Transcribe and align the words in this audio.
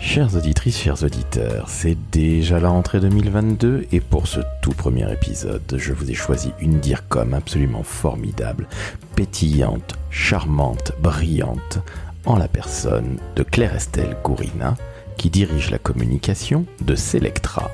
Chères 0.00 0.34
auditrices, 0.34 0.78
chers 0.78 1.04
auditeurs, 1.04 1.68
c'est 1.68 1.96
déjà 2.10 2.58
la 2.58 2.70
rentrée 2.70 3.00
2022 3.00 3.86
et 3.92 4.00
pour 4.00 4.26
ce 4.26 4.40
tout 4.62 4.72
premier 4.72 5.10
épisode, 5.12 5.62
je 5.76 5.92
vous 5.92 6.10
ai 6.10 6.14
choisi 6.14 6.52
une 6.58 6.80
DIRCOM 6.80 7.34
absolument 7.34 7.82
formidable, 7.82 8.66
pétillante, 9.14 9.94
charmante, 10.10 10.92
brillante, 11.00 11.78
en 12.24 12.36
la 12.36 12.48
personne 12.48 13.18
de 13.36 13.42
Claire 13.42 13.76
Estelle 13.76 14.16
Gourina, 14.24 14.74
qui 15.18 15.28
dirige 15.28 15.70
la 15.70 15.78
communication 15.78 16.64
de 16.80 16.96
Selectra. 16.96 17.70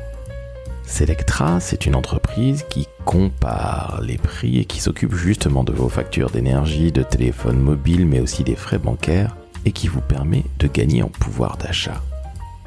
Selectra, 0.85 1.61
c'est 1.61 1.87
une 1.87 1.95
entreprise 1.95 2.65
qui 2.69 2.89
compare 3.05 4.01
les 4.03 4.19
prix 4.19 4.59
et 4.59 4.65
qui 4.65 4.81
s'occupe 4.81 5.15
justement 5.15 5.63
de 5.63 5.73
vos 5.73 5.89
factures 5.89 6.31
d'énergie, 6.31 6.91
de 6.91 7.05
téléphone 7.05 7.61
mobile, 7.61 8.05
mais 8.05 8.21
aussi 8.21 8.43
des 8.43 8.57
frais 8.57 8.79
bancaires, 8.79 9.37
et 9.65 9.73
qui 9.73 9.87
vous 9.87 10.01
permet 10.01 10.45
de 10.59 10.67
gagner 10.67 11.03
en 11.03 11.09
pouvoir 11.09 11.57
d'achat. 11.57 12.03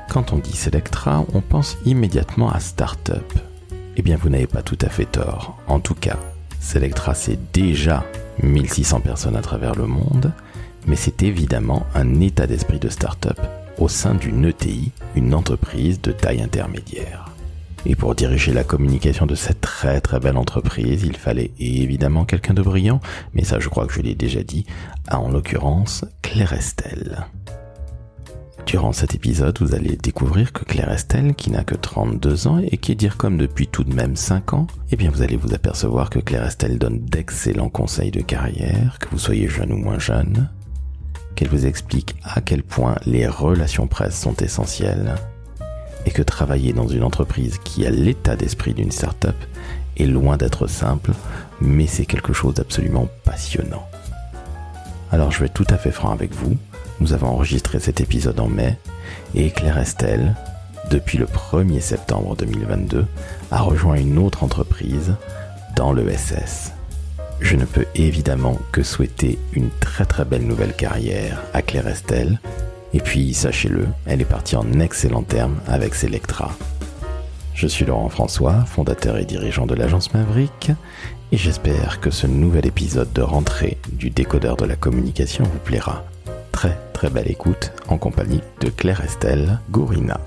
Quand 0.09 0.34
on 0.34 0.38
dit 0.38 0.58
Selectra, 0.58 1.23
on 1.34 1.41
pense 1.41 1.77
immédiatement 1.86 2.49
à 2.49 2.59
start-up. 2.59 3.31
Eh 3.95 4.02
bien, 4.02 4.18
vous 4.18 4.30
n'avez 4.30 4.48
pas 4.48 4.63
tout 4.63 4.77
à 4.82 4.90
fait 4.90 5.05
tort. 5.05 5.59
En 5.68 5.80
tout 5.80 5.94
cas, 5.94 6.18
Selectra, 6.59 7.13
c'est 7.13 7.52
déjà 7.54 8.04
1600 8.41 9.02
personnes 9.02 9.35
à 9.35 9.41
travers 9.41 9.76
le 9.76 9.85
monde, 9.85 10.34
mais 10.88 10.95
c'est 10.95 11.22
évidemment 11.22 11.85
un 11.94 12.22
état 12.22 12.48
d'esprit 12.48 12.80
de 12.80 12.90
start-up 12.90 13.40
au 13.77 13.88
sein 13.88 14.16
d'une 14.16 14.45
ETI, 14.45 14.91
une 15.16 15.35
entreprise 15.35 16.02
de 16.02 16.12
taille 16.12 16.41
intermédiaire. 16.41 17.30
Et 17.85 17.96
pour 17.96 18.16
diriger 18.16 18.52
la 18.52 18.63
communication 18.63 19.27
de 19.27 19.35
cette 19.35 19.62
très 19.62 20.02
très 20.02 20.20
belle 20.20 20.38
entreprise, 20.38 21.04
il 21.04 21.18
fallait 21.18 21.52
évidemment 21.60 22.26
quelqu'un 22.26 22.55
de 22.55 22.63
brillant, 22.63 22.99
mais 23.35 23.44
ça 23.44 23.60
je 23.60 23.70
crois 23.70 23.85
que 23.85 23.94
je 23.94 24.02
l'ai 24.02 24.16
déjà 24.16 24.41
dit, 24.41 24.66
en 25.12 25.30
l'occurrence 25.30 26.04
Claire 26.23 26.54
Estelle. 26.54 27.27
Durant 28.69 28.93
cet 28.93 29.15
épisode, 29.15 29.57
vous 29.61 29.73
allez 29.73 29.95
découvrir 29.95 30.53
que 30.53 30.63
Claire 30.63 30.91
Estelle, 30.91 31.34
qui 31.34 31.49
n'a 31.49 31.63
que 31.63 31.73
32 31.73 32.45
ans 32.45 32.59
et 32.59 32.77
qui 32.77 32.91
est 32.91 32.95
dire 32.95 33.17
comme 33.17 33.35
depuis 33.35 33.65
tout 33.65 33.84
de 33.84 33.95
même 33.95 34.15
5 34.15 34.53
ans, 34.53 34.67
eh 34.91 34.95
bien 34.95 35.09
vous 35.09 35.23
allez 35.23 35.37
vous 35.37 35.55
apercevoir 35.55 36.11
que 36.11 36.20
Claire 36.20 36.45
Estelle 36.45 36.77
donne 36.77 36.99
d'excellents 36.99 37.70
conseils 37.70 38.11
de 38.11 38.21
carrière, 38.21 38.99
que 38.99 39.09
vous 39.09 39.17
soyez 39.17 39.48
jeune 39.48 39.71
ou 39.71 39.77
moins 39.77 39.98
jeune, 39.98 40.51
qu'elle 41.34 41.48
vous 41.48 41.65
explique 41.65 42.15
à 42.21 42.41
quel 42.41 42.61
point 42.61 42.95
les 43.07 43.26
relations 43.26 43.87
presse 43.87 44.21
sont 44.21 44.35
essentielles, 44.35 45.15
et 46.05 46.11
que 46.11 46.21
travailler 46.21 46.71
dans 46.71 46.87
une 46.87 47.04
entreprise 47.04 47.57
qui 47.63 47.87
a 47.87 47.89
l'état 47.89 48.35
d'esprit 48.35 48.76
d'une 48.76 48.91
start-up 48.91 49.37
est 49.98 50.05
loin 50.05 50.37
d'être 50.37 50.67
simple, 50.67 51.13
mais 51.59 51.87
c'est 51.87 52.05
quelque 52.05 52.33
chose 52.33 52.54
d'absolument 52.54 53.09
passionnant. 53.23 53.87
Alors 55.11 55.31
je 55.31 55.39
vais 55.39 55.49
tout 55.49 55.65
à 55.71 55.77
fait 55.77 55.89
franc 55.89 56.11
avec 56.11 56.31
vous, 56.35 56.55
nous 56.99 57.13
avons 57.13 57.27
enregistré 57.27 57.79
cet 57.79 58.01
épisode 58.01 58.39
en 58.39 58.47
mai 58.47 58.77
et 59.35 59.51
Claire 59.51 59.77
Estelle, 59.77 60.35
depuis 60.89 61.17
le 61.17 61.25
1er 61.25 61.81
septembre 61.81 62.35
2022, 62.35 63.05
a 63.51 63.61
rejoint 63.61 63.95
une 63.95 64.17
autre 64.17 64.44
entreprise 64.44 65.16
dans 65.75 65.94
le 65.94 66.09
SS. 66.09 66.73
Je 67.39 67.55
ne 67.55 67.66
peux 67.66 67.85
évidemment 67.95 68.57
que 68.72 68.83
souhaiter 68.83 69.39
une 69.53 69.69
très 69.79 70.05
très 70.05 70.25
belle 70.25 70.45
nouvelle 70.45 70.73
carrière 70.73 71.41
à 71.53 71.61
Claire 71.61 71.88
Estelle. 71.88 72.39
Et 72.94 73.00
puis, 73.00 73.33
sachez-le, 73.33 73.88
elle 74.05 74.22
est 74.22 74.25
partie 74.25 74.55
en 74.55 74.79
excellent 74.79 75.23
terme 75.23 75.59
avec 75.67 75.95
Selectra. 75.95 76.51
Je 77.53 77.67
suis 77.67 77.85
Laurent 77.85 78.09
François, 78.09 78.66
fondateur 78.66 79.17
et 79.17 79.25
dirigeant 79.25 79.67
de 79.67 79.75
l'agence 79.75 80.13
Maverick, 80.13 80.72
et 81.31 81.38
j'espère 81.38 82.00
que 82.00 82.09
ce 82.09 82.25
nouvel 82.25 82.66
épisode 82.66 83.13
de 83.13 83.22
rentrée 83.22 83.77
du 83.91 84.09
décodeur 84.09 84.57
de 84.57 84.66
la 84.66 84.75
communication 84.75 85.44
vous 85.44 85.59
plaira. 85.59 86.03
Très 86.59 86.78
très 86.91 87.09
belle 87.09 87.31
écoute 87.31 87.72
en 87.88 87.97
compagnie 87.97 88.41
de 88.59 88.68
Claire 88.69 89.00
Estelle 89.00 89.62
Gourina. 89.72 90.19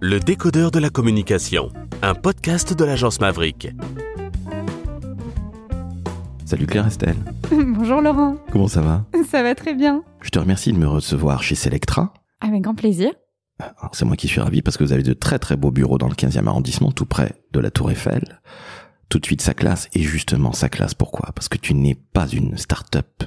Le 0.00 0.20
décodeur 0.20 0.70
de 0.70 0.78
la 0.78 0.88
communication, 0.88 1.70
un 2.00 2.14
podcast 2.14 2.74
de 2.74 2.84
l'agence 2.84 3.18
Maverick. 3.18 3.70
Salut 6.44 6.66
Claire 6.66 6.86
Estelle. 6.86 7.16
Bonjour 7.50 8.00
Laurent. 8.00 8.36
Comment 8.52 8.68
ça 8.68 8.80
va? 8.80 9.04
Ça 9.28 9.42
va 9.42 9.56
très 9.56 9.74
bien. 9.74 10.04
Je 10.20 10.30
te 10.30 10.38
remercie 10.38 10.72
de 10.72 10.78
me 10.78 10.86
recevoir 10.86 11.42
chez 11.42 11.56
Selectra. 11.56 12.14
Avec 12.40 12.62
grand 12.62 12.76
plaisir. 12.76 13.10
C'est 13.92 14.04
moi 14.04 14.14
qui 14.14 14.28
suis 14.28 14.40
ravi 14.40 14.62
parce 14.62 14.76
que 14.76 14.84
vous 14.84 14.92
avez 14.92 15.02
de 15.02 15.12
très 15.12 15.40
très 15.40 15.56
beaux 15.56 15.72
bureaux 15.72 15.98
dans 15.98 16.08
le 16.08 16.14
15e 16.14 16.46
arrondissement, 16.46 16.92
tout 16.92 17.06
près 17.06 17.32
de 17.52 17.58
la 17.58 17.72
Tour 17.72 17.90
Eiffel. 17.90 18.40
Tout 19.12 19.18
de 19.18 19.26
suite 19.26 19.42
sa 19.42 19.52
classe, 19.52 19.90
et 19.92 20.00
justement 20.00 20.54
sa 20.54 20.70
classe, 20.70 20.94
pourquoi? 20.94 21.32
Parce 21.34 21.50
que 21.50 21.58
tu 21.58 21.74
n'es 21.74 21.94
pas 22.14 22.26
une 22.28 22.56
start-up. 22.56 23.24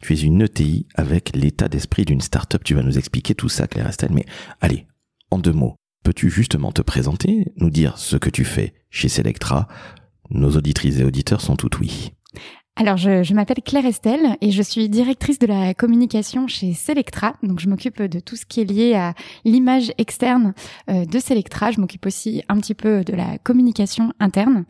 Tu 0.00 0.12
es 0.12 0.22
une 0.22 0.42
ETI 0.42 0.88
avec 0.96 1.30
l'état 1.36 1.68
d'esprit 1.68 2.04
d'une 2.04 2.20
start-up. 2.20 2.64
Tu 2.64 2.74
vas 2.74 2.82
nous 2.82 2.98
expliquer 2.98 3.36
tout 3.36 3.48
ça, 3.48 3.68
Claire 3.68 3.86
Estelle, 3.86 4.10
mais 4.10 4.24
allez, 4.60 4.88
en 5.30 5.38
deux 5.38 5.52
mots, 5.52 5.76
peux-tu 6.02 6.28
justement 6.28 6.72
te 6.72 6.82
présenter, 6.82 7.52
nous 7.56 7.70
dire 7.70 7.98
ce 7.98 8.16
que 8.16 8.30
tu 8.30 8.44
fais 8.44 8.74
chez 8.90 9.08
Selectra? 9.08 9.68
Nos 10.30 10.56
auditrices 10.56 10.98
et 10.98 11.04
auditeurs 11.04 11.40
sont 11.40 11.54
tout 11.54 11.70
oui. 11.78 12.14
Alors, 12.80 12.96
je, 12.96 13.24
je 13.24 13.34
m'appelle 13.34 13.60
Claire 13.64 13.86
Estelle 13.86 14.36
et 14.40 14.52
je 14.52 14.62
suis 14.62 14.88
directrice 14.88 15.40
de 15.40 15.48
la 15.48 15.74
communication 15.74 16.46
chez 16.46 16.74
Selectra. 16.74 17.34
Donc, 17.42 17.58
je 17.58 17.68
m'occupe 17.68 18.00
de 18.00 18.20
tout 18.20 18.36
ce 18.36 18.46
qui 18.46 18.60
est 18.60 18.64
lié 18.64 18.94
à 18.94 19.14
l'image 19.44 19.90
externe 19.98 20.54
euh, 20.88 21.04
de 21.04 21.18
Selectra. 21.18 21.72
Je 21.72 21.80
m'occupe 21.80 22.06
aussi 22.06 22.44
un 22.48 22.56
petit 22.58 22.74
peu 22.74 23.02
de 23.02 23.14
la 23.14 23.36
communication 23.38 24.12
interne. 24.20 24.64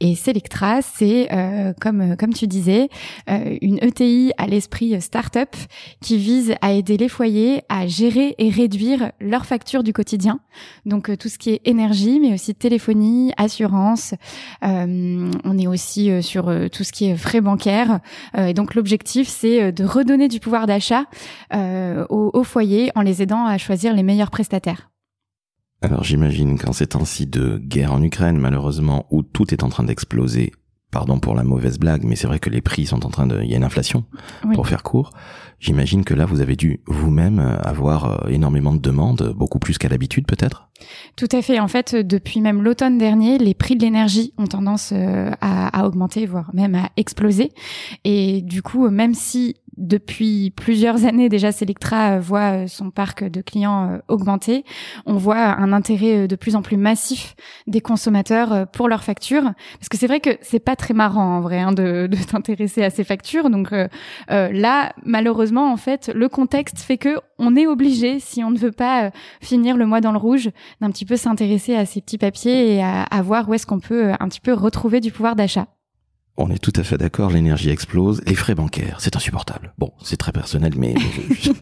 Et 0.00 0.16
Selectra, 0.16 0.82
c'est, 0.82 1.28
euh, 1.32 1.72
comme, 1.80 2.16
comme 2.16 2.34
tu 2.34 2.48
disais, 2.48 2.88
euh, 3.30 3.56
une 3.62 3.78
ETI 3.80 4.32
à 4.38 4.48
l'esprit 4.48 5.00
start-up 5.00 5.54
qui 6.00 6.16
vise 6.16 6.56
à 6.62 6.72
aider 6.72 6.96
les 6.96 7.08
foyers 7.08 7.62
à 7.68 7.86
gérer 7.86 8.34
et 8.38 8.50
réduire 8.50 9.12
leurs 9.20 9.46
factures 9.46 9.84
du 9.84 9.92
quotidien. 9.92 10.40
Donc, 10.84 11.16
tout 11.16 11.28
ce 11.28 11.38
qui 11.38 11.50
est 11.50 11.60
énergie, 11.64 12.18
mais 12.18 12.34
aussi 12.34 12.56
téléphonie, 12.56 13.32
assurance. 13.36 14.14
on 14.62 15.58
est 15.58 15.68
aussi 15.68 16.20
sur 16.24 16.52
tout 16.72 16.82
ce 16.82 16.90
qui 16.90 17.04
est 17.04 17.16
frais. 17.16 17.40
Euh, 18.36 18.46
et 18.46 18.54
donc 18.54 18.74
l'objectif, 18.74 19.28
c'est 19.28 19.62
euh, 19.62 19.72
de 19.72 19.84
redonner 19.84 20.28
du 20.28 20.40
pouvoir 20.40 20.66
d'achat 20.66 21.04
euh, 21.54 22.06
aux, 22.08 22.44
foyers 22.44 22.90
en 22.94 23.02
les 23.02 23.22
aidant 23.22 23.46
à 23.46 23.58
choisir 23.58 23.94
les 23.94 24.02
meilleurs 24.02 24.30
prestataires. 24.30 24.90
Alors 25.80 26.04
j'imagine 26.04 26.58
qu'en 26.58 26.72
ces 26.72 26.88
temps-ci 26.88 27.26
de 27.26 27.58
guerre 27.58 27.92
en 27.92 28.02
Ukraine, 28.02 28.38
malheureusement, 28.38 29.06
où 29.10 29.22
tout 29.22 29.52
est 29.52 29.64
en 29.64 29.68
train 29.68 29.84
d'exploser, 29.84 30.52
pardon 30.92 31.18
pour 31.18 31.34
la 31.34 31.42
mauvaise 31.42 31.78
blague, 31.78 32.04
mais 32.04 32.14
c'est 32.14 32.28
vrai 32.28 32.38
que 32.38 32.50
les 32.50 32.60
prix 32.60 32.86
sont 32.86 33.04
en 33.04 33.10
train 33.10 33.26
de, 33.26 33.40
il 33.42 33.50
y 33.50 33.54
a 33.54 33.56
une 33.56 33.64
inflation, 33.64 34.04
pour 34.54 34.68
faire 34.68 34.84
court. 34.84 35.10
J'imagine 35.58 36.04
que 36.04 36.14
là, 36.14 36.26
vous 36.26 36.40
avez 36.40 36.54
dû 36.54 36.80
vous-même 36.86 37.38
avoir 37.38 38.28
énormément 38.28 38.74
de 38.74 38.80
demandes, 38.80 39.32
beaucoup 39.36 39.58
plus 39.58 39.78
qu'à 39.78 39.88
l'habitude 39.88 40.26
peut-être? 40.26 40.68
Tout 41.16 41.28
à 41.32 41.40
fait. 41.40 41.60
En 41.60 41.68
fait, 41.68 41.94
depuis 41.94 42.40
même 42.40 42.62
l'automne 42.62 42.98
dernier, 42.98 43.38
les 43.38 43.54
prix 43.54 43.76
de 43.76 43.82
l'énergie 43.82 44.34
ont 44.38 44.46
tendance 44.46 44.92
à, 44.92 45.78
à, 45.80 45.86
augmenter, 45.86 46.26
voire 46.26 46.50
même 46.52 46.74
à 46.74 46.90
exploser. 46.96 47.52
Et 48.04 48.42
du 48.42 48.62
coup, 48.62 48.88
même 48.90 49.14
si 49.14 49.56
depuis 49.76 50.50
plusieurs 50.50 51.04
années 51.06 51.28
déjà, 51.28 51.50
Selectra 51.50 52.16
euh, 52.16 52.20
voit 52.20 52.64
euh, 52.64 52.66
son 52.66 52.90
parc 52.90 53.24
de 53.24 53.40
clients 53.40 53.90
euh, 53.90 53.98
augmenter. 54.08 54.64
On 55.06 55.16
voit 55.16 55.38
un 55.38 55.72
intérêt 55.72 56.28
de 56.28 56.36
plus 56.36 56.56
en 56.56 56.62
plus 56.62 56.76
massif 56.76 57.34
des 57.66 57.80
consommateurs 57.80 58.66
pour 58.72 58.88
leurs 58.88 59.02
factures, 59.02 59.52
parce 59.78 59.88
que 59.88 59.96
c'est 59.96 60.06
vrai 60.06 60.20
que 60.20 60.30
c'est 60.42 60.60
pas 60.60 60.76
très 60.76 60.94
marrant 60.94 61.38
en 61.38 61.40
vrai 61.40 61.60
hein, 61.60 61.72
de, 61.72 62.06
de 62.06 62.16
t'intéresser 62.30 62.82
à 62.82 62.90
ces 62.90 63.04
factures. 63.04 63.50
Donc 63.50 63.72
euh, 63.72 63.88
là, 64.28 64.92
malheureusement, 65.04 65.72
en 65.72 65.76
fait, 65.76 66.10
le 66.14 66.28
contexte 66.28 66.78
fait 66.78 66.98
que 66.98 67.18
on 67.38 67.56
est 67.56 67.66
obligé, 67.66 68.20
si 68.20 68.44
on 68.44 68.50
ne 68.50 68.58
veut 68.58 68.72
pas 68.72 69.10
finir 69.40 69.76
le 69.76 69.86
mois 69.86 70.00
dans 70.00 70.12
le 70.12 70.18
rouge, 70.18 70.50
d'un 70.80 70.90
petit 70.90 71.06
peu 71.06 71.16
s'intéresser 71.16 71.74
à 71.74 71.86
ces 71.86 72.00
petits 72.00 72.18
papiers 72.18 72.74
et 72.74 72.82
à, 72.82 73.02
à 73.02 73.22
voir 73.22 73.48
où 73.48 73.54
est-ce 73.54 73.66
qu'on 73.66 73.80
peut 73.80 74.12
un 74.18 74.28
petit 74.28 74.40
peu 74.40 74.52
retrouver 74.52 75.00
du 75.00 75.10
pouvoir 75.10 75.34
d'achat. 75.34 75.66
On 76.38 76.48
est 76.48 76.58
tout 76.58 76.72
à 76.76 76.82
fait 76.82 76.96
d'accord, 76.96 77.30
l'énergie 77.30 77.68
explose, 77.68 78.22
les 78.26 78.34
frais 78.34 78.54
bancaires, 78.54 78.96
c'est 79.00 79.16
insupportable. 79.16 79.74
Bon, 79.76 79.92
c'est 80.02 80.16
très 80.16 80.32
personnel, 80.32 80.72
mais, 80.78 80.94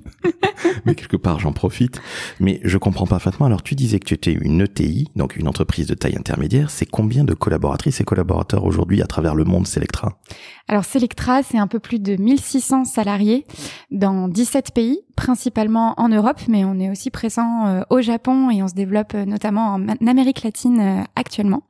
mais, 0.87 0.95
quelque 0.95 1.17
part 1.17 1.41
j'en 1.41 1.53
profite. 1.53 2.01
Mais 2.39 2.61
je 2.63 2.79
comprends 2.79 3.07
parfaitement. 3.07 3.47
Alors 3.47 3.65
tu 3.65 3.75
disais 3.75 3.99
que 3.99 4.05
tu 4.05 4.15
étais 4.15 4.33
une 4.33 4.61
ETI, 4.61 5.09
donc 5.17 5.35
une 5.35 5.49
entreprise 5.49 5.89
de 5.89 5.95
taille 5.95 6.17
intermédiaire. 6.17 6.71
C'est 6.71 6.87
combien 6.87 7.25
de 7.25 7.35
collaboratrices 7.35 8.01
et 8.01 8.05
collaborateurs 8.05 8.65
aujourd'hui 8.65 9.03
à 9.03 9.07
travers 9.07 9.35
le 9.35 9.43
monde 9.43 9.67
Selectra? 9.67 10.21
Alors 10.69 10.85
Selectra, 10.85 11.43
c'est 11.43 11.59
un 11.59 11.67
peu 11.67 11.81
plus 11.81 11.99
de 11.99 12.15
1600 12.15 12.85
salariés 12.85 13.47
dans 13.91 14.29
17 14.29 14.73
pays, 14.73 15.01
principalement 15.17 15.95
en 15.97 16.09
Europe, 16.09 16.41
mais 16.49 16.65
on 16.65 16.79
est 16.79 16.91
aussi 16.91 17.11
présent 17.11 17.67
euh, 17.67 17.83
au 17.91 18.01
Japon 18.01 18.51
et 18.51 18.63
on 18.63 18.69
se 18.69 18.75
développe 18.75 19.15
euh, 19.15 19.25
notamment 19.25 19.75
en 19.75 19.89
Amérique 20.07 20.45
latine 20.45 20.81
euh, 20.81 21.03
actuellement. 21.17 21.65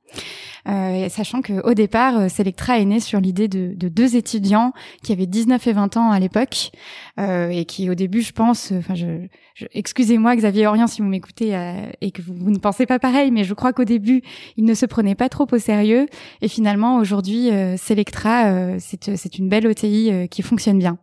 Euh, 0.69 1.09
sachant 1.09 1.43
que 1.43 1.67
au 1.67 1.75
départ, 1.75 2.19
euh, 2.19 2.29
Selectra 2.29 2.79
est 2.79 2.85
né 2.85 3.01
sur 3.01 3.21
l'idée 3.21 3.49
de, 3.49 3.73
de, 3.75 3.89
deux 3.89 4.17
étudiants 4.17 4.73
qui 5.03 5.13
avaient 5.13 5.27
19 5.27 5.67
et 5.67 5.73
20 5.73 5.97
ans 5.97 6.11
à 6.11 6.21
l'époque 6.21 6.71
euh, 7.19 7.49
et 7.49 7.65
qui 7.65 7.89
au 7.91 7.95
début, 7.95 8.21
je 8.21 8.33
pense, 8.33 8.73
enfin, 8.73 8.95
je, 8.95 9.27
je 9.55 9.67
excusez-moi 9.73 10.37
Xavier 10.37 10.67
Orient 10.67 10.87
si 10.87 11.01
vous 11.01 11.09
m'écoutez 11.09 11.59
et 12.01 12.11
que 12.11 12.23
vous, 12.23 12.51
ne 12.51 12.59
pensez 12.59 12.87
pas 12.87 12.99
pareil, 12.99 13.31
mais 13.31 13.45
je 13.45 13.55
crois 13.55 13.73
qu'au 13.73 13.85
début, 13.85 14.23
ils 14.57 14.65
ne 14.65 14.75
se 14.75 14.87
prenaient 14.87 15.15
pas 15.15 15.29
trop 15.29 15.47
au 15.51 15.59
sérieux 15.59 16.07
et 16.43 16.49
finalement 16.49 16.97
aujourd'hui, 16.97 17.51
Selectra, 17.77 18.79
c'est 18.79 19.17
c'est 19.17 19.39
une 19.39 19.49
belle 19.49 19.67
OTI 19.67 20.29
qui 20.31 20.43
fonctionne 20.43 20.79
bien. 20.79 20.99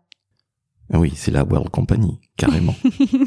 Oui, 0.93 1.11
c'est 1.15 1.31
la 1.31 1.43
World 1.43 1.69
Company, 1.69 2.19
carrément. 2.37 2.75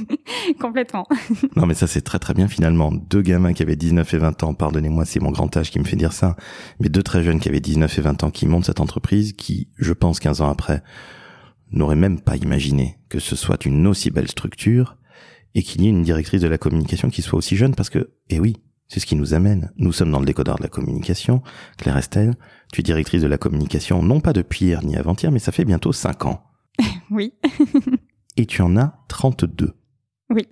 Complètement. 0.61 1.07
non, 1.57 1.67
mais 1.67 1.75
ça, 1.75 1.87
c'est 1.87 2.01
très 2.01 2.19
très 2.19 2.33
bien 2.33 2.49
finalement. 2.49 2.91
Deux 2.91 3.21
gamins 3.21 3.53
qui 3.53 3.63
avaient 3.63 3.77
19 3.77 4.15
et 4.15 4.19
20 4.19 4.43
ans, 4.45 4.55
pardonnez-moi, 4.55 5.05
c'est 5.05 5.21
mon 5.21 5.31
grand 5.31 5.55
âge 5.57 5.71
qui 5.71 5.79
me 5.79 5.85
fait 5.85 5.97
dire 5.97 6.13
ça, 6.13 6.37
mais 6.79 6.89
deux 6.89 7.03
très 7.03 7.23
jeunes 7.23 7.39
qui 7.39 7.49
avaient 7.49 7.61
19 7.61 7.99
et 7.99 8.03
20 8.03 8.25
ans 8.25 8.31
qui 8.31 8.47
montent 8.47 8.65
cette 8.65 8.81
entreprise 8.81 9.35
qui, 9.35 9.69
je 9.77 9.93
pense, 9.93 10.21
15 10.21 10.41
ans 10.41 10.49
après, 10.49 10.83
n'auraient 11.71 11.97
même 11.97 12.21
pas 12.21 12.37
imaginé 12.37 12.99
que 13.09 13.19
ce 13.19 13.37
soit 13.37 13.65
une 13.67 13.87
aussi 13.87 14.11
belle 14.11 14.29
structure 14.29 14.97
et 15.55 15.63
qu'il 15.63 15.83
y 15.83 15.87
ait 15.87 15.91
une 15.91 16.03
directrice 16.03 16.41
de 16.41 16.49
la 16.49 16.59
communication 16.59 17.11
qui 17.11 17.23
soit 17.23 17.39
aussi 17.39 17.57
jeune 17.57 17.75
parce 17.75 17.91
que, 17.91 18.11
eh 18.31 18.41
oui, 18.41 18.57
c'est 18.89 19.01
ce 19.01 19.07
qui 19.07 19.17
nous 19.17 19.35
amène. 19.35 19.71
Nous 19.77 19.93
sommes 19.93 20.11
dans 20.11 20.19
le 20.19 20.27
décodeur 20.27 20.57
de 20.57 20.63
la 20.63 20.69
communication. 20.69 21.43
Claire 21.77 21.97
Estelle, 21.97 22.35
tu 22.73 22.81
es 22.81 22.83
directrice 22.83 23.23
de 23.23 23.29
la 23.29 23.39
communication, 23.39 24.03
non 24.03 24.21
pas 24.21 24.33
depuis 24.33 24.67
hier 24.67 24.85
ni 24.85 24.97
avant-hier, 24.97 25.31
mais 25.31 25.39
ça 25.39 25.53
fait 25.53 25.65
bientôt 25.65 25.93
5 25.93 26.27
ans. 26.27 26.50
oui. 27.11 27.35
et 28.37 28.47
tu 28.47 28.63
en 28.63 28.77
as 28.77 28.99
32. 29.09 29.75
Oui. 30.31 30.47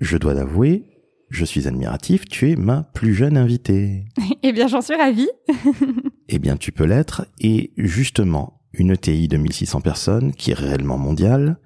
Je 0.00 0.16
dois 0.16 0.34
l'avouer, 0.34 0.92
je 1.32 1.44
suis 1.44 1.66
admiratif, 1.66 2.26
tu 2.26 2.50
es 2.50 2.56
ma 2.56 2.82
plus 2.82 3.14
jeune 3.14 3.36
invitée. 3.36 4.04
eh 4.42 4.52
bien, 4.52 4.66
j'en 4.66 4.82
suis 4.82 4.96
ravie. 4.96 5.30
eh 6.28 6.38
bien, 6.38 6.56
tu 6.56 6.72
peux 6.72 6.84
l'être. 6.84 7.26
Et 7.40 7.72
justement, 7.76 8.60
une 8.72 8.90
ETI 8.90 9.28
de 9.28 9.36
1600 9.36 9.80
personnes, 9.80 10.32
qui 10.32 10.50
est 10.50 10.54
réellement 10.54 10.98
mondiale, 10.98 11.58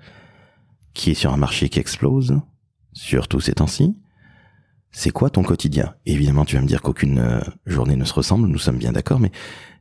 qui 0.95 1.11
est 1.11 1.15
sur 1.15 1.33
un 1.33 1.37
marché 1.37 1.69
qui 1.69 1.79
explose, 1.79 2.41
surtout 2.93 3.41
ces 3.41 3.55
temps-ci, 3.55 3.97
c'est 4.93 5.11
quoi 5.11 5.31
ton 5.31 5.43
quotidien? 5.43 5.95
Évidemment, 6.07 6.45
tu 6.45 6.57
vas 6.57 6.63
me 6.63 6.67
dire 6.67 6.83
qu'aucune 6.83 7.19
euh, 7.19 7.41
journée 7.67 7.97
ne 7.97 8.05
se 8.05 8.15
ressemble, 8.15 8.49
nous 8.49 8.59
sommes 8.59 8.79
bien 8.79 8.93
d'accord, 8.93 9.21
mais 9.21 9.31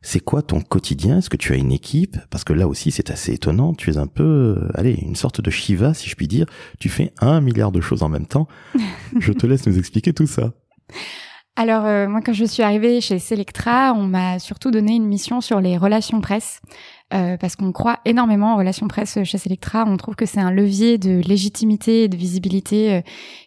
c'est 0.02 0.20
quoi 0.20 0.42
ton 0.42 0.62
quotidien? 0.62 1.18
Est-ce 1.18 1.30
que 1.30 1.38
tu 1.38 1.54
as 1.54 1.56
une 1.56 1.72
équipe? 1.72 2.18
Parce 2.30 2.44
que 2.44 2.54
là 2.54 2.68
aussi, 2.68 2.92
c'est 2.92 3.10
assez 3.10 3.34
étonnant. 3.34 3.74
Tu 3.74 3.90
es 3.92 3.98
un 3.98 4.08
peu, 4.08 4.24
euh, 4.24 4.72
allez, 4.76 4.94
une 4.94 5.16
sorte 5.16 5.42
de 5.42 5.50
Shiva, 5.50 5.94
si 5.94 6.10
je 6.10 6.16
puis 6.16 6.28
dire. 6.28 6.46
Tu 6.80 6.90
fais 6.90 7.14
un 7.20 7.42
milliard 7.42 7.72
de 7.72 7.82
choses 7.82 8.04
en 8.04 8.10
même 8.10 8.28
temps. 8.28 8.48
je 9.20 9.32
te 9.32 9.48
laisse 9.48 9.66
nous 9.66 9.80
expliquer 9.80 10.14
tout 10.14 10.28
ça. 10.28 10.54
Alors 11.58 11.86
euh, 11.86 12.10
moi 12.10 12.20
quand 12.22 12.34
je 12.34 12.44
suis 12.44 12.64
arrivée 12.64 13.00
chez 13.00 13.18
Selectra, 13.18 13.94
on 13.94 14.08
m'a 14.08 14.40
surtout 14.40 14.72
donné 14.72 14.94
une 14.96 15.06
mission 15.06 15.40
sur 15.40 15.62
les 15.62 15.78
relations 15.78 16.20
presse. 16.20 16.60
Euh, 17.14 17.38
parce 17.38 17.56
qu'on 17.56 17.72
croit 17.72 18.00
énormément 18.04 18.54
en 18.54 18.58
relations 18.58 18.88
presse 18.88 19.24
chez 19.24 19.38
Selectra. 19.38 19.86
On 19.88 19.96
trouve 19.96 20.16
que 20.16 20.26
c'est 20.26 20.40
un 20.40 20.50
levier 20.50 20.98
de 20.98 21.22
légitimité 21.22 22.06
et 22.06 22.08
de 22.08 22.18
visibilité 22.18 22.96
euh, 22.96 23.02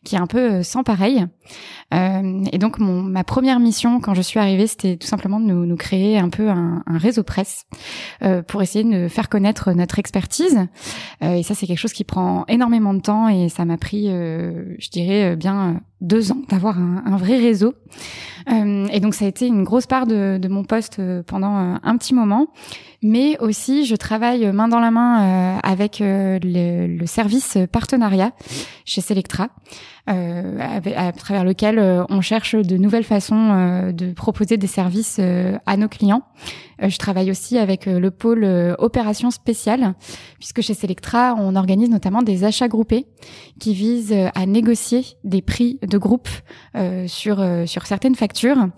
qui 0.04 0.14
est 0.14 0.18
un 0.18 0.28
peu 0.28 0.38
euh, 0.38 0.62
sans 0.62 0.84
pareil. 0.84 1.26
et 1.92 2.58
donc, 2.58 2.78
mon, 2.78 3.02
ma 3.02 3.24
première 3.24 3.58
mission 3.58 4.00
quand 4.00 4.14
je 4.14 4.22
suis 4.22 4.38
arrivée, 4.38 4.68
c'était 4.68 4.96
tout 4.96 5.08
simplement 5.08 5.40
de 5.40 5.46
nous, 5.46 5.66
nous 5.66 5.76
créer 5.76 6.18
un 6.18 6.28
peu 6.28 6.48
un, 6.50 6.84
un 6.86 6.98
réseau 6.98 7.24
presse 7.24 7.66
pour 8.46 8.62
essayer 8.62 8.84
de 8.84 9.08
faire 9.08 9.30
connaître 9.30 9.72
notre 9.72 9.98
expertise. 9.98 10.66
et 11.22 11.42
ça, 11.42 11.54
c'est 11.54 11.66
quelque 11.66 11.78
chose 11.78 11.94
qui 11.94 12.04
prend 12.04 12.44
énormément 12.46 12.92
de 12.92 13.00
temps 13.00 13.28
et 13.28 13.48
ça 13.48 13.64
m'a 13.64 13.78
pris, 13.78 14.08
je 14.08 14.90
dirais, 14.90 15.34
bien 15.34 15.80
deux 16.00 16.30
ans 16.30 16.42
d'avoir 16.48 16.78
un, 16.78 17.02
un, 17.06 17.16
vrai 17.16 17.38
réseau. 17.38 17.74
Et 18.50 19.00
donc, 19.00 19.14
ça 19.14 19.26
a 19.26 19.28
été 19.28 19.46
une 19.46 19.62
grosse 19.62 19.86
part 19.86 20.06
de, 20.06 20.48
mon 20.48 20.64
poste 20.64 21.00
pendant 21.26 21.78
un 21.82 21.96
petit 21.98 22.14
moment. 22.14 22.48
Mais 23.02 23.38
aussi, 23.38 23.84
je 23.86 23.94
travaille 23.94 24.50
main 24.52 24.66
dans 24.66 24.80
la 24.80 24.90
main 24.90 25.22
euh, 25.22 25.58
avec 25.62 26.00
euh, 26.00 26.38
le, 26.42 27.06
service 27.06 27.56
partenariat 27.70 28.32
chez 28.84 29.00
Selectra, 29.00 29.48
euh, 30.10 30.58
à, 30.96 31.12
travers 31.12 31.44
lequel 31.44 31.78
on 32.10 32.20
cherche 32.20 32.56
de 32.56 32.76
nouvelles 32.76 33.04
façons 33.04 33.92
de 33.92 34.12
proposer 34.12 34.56
des 34.56 34.66
services 34.66 35.20
à 35.64 35.76
nos 35.76 35.88
clients. 35.88 36.22
Je 36.80 36.96
travaille 36.98 37.30
aussi 37.30 37.58
avec 37.58 37.86
le 37.86 38.10
pôle 38.10 38.44
opérations 38.78 39.30
spéciales, 39.30 39.94
puisque 40.38 40.60
chez 40.60 40.74
Selectra, 40.74 41.34
on 41.38 41.56
organise 41.56 41.90
notamment 41.90 42.22
des 42.22 42.44
achats 42.44 42.68
groupés 42.68 43.06
qui 43.58 43.74
visent 43.74 44.14
à 44.34 44.46
négocier 44.46 45.04
des 45.24 45.42
prix 45.42 45.78
de 45.82 45.98
groupe 45.98 46.28
sur 47.06 47.44
sur 47.66 47.86
certaines 47.86 48.14
factures. 48.14 48.68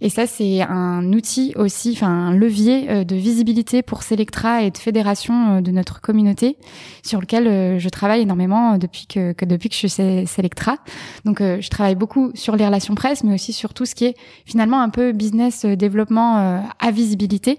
Et 0.00 0.08
ça, 0.08 0.26
c'est 0.26 0.62
un 0.62 1.12
outil 1.12 1.52
aussi, 1.56 1.92
enfin 1.92 2.08
un 2.08 2.34
levier 2.34 3.04
de 3.04 3.16
visibilité 3.16 3.82
pour 3.82 4.02
Selectra 4.02 4.62
et 4.62 4.70
de 4.70 4.78
fédération 4.78 5.56
euh, 5.56 5.60
de 5.60 5.70
notre 5.70 6.00
communauté, 6.00 6.56
sur 7.02 7.20
lequel 7.20 7.46
euh, 7.46 7.78
je 7.78 7.88
travaille 7.88 8.22
énormément 8.22 8.78
depuis 8.78 9.06
que, 9.06 9.32
que 9.32 9.44
depuis 9.44 9.68
que 9.68 9.74
je 9.74 9.86
suis 9.86 10.26
Selectra. 10.26 10.76
Donc, 11.24 11.40
euh, 11.40 11.60
je 11.60 11.68
travaille 11.68 11.94
beaucoup 11.94 12.30
sur 12.34 12.56
les 12.56 12.66
relations 12.66 12.94
presse, 12.94 13.24
mais 13.24 13.34
aussi 13.34 13.52
sur 13.52 13.74
tout 13.74 13.86
ce 13.86 13.94
qui 13.94 14.06
est 14.06 14.14
finalement 14.44 14.80
un 14.80 14.88
peu 14.88 15.12
business 15.12 15.64
développement 15.64 16.62
à 16.78 16.90
visibilité 16.90 17.49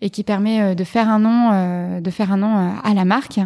et 0.00 0.10
qui 0.10 0.24
permet 0.24 0.74
de 0.74 0.84
faire 0.84 1.08
un 1.08 1.18
nom, 1.18 2.00
de 2.00 2.10
faire 2.10 2.32
un 2.32 2.36
nom 2.36 2.74
à 2.82 2.94
la 2.94 3.04
marque. 3.04 3.40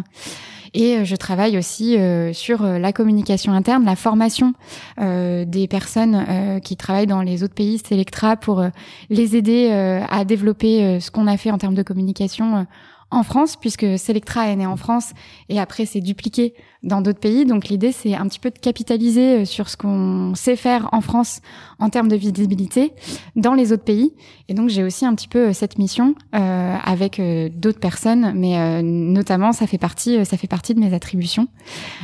Et 0.73 1.05
je 1.05 1.15
travaille 1.15 1.57
aussi 1.57 1.97
sur 2.33 2.63
la 2.63 2.91
communication 2.91 3.53
interne, 3.53 3.85
la 3.85 3.95
formation 3.95 4.53
des 4.97 5.67
personnes 5.69 6.59
qui 6.61 6.75
travaillent 6.75 7.07
dans 7.07 7.21
les 7.21 7.43
autres 7.43 7.53
pays 7.53 7.79
Selectra 7.79 8.35
pour 8.35 8.61
les 9.09 9.35
aider 9.37 9.71
à 9.71 10.25
développer 10.25 10.99
ce 10.99 11.11
qu'on 11.11 11.27
a 11.27 11.37
fait 11.37 11.51
en 11.51 11.57
termes 11.57 11.75
de 11.75 11.83
communication 11.83 12.67
en 13.11 13.23
France, 13.23 13.55
puisque 13.55 13.97
Selectra 13.97 14.47
est 14.47 14.55
né 14.55 14.65
en 14.65 14.77
France 14.77 15.13
et 15.49 15.59
après 15.59 15.85
c'est 15.85 16.01
dupliqué 16.01 16.53
dans 16.83 17.01
d'autres 17.01 17.19
pays. 17.19 17.45
Donc 17.45 17.67
l'idée 17.67 17.91
c'est 17.91 18.15
un 18.15 18.27
petit 18.27 18.39
peu 18.39 18.51
de 18.51 18.59
capitaliser 18.59 19.41
euh, 19.41 19.45
sur 19.45 19.69
ce 19.69 19.77
qu'on 19.77 20.33
sait 20.35 20.55
faire 20.55 20.89
en 20.91 21.01
France 21.01 21.41
en 21.79 21.89
termes 21.89 22.07
de 22.07 22.15
visibilité 22.15 22.93
dans 23.35 23.53
les 23.53 23.71
autres 23.71 23.83
pays. 23.83 24.13
Et 24.49 24.53
donc 24.53 24.69
j'ai 24.69 24.83
aussi 24.83 25.05
un 25.05 25.13
petit 25.15 25.27
peu 25.27 25.49
euh, 25.49 25.53
cette 25.53 25.77
mission 25.77 26.15
euh, 26.35 26.75
avec 26.83 27.21
d'autres 27.55 27.79
personnes, 27.79 28.33
mais 28.35 28.81
notamment 28.83 29.51
ça 29.51 29.67
fait 29.67 29.77
partie 29.77 30.25
ça 30.25 30.37
fait 30.37 30.47
partie 30.47 30.73
de 30.73 30.79
mes 30.79 30.93
attributions. 30.93 31.47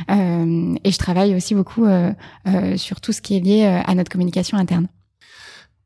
et 0.08 0.90
je 0.90 0.98
travaille 0.98 1.34
aussi 1.34 1.54
beaucoup 1.54 1.86
sur 2.76 3.00
tout 3.00 3.12
ce 3.12 3.20
qui 3.20 3.36
est 3.36 3.40
lié 3.40 3.64
à 3.64 3.94
notre 3.94 4.10
communication 4.10 4.58
interne. 4.58 4.88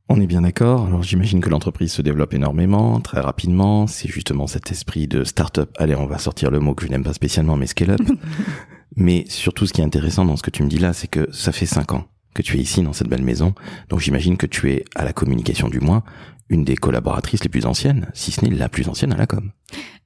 On 0.08 0.20
est 0.20 0.26
bien 0.26 0.42
d'accord. 0.42 0.86
Alors 0.86 1.02
j'imagine 1.02 1.40
que 1.40 1.50
l'entreprise 1.50 1.92
se 1.92 2.00
développe 2.00 2.32
énormément, 2.32 3.00
très 3.00 3.20
rapidement. 3.20 3.88
C'est 3.88 4.08
justement 4.08 4.46
cet 4.46 4.70
esprit 4.70 5.08
de 5.08 5.24
start-up. 5.24 5.70
Allez, 5.78 5.96
on 5.96 6.06
va 6.06 6.18
sortir 6.18 6.52
le 6.52 6.60
mot 6.60 6.74
que 6.74 6.86
je 6.86 6.90
n'aime 6.90 7.02
pas 7.02 7.12
spécialement, 7.12 7.56
mais 7.56 7.66
scale-up. 7.66 8.00
mais 8.96 9.24
surtout, 9.28 9.66
ce 9.66 9.72
qui 9.72 9.80
est 9.80 9.84
intéressant 9.84 10.24
dans 10.24 10.36
ce 10.36 10.44
que 10.44 10.50
tu 10.50 10.62
me 10.62 10.68
dis 10.68 10.78
là, 10.78 10.92
c'est 10.92 11.08
que 11.08 11.28
ça 11.32 11.50
fait 11.50 11.66
cinq 11.66 11.92
ans 11.92 12.04
que 12.34 12.42
tu 12.42 12.56
es 12.56 12.60
ici 12.60 12.82
dans 12.82 12.92
cette 12.92 13.08
belle 13.08 13.22
maison. 13.22 13.54
Donc 13.88 14.00
j'imagine 14.00 14.36
que 14.36 14.46
tu 14.46 14.70
es 14.70 14.84
à 14.94 15.04
la 15.04 15.12
communication 15.12 15.68
du 15.68 15.80
moins 15.80 16.04
une 16.48 16.64
des 16.64 16.76
collaboratrices 16.76 17.42
les 17.42 17.48
plus 17.48 17.66
anciennes, 17.66 18.08
si 18.14 18.30
ce 18.30 18.44
n'est 18.44 18.54
la 18.54 18.68
plus 18.68 18.88
ancienne 18.88 19.12
à 19.12 19.16
la 19.16 19.26
com. 19.26 19.50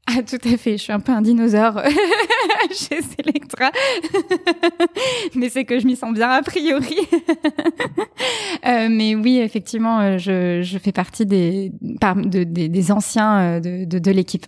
Ah, 0.07 0.23
tout 0.23 0.39
à 0.45 0.57
fait. 0.57 0.73
Je 0.73 0.83
suis 0.83 0.93
un 0.93 1.01
peu 1.01 1.13
un 1.13 1.23
dinosaure 1.23 1.81
chez 2.71 3.01
Selectra. 3.03 3.71
mais 5.35 5.49
c'est 5.49 5.65
que 5.65 5.79
je 5.79 5.87
m'y 5.87 5.97
sens 5.97 6.13
bien 6.15 6.31
a 6.31 6.43
priori. 6.43 6.97
euh, 8.67 8.89
mais 8.91 9.15
oui, 9.15 9.39
effectivement, 9.39 10.01
euh, 10.01 10.19
je, 10.19 10.63
je 10.63 10.79
fais 10.79 10.93
partie 10.93 11.27
des, 11.27 11.73
de, 11.81 12.45
des, 12.45 12.93
anciens 12.93 13.41
euh, 13.41 13.61
de, 13.61 13.85
de, 13.85 13.99
de 13.99 14.11
l'équipe. 14.11 14.47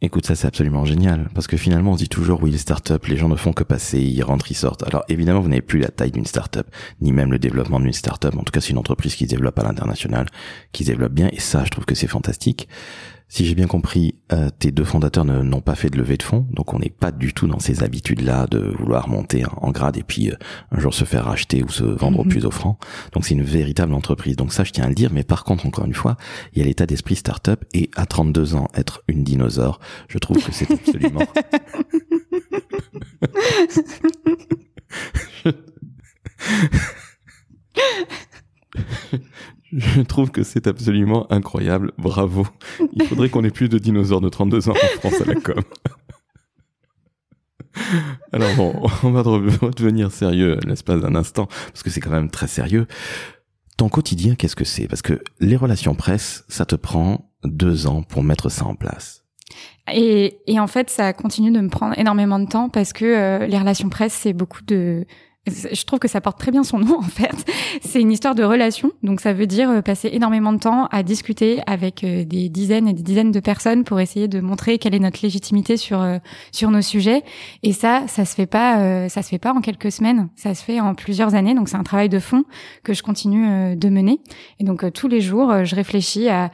Écoute, 0.00 0.26
ça 0.26 0.36
c'est 0.36 0.46
absolument 0.46 0.84
génial, 0.84 1.28
parce 1.34 1.48
que 1.48 1.56
finalement 1.56 1.90
on 1.90 1.96
dit 1.96 2.08
toujours 2.08 2.40
oui 2.40 2.52
les 2.52 2.58
startups, 2.58 3.04
les 3.08 3.16
gens 3.16 3.28
ne 3.28 3.34
font 3.34 3.52
que 3.52 3.64
passer, 3.64 4.00
ils 4.00 4.22
rentrent, 4.22 4.48
ils 4.48 4.54
sortent. 4.54 4.84
Alors 4.84 5.02
évidemment 5.08 5.40
vous 5.40 5.48
n'avez 5.48 5.60
plus 5.60 5.80
la 5.80 5.88
taille 5.88 6.12
d'une 6.12 6.24
startup, 6.24 6.68
ni 7.00 7.10
même 7.12 7.32
le 7.32 7.40
développement 7.40 7.80
d'une 7.80 7.92
startup. 7.92 8.36
En 8.36 8.44
tout 8.44 8.52
cas 8.52 8.60
c'est 8.60 8.70
une 8.70 8.78
entreprise 8.78 9.16
qui 9.16 9.24
se 9.24 9.30
développe 9.30 9.58
à 9.58 9.64
l'international, 9.64 10.26
qui 10.70 10.84
se 10.84 10.90
développe 10.92 11.14
bien, 11.14 11.28
et 11.32 11.40
ça 11.40 11.64
je 11.64 11.70
trouve 11.70 11.84
que 11.84 11.96
c'est 11.96 12.06
fantastique. 12.06 12.68
Si 13.26 13.44
j'ai 13.44 13.56
bien 13.56 13.66
compris, 13.66 14.14
euh, 14.32 14.50
tes 14.58 14.70
deux 14.70 14.84
fondateurs 14.84 15.24
n'ont 15.24 15.60
pas 15.60 15.74
fait 15.74 15.90
de 15.90 15.96
levée 15.96 16.16
de 16.16 16.22
fonds, 16.22 16.46
donc 16.50 16.74
on 16.74 16.78
n'est 16.78 16.90
pas 16.90 17.10
du 17.10 17.32
tout 17.32 17.46
dans 17.46 17.58
ces 17.58 17.82
habitudes-là 17.82 18.46
de 18.46 18.58
vouloir 18.58 19.08
monter 19.08 19.44
en 19.56 19.70
grade 19.70 19.96
et 19.96 20.02
puis 20.02 20.30
euh, 20.30 20.36
un 20.70 20.80
jour 20.80 20.92
se 20.92 21.04
faire 21.04 21.24
racheter 21.24 21.62
ou 21.62 21.68
se 21.68 21.84
vendre 21.84 22.20
au 22.20 22.24
mhm. 22.24 22.30
plus 22.30 22.44
offrant. 22.44 22.78
Donc 23.12 23.24
c'est 23.24 23.34
une 23.34 23.42
véritable 23.42 23.94
entreprise. 23.94 24.36
Donc 24.36 24.52
ça, 24.52 24.64
je 24.64 24.72
tiens 24.72 24.84
à 24.84 24.88
le 24.88 24.94
dire. 24.94 25.10
Mais 25.12 25.24
par 25.24 25.44
contre, 25.44 25.66
encore 25.66 25.86
une 25.86 25.94
fois, 25.94 26.16
il 26.52 26.58
y 26.60 26.62
a 26.62 26.66
l'état 26.66 26.86
d'esprit 26.86 27.16
start-up 27.16 27.64
et 27.72 27.90
à 27.96 28.06
32 28.06 28.54
ans, 28.54 28.68
être 28.74 29.02
une 29.08 29.24
dinosaure, 29.24 29.80
je 30.08 30.18
trouve 30.18 30.44
que 30.44 30.52
c'est 30.52 30.70
absolument... 30.70 31.22
Je 35.44 35.52
trouve 40.08 40.30
que 40.30 40.42
c'est 40.42 40.66
absolument 40.66 41.30
incroyable. 41.32 41.92
Bravo. 41.98 42.46
Il 42.92 43.04
faudrait 43.04 43.28
qu'on 43.28 43.44
ait 43.44 43.50
plus 43.50 43.68
de 43.68 43.78
dinosaures 43.78 44.20
de 44.20 44.28
32 44.28 44.68
ans 44.68 44.72
en 44.72 44.98
France 44.98 45.20
à 45.20 45.24
la 45.24 45.34
com. 45.34 45.62
Alors 48.32 48.54
bon, 48.56 48.88
on 49.02 49.10
va 49.10 49.22
redevenir 49.22 50.10
sérieux 50.10 50.58
l'espace 50.66 51.00
d'un 51.00 51.14
instant, 51.14 51.46
parce 51.46 51.82
que 51.82 51.90
c'est 51.90 52.00
quand 52.00 52.10
même 52.10 52.30
très 52.30 52.48
sérieux. 52.48 52.86
Ton 53.76 53.88
quotidien, 53.88 54.34
qu'est-ce 54.34 54.56
que 54.56 54.64
c'est? 54.64 54.88
Parce 54.88 55.02
que 55.02 55.22
les 55.38 55.56
relations 55.56 55.94
presse, 55.94 56.44
ça 56.48 56.66
te 56.66 56.74
prend 56.74 57.30
deux 57.44 57.86
ans 57.86 58.02
pour 58.02 58.22
mettre 58.24 58.48
ça 58.48 58.64
en 58.64 58.74
place. 58.74 59.24
Et, 59.92 60.38
et 60.46 60.58
en 60.60 60.66
fait, 60.66 60.90
ça 60.90 61.12
continue 61.12 61.50
de 61.50 61.60
me 61.60 61.68
prendre 61.68 61.98
énormément 61.98 62.38
de 62.38 62.46
temps 62.46 62.68
parce 62.68 62.92
que 62.92 63.04
euh, 63.04 63.46
les 63.46 63.58
relations 63.58 63.88
presse, 63.88 64.12
c'est 64.12 64.32
beaucoup 64.32 64.62
de 64.62 65.06
je 65.50 65.84
trouve 65.84 65.98
que 65.98 66.08
ça 66.08 66.20
porte 66.20 66.38
très 66.38 66.50
bien 66.50 66.64
son 66.64 66.78
nom 66.78 66.96
en 66.98 67.02
fait. 67.02 67.34
C'est 67.82 68.00
une 68.00 68.12
histoire 68.12 68.34
de 68.34 68.42
relation, 68.42 68.92
donc 69.02 69.20
ça 69.20 69.32
veut 69.32 69.46
dire 69.46 69.70
euh, 69.70 69.82
passer 69.82 70.10
énormément 70.12 70.52
de 70.52 70.58
temps 70.58 70.86
à 70.90 71.02
discuter 71.02 71.60
avec 71.66 72.04
euh, 72.04 72.24
des 72.24 72.48
dizaines 72.48 72.88
et 72.88 72.92
des 72.92 73.02
dizaines 73.02 73.32
de 73.32 73.40
personnes 73.40 73.84
pour 73.84 74.00
essayer 74.00 74.28
de 74.28 74.40
montrer 74.40 74.78
quelle 74.78 74.94
est 74.94 75.00
notre 75.00 75.20
légitimité 75.22 75.76
sur 75.76 76.00
euh, 76.00 76.18
sur 76.52 76.70
nos 76.70 76.82
sujets. 76.82 77.22
Et 77.62 77.72
ça, 77.72 78.04
ça 78.06 78.24
se 78.24 78.34
fait 78.34 78.46
pas, 78.46 79.08
ça 79.08 79.22
se 79.22 79.28
fait 79.28 79.38
pas 79.38 79.52
en 79.52 79.60
quelques 79.60 79.92
semaines, 79.92 80.28
ça 80.36 80.54
se 80.54 80.62
fait 80.62 80.80
en 80.80 80.94
plusieurs 80.94 81.34
années. 81.34 81.54
Donc 81.54 81.68
c'est 81.68 81.76
un 81.76 81.82
travail 81.82 82.08
de 82.08 82.18
fond 82.18 82.44
que 82.82 82.94
je 82.94 83.02
continue 83.02 83.76
de 83.76 83.88
mener. 83.88 84.20
Et 84.60 84.64
donc 84.64 84.92
tous 84.92 85.08
les 85.08 85.20
jours, 85.20 85.64
je 85.64 85.74
réfléchis 85.74 86.28
à 86.28 86.50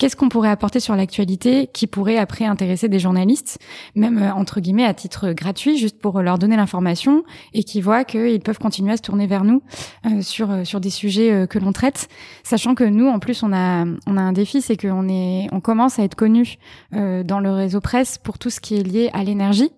qu'est-ce 0.00 0.16
qu'on 0.16 0.30
pourrait 0.30 0.48
apporter 0.48 0.80
sur 0.80 0.96
l'actualité 0.96 1.68
qui 1.70 1.86
pourrait 1.86 2.16
après 2.16 2.46
intéresser 2.46 2.88
des 2.88 2.98
journalistes, 2.98 3.58
même 3.94 4.18
euh, 4.18 4.32
entre 4.32 4.60
guillemets 4.60 4.86
à 4.86 4.94
titre 4.94 5.32
gratuit, 5.32 5.76
juste 5.76 6.00
pour 6.00 6.22
leur 6.22 6.38
donner 6.38 6.56
l'information 6.56 7.22
et 7.52 7.62
qui 7.64 7.82
voient 7.82 8.04
qu'ils 8.04 8.40
peuvent 8.40 8.58
continuer 8.58 8.92
à 8.92 8.96
se 8.96 9.02
tourner 9.02 9.26
vers 9.26 9.44
nous 9.44 9.62
euh, 10.06 10.22
sur 10.22 10.50
euh, 10.50 10.64
sur 10.64 10.80
des 10.80 10.88
sujets 10.88 11.46
que 11.48 11.58
l'on 11.58 11.72
traite, 11.72 12.08
sachant 12.42 12.74
que 12.74 12.84
nous 12.84 13.08
en 13.08 13.18
plus 13.18 13.42
on 13.42 13.52
a 13.52 13.84
on 14.06 14.16
a 14.16 14.22
un 14.22 14.32
défi, 14.32 14.62
c'est 14.62 14.78
qu'on 14.78 15.06
est 15.08 15.48
on 15.52 15.60
commence 15.60 15.98
à 15.98 16.02
être 16.02 16.14
connu 16.14 16.56
dans 16.92 17.40
le 17.40 17.50
réseau 17.50 17.80
presse 17.80 18.16
pour 18.16 18.38
tout 18.38 18.48
ce 18.48 18.60
qui 18.60 18.76
est 18.76 18.82
lié 18.82 19.10
à 19.12 19.22
l'énergie. 19.22 19.70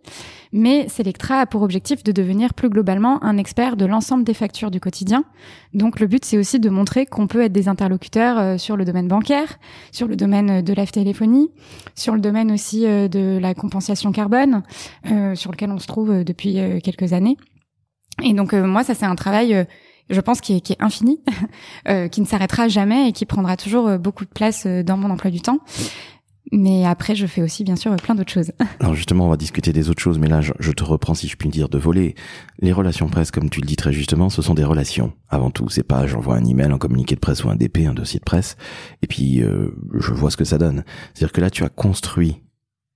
Mais 0.52 0.86
Selectra 0.88 1.40
a 1.40 1.46
pour 1.46 1.62
objectif 1.62 2.04
de 2.04 2.12
devenir 2.12 2.52
plus 2.52 2.68
globalement 2.68 3.22
un 3.24 3.38
expert 3.38 3.76
de 3.76 3.86
l'ensemble 3.86 4.22
des 4.22 4.34
factures 4.34 4.70
du 4.70 4.80
quotidien. 4.80 5.24
Donc 5.72 5.98
le 5.98 6.06
but, 6.06 6.24
c'est 6.26 6.36
aussi 6.36 6.60
de 6.60 6.68
montrer 6.68 7.06
qu'on 7.06 7.26
peut 7.26 7.40
être 7.40 7.52
des 7.52 7.68
interlocuteurs 7.68 8.38
euh, 8.38 8.58
sur 8.58 8.76
le 8.76 8.84
domaine 8.84 9.08
bancaire, 9.08 9.58
sur 9.92 10.06
le 10.06 10.14
domaine 10.14 10.60
de 10.60 10.74
la 10.74 10.86
téléphonie, 10.86 11.50
sur 11.94 12.14
le 12.14 12.20
domaine 12.20 12.52
aussi 12.52 12.86
euh, 12.86 13.08
de 13.08 13.38
la 13.40 13.54
compensation 13.54 14.12
carbone, 14.12 14.62
euh, 15.10 15.34
sur 15.34 15.50
lequel 15.52 15.70
on 15.70 15.78
se 15.78 15.86
trouve 15.86 16.22
depuis 16.22 16.58
quelques 16.82 17.14
années. 17.14 17.38
Et 18.22 18.34
donc 18.34 18.52
moi, 18.52 18.84
ça 18.84 18.94
c'est 18.94 19.06
un 19.06 19.16
travail 19.16 19.66
je 20.10 20.20
pense, 20.20 20.42
qui 20.42 20.54
est 20.56 20.82
infini, 20.82 21.22
qui 22.10 22.20
ne 22.20 22.26
s'arrêtera 22.26 22.68
jamais 22.68 23.08
et 23.08 23.12
qui 23.12 23.24
prendra 23.24 23.56
toujours 23.56 23.98
beaucoup 23.98 24.24
de 24.24 24.30
place 24.30 24.66
dans 24.66 24.98
mon 24.98 25.08
emploi 25.08 25.30
du 25.30 25.40
temps. 25.40 25.60
Mais 26.52 26.84
après, 26.84 27.14
je 27.14 27.26
fais 27.26 27.40
aussi, 27.40 27.64
bien 27.64 27.76
sûr, 27.76 27.96
plein 27.96 28.14
d'autres 28.14 28.30
choses. 28.30 28.52
Alors 28.80 28.94
justement, 28.94 29.26
on 29.26 29.30
va 29.30 29.38
discuter 29.38 29.72
des 29.72 29.88
autres 29.88 30.02
choses, 30.02 30.18
mais 30.18 30.28
là, 30.28 30.42
je, 30.42 30.72
te 30.72 30.84
reprends, 30.84 31.14
si 31.14 31.26
je 31.26 31.36
puis 31.36 31.48
dire, 31.48 31.70
de 31.70 31.78
voler. 31.78 32.14
Les 32.60 32.72
relations 32.72 33.08
presse, 33.08 33.30
comme 33.30 33.48
tu 33.48 33.60
le 33.60 33.66
dis 33.66 33.76
très 33.76 33.92
justement, 33.92 34.28
ce 34.28 34.42
sont 34.42 34.54
des 34.54 34.64
relations, 34.64 35.14
avant 35.30 35.50
tout. 35.50 35.70
C'est 35.70 35.82
pas, 35.82 36.06
j'envoie 36.06 36.36
un 36.36 36.44
email, 36.44 36.70
un 36.70 36.78
communiqué 36.78 37.14
de 37.14 37.20
presse 37.20 37.42
ou 37.42 37.48
un 37.48 37.56
DP, 37.56 37.86
un 37.86 37.94
dossier 37.94 38.20
de 38.20 38.24
presse, 38.24 38.56
et 39.00 39.06
puis 39.06 39.42
euh, 39.42 39.68
je 39.98 40.12
vois 40.12 40.30
ce 40.30 40.36
que 40.36 40.44
ça 40.44 40.58
donne. 40.58 40.84
C'est-à-dire 41.14 41.32
que 41.32 41.40
là, 41.40 41.50
tu 41.50 41.64
as 41.64 41.70
construit 41.70 42.42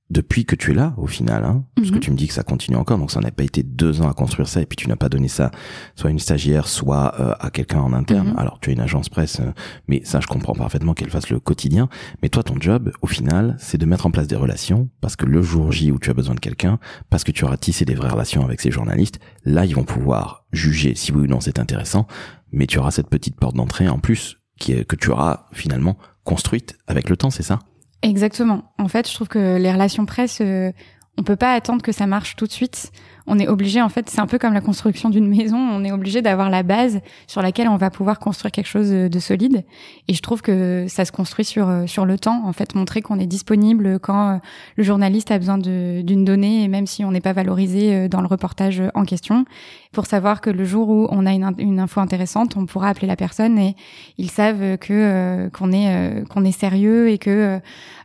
depuis 0.08 0.44
que 0.44 0.54
tu 0.54 0.70
es 0.70 0.74
là, 0.74 0.94
au 0.98 1.06
final, 1.06 1.44
hein, 1.44 1.64
parce 1.74 1.90
que 1.90 1.96
mhm. 1.96 2.00
tu 2.00 2.10
me 2.12 2.16
dis 2.16 2.28
que 2.28 2.32
ça 2.32 2.44
continue 2.44 2.76
encore, 2.76 2.96
donc 2.96 3.10
ça 3.10 3.20
n'a 3.20 3.32
pas 3.32 3.42
été 3.42 3.64
deux 3.64 4.02
ans 4.02 4.08
à 4.08 4.14
construire 4.14 4.46
ça, 4.46 4.60
et 4.60 4.66
puis 4.66 4.76
tu 4.76 4.88
n'as 4.88 4.96
pas 4.96 5.08
donné 5.08 5.26
ça 5.26 5.50
soit 5.96 6.08
à 6.08 6.12
une 6.12 6.20
stagiaire, 6.20 6.68
soit 6.68 7.14
euh, 7.20 7.34
à 7.40 7.50
quelqu'un 7.50 7.80
en 7.80 7.92
interne. 7.92 8.28
Mhm. 8.28 8.38
Alors 8.38 8.58
tu 8.60 8.70
as 8.70 8.72
une 8.72 8.80
agence 8.80 9.08
presse, 9.08 9.40
euh, 9.40 9.50
mais 9.88 10.02
ça 10.04 10.20
je 10.20 10.26
comprends 10.28 10.54
parfaitement 10.54 10.94
qu'elle 10.94 11.10
fasse 11.10 11.28
le 11.28 11.40
quotidien. 11.40 11.88
Mais 12.22 12.28
toi, 12.28 12.42
ton 12.44 12.60
job, 12.60 12.92
au 13.02 13.06
final, 13.06 13.56
c'est 13.58 13.78
de 13.78 13.86
mettre 13.86 14.06
en 14.06 14.10
place 14.10 14.28
des 14.28 14.36
relations, 14.36 14.88
parce 15.00 15.16
que 15.16 15.26
le 15.26 15.42
jour 15.42 15.72
J 15.72 15.90
où 15.90 15.98
tu 15.98 16.10
as 16.10 16.14
besoin 16.14 16.34
de 16.34 16.40
quelqu'un, 16.40 16.78
parce 17.10 17.24
que 17.24 17.32
tu 17.32 17.44
auras 17.44 17.56
tissé 17.56 17.84
des 17.84 17.94
vraies 17.94 18.10
relations 18.10 18.44
avec 18.44 18.60
ces 18.60 18.70
journalistes, 18.70 19.18
là 19.44 19.64
ils 19.64 19.74
vont 19.74 19.84
pouvoir 19.84 20.46
juger 20.52 20.94
si 20.94 21.12
oui 21.12 21.22
ou 21.22 21.26
non 21.26 21.40
c'est 21.40 21.58
intéressant, 21.58 22.06
mais 22.52 22.66
tu 22.66 22.78
auras 22.78 22.92
cette 22.92 23.08
petite 23.08 23.36
porte 23.36 23.56
d'entrée 23.56 23.88
en 23.88 23.98
plus 23.98 24.38
qui 24.58 24.72
est, 24.72 24.84
que 24.84 24.96
tu 24.96 25.10
auras 25.10 25.46
finalement 25.52 25.98
construite 26.24 26.76
avec 26.86 27.08
le 27.08 27.16
temps, 27.16 27.30
c'est 27.30 27.42
ça? 27.42 27.58
Exactement. 28.02 28.72
En 28.78 28.88
fait, 28.88 29.08
je 29.08 29.14
trouve 29.14 29.28
que 29.28 29.56
les 29.56 29.72
relations 29.72 30.06
presse, 30.06 30.38
euh, 30.40 30.70
on 31.18 31.22
peut 31.22 31.36
pas 31.36 31.52
attendre 31.54 31.82
que 31.82 31.92
ça 31.92 32.06
marche 32.06 32.36
tout 32.36 32.46
de 32.46 32.52
suite 32.52 32.92
on 33.26 33.38
est 33.38 33.48
obligé, 33.48 33.82
en 33.82 33.88
fait, 33.88 34.08
c'est 34.08 34.20
un 34.20 34.26
peu 34.26 34.38
comme 34.38 34.52
la 34.52 34.60
construction 34.60 35.10
d'une 35.10 35.26
maison, 35.26 35.56
on 35.58 35.84
est 35.84 35.92
obligé 35.92 36.22
d'avoir 36.22 36.48
la 36.48 36.62
base 36.62 37.00
sur 37.26 37.42
laquelle 37.42 37.68
on 37.68 37.76
va 37.76 37.90
pouvoir 37.90 38.18
construire 38.18 38.52
quelque 38.52 38.68
chose 38.68 38.90
de, 38.90 39.18
solide. 39.18 39.64
Et 40.08 40.14
je 40.14 40.22
trouve 40.22 40.42
que 40.42 40.86
ça 40.88 41.04
se 41.04 41.10
construit 41.10 41.44
sur 41.44 41.68
euh, 41.68 41.86
sur 41.86 42.04
le 42.04 42.18
temps, 42.18 42.42
en 42.44 42.52
fait, 42.52 42.74
montrer 42.74 43.02
qu'on 43.02 43.18
est 43.18 43.26
disponible 43.26 43.98
quand 43.98 44.28
euh, 44.28 44.36
le 44.76 44.84
journaliste 44.84 45.30
a 45.30 45.38
besoin 45.38 45.58
d'une 45.58 46.24
donnée, 46.24 46.62
et 46.62 46.68
même 46.68 46.86
si 46.86 47.04
on 47.04 47.10
n'est 47.10 47.20
pas 47.20 47.32
valorisé 47.32 47.94
euh, 47.94 48.08
dans 48.08 48.20
le 48.20 48.26
reportage 48.26 48.82
en 48.94 49.04
question, 49.04 49.44
pour 49.92 50.06
savoir 50.06 50.40
que 50.40 50.50
le 50.50 50.64
jour 50.64 50.88
où 50.88 51.08
on 51.10 51.26
a 51.26 51.32
une, 51.32 51.50
une 51.58 51.80
info 51.80 52.00
intéressante, 52.00 52.56
on 52.56 52.66
pourra 52.66 52.90
appeler 52.90 53.06
la 53.06 53.16
personne 53.16 53.58
et 53.58 53.74
ils 54.18 54.30
savent 54.30 54.76
que 54.76 55.48
qu'on 55.54 55.72
est 55.72 56.28
qu'on 56.28 56.44
est 56.44 56.52
sérieux 56.52 57.08
et 57.08 57.16
que 57.16 57.58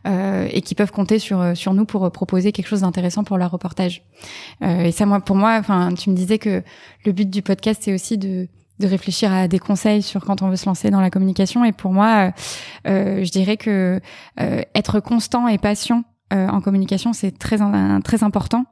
et 0.06 0.62
qu'ils 0.62 0.76
peuvent 0.76 0.90
compter 0.90 1.18
sur 1.18 1.54
sur 1.54 1.74
nous 1.74 1.84
pour 1.84 2.10
proposer 2.10 2.52
quelque 2.52 2.66
chose 2.66 2.80
d'intéressant 2.80 3.24
pour 3.24 3.36
leur 3.36 3.50
reportage. 3.50 4.02
et 4.62 4.90
ça 4.90 5.04
pour 5.20 5.36
moi, 5.36 5.56
enfin, 5.58 5.92
tu 5.94 6.10
me 6.10 6.16
disais 6.16 6.38
que 6.38 6.62
le 7.04 7.12
but 7.12 7.28
du 7.28 7.42
podcast, 7.42 7.82
c'est 7.84 7.94
aussi 7.94 8.18
de, 8.18 8.48
de 8.78 8.86
réfléchir 8.86 9.32
à 9.32 9.48
des 9.48 9.58
conseils 9.58 10.02
sur 10.02 10.24
quand 10.24 10.42
on 10.42 10.48
veut 10.48 10.56
se 10.56 10.66
lancer 10.66 10.90
dans 10.90 11.00
la 11.00 11.10
communication. 11.10 11.64
Et 11.64 11.72
pour 11.72 11.92
moi, 11.92 12.32
euh, 12.86 12.90
euh 12.90 13.24
je 13.24 13.30
dirais 13.30 13.56
que 13.56 14.00
euh, 14.40 14.62
être 14.74 15.00
constant 15.00 15.48
et 15.48 15.58
patient 15.58 16.04
euh, 16.32 16.48
en 16.48 16.60
communication, 16.60 17.12
c'est 17.12 17.36
très 17.38 17.58
très 18.02 18.24
important, 18.24 18.64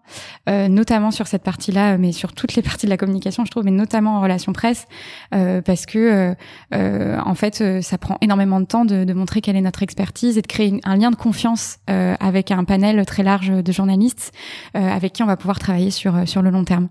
euh, 0.48 0.68
notamment 0.68 1.10
sur 1.10 1.26
cette 1.26 1.42
partie-là, 1.42 1.98
mais 1.98 2.12
sur 2.12 2.32
toutes 2.32 2.54
les 2.54 2.62
parties 2.70 2.86
de 2.86 2.90
la 2.90 2.96
communication, 2.96 3.44
je 3.44 3.50
trouve, 3.50 3.64
mais 3.64 3.70
notamment 3.70 4.16
en 4.16 4.20
relation 4.20 4.52
presse, 4.52 4.86
euh, 5.34 5.60
parce 5.60 5.86
que 5.86 6.34
en 6.72 7.34
fait, 7.34 7.82
ça 7.82 7.98
prend 7.98 8.16
énormément 8.20 8.60
de 8.60 8.66
temps 8.66 8.84
de, 8.84 9.04
de, 9.04 9.12
montrer 9.12 9.40
quelle 9.40 9.56
est 9.56 9.60
notre 9.60 9.82
expertise 9.82 10.38
et 10.38 10.42
de 10.42 10.46
créer 10.46 10.80
un 10.84 10.96
lien 10.96 11.10
de 11.10 11.16
confiance 11.16 11.78
avec 11.86 12.50
un 12.50 12.64
panel 12.64 13.04
très 13.06 13.22
large 13.22 13.50
de 13.50 13.72
journalistes 13.72 14.32
avec 14.74 15.12
qui 15.12 15.22
on 15.22 15.26
va 15.26 15.36
pouvoir 15.36 15.58
travailler 15.58 15.90
sur 15.90 16.28
sur 16.28 16.42
le 16.42 16.50
long 16.50 16.64
terme. 16.64 16.88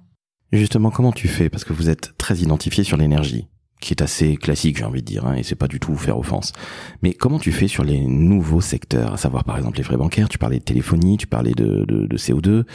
Justement, 0.52 0.92
comment 0.92 1.12
tu 1.12 1.28
fais? 1.28 1.50
Parce 1.50 1.64
que 1.64 1.74
vous 1.74 1.90
êtes 1.90 2.18
très 2.18 2.38
identifié 2.38 2.84
sur 2.84 2.98
l'énergie 2.98 3.48
qui 3.80 3.94
est 3.94 4.02
assez 4.02 4.36
classique, 4.36 4.78
j'ai 4.78 4.84
envie 4.84 5.02
de 5.02 5.06
dire, 5.06 5.26
hein, 5.26 5.36
et 5.36 5.44
c'est 5.44 5.56
pas 5.56 5.68
du 5.68 5.80
tout 5.80 5.96
faire 5.96 6.18
offense. 6.18 6.54
Mais 7.02 7.14
comment 7.14 7.40
tu 7.40 7.52
fais 7.52 7.68
sur 7.68 7.84
les 7.84 8.02
nouveaux 8.02 8.62
secteurs, 8.62 9.14
à 9.14 9.18
savoir 9.18 9.44
par 9.44 9.58
exemple 9.58 9.78
les 9.78 9.84
frais 9.84 9.98
bancaires, 9.98 10.30
tu 10.30 10.38
parlais 10.38 10.60
de 10.60 10.64
téléphonie, 10.64 11.18
tu 11.18 11.28
parlais 11.28 11.54
de, 11.54 11.86
de, 11.88 12.06
de 12.06 12.18
CO2, 12.18 12.66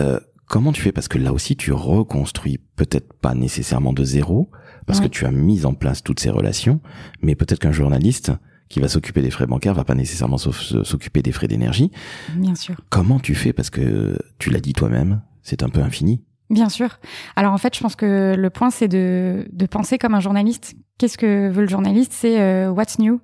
euh, 0.00 0.20
comment 0.46 0.72
tu 0.72 0.82
fais? 0.82 0.92
Parce 0.92 1.08
que 1.08 1.18
là 1.18 1.32
aussi, 1.32 1.54
tu 1.56 1.72
reconstruis 1.72 2.58
peut-être 2.76 3.12
pas 3.12 3.34
nécessairement 3.34 3.92
de 3.92 4.02
zéro, 4.02 4.50
parce 4.86 5.00
que 5.00 5.06
tu 5.06 5.26
as 5.26 5.30
mis 5.30 5.66
en 5.66 5.74
place 5.74 6.02
toutes 6.02 6.18
ces 6.18 6.30
relations, 6.30 6.80
mais 7.20 7.34
peut-être 7.34 7.58
qu'un 7.58 7.72
journaliste 7.72 8.32
qui 8.70 8.80
va 8.80 8.88
s'occuper 8.88 9.22
des 9.22 9.30
frais 9.30 9.46
bancaires 9.46 9.74
va 9.74 9.84
pas 9.84 9.94
nécessairement 9.94 10.38
s'occuper 10.38 11.22
des 11.22 11.32
frais 11.32 11.46
d'énergie. 11.46 11.90
Bien 12.36 12.54
sûr. 12.54 12.76
Comment 12.88 13.18
tu 13.18 13.34
fais? 13.34 13.52
Parce 13.52 13.70
que 13.70 14.18
tu 14.38 14.50
l'as 14.50 14.60
dit 14.60 14.72
toi-même, 14.72 15.20
c'est 15.42 15.62
un 15.62 15.68
peu 15.68 15.80
infini. 15.80 16.22
Bien 16.50 16.68
sûr. 16.68 16.98
Alors 17.36 17.52
en 17.52 17.58
fait, 17.58 17.74
je 17.74 17.80
pense 17.80 17.94
que 17.94 18.34
le 18.36 18.50
point, 18.50 18.70
c'est 18.70 18.88
de, 18.88 19.46
de 19.52 19.66
penser 19.66 19.98
comme 19.98 20.14
un 20.14 20.20
journaliste. 20.20 20.74
Qu'est-ce 20.98 21.18
que 21.18 21.48
veut 21.48 21.62
le 21.62 21.68
journaliste? 21.68 22.12
C'est 22.12 22.40
euh, 22.40 22.70
what's 22.70 22.98
new? 22.98 23.20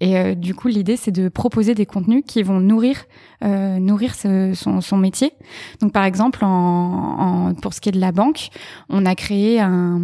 Et 0.00 0.18
euh, 0.18 0.34
du 0.34 0.52
coup, 0.54 0.66
l'idée, 0.66 0.96
c'est 0.96 1.12
de 1.12 1.28
proposer 1.28 1.76
des 1.76 1.86
contenus 1.86 2.24
qui 2.26 2.42
vont 2.42 2.58
nourrir, 2.58 3.04
euh, 3.44 3.78
nourrir 3.78 4.14
son, 4.16 4.96
métier. 4.96 5.30
Donc, 5.80 5.92
par 5.92 6.04
exemple, 6.04 6.40
pour 7.62 7.72
ce 7.72 7.80
qui 7.80 7.88
est 7.88 7.92
de 7.92 8.00
la 8.00 8.10
banque, 8.10 8.48
on 8.88 9.06
a 9.06 9.14
créé 9.14 9.60
un, 9.60 10.00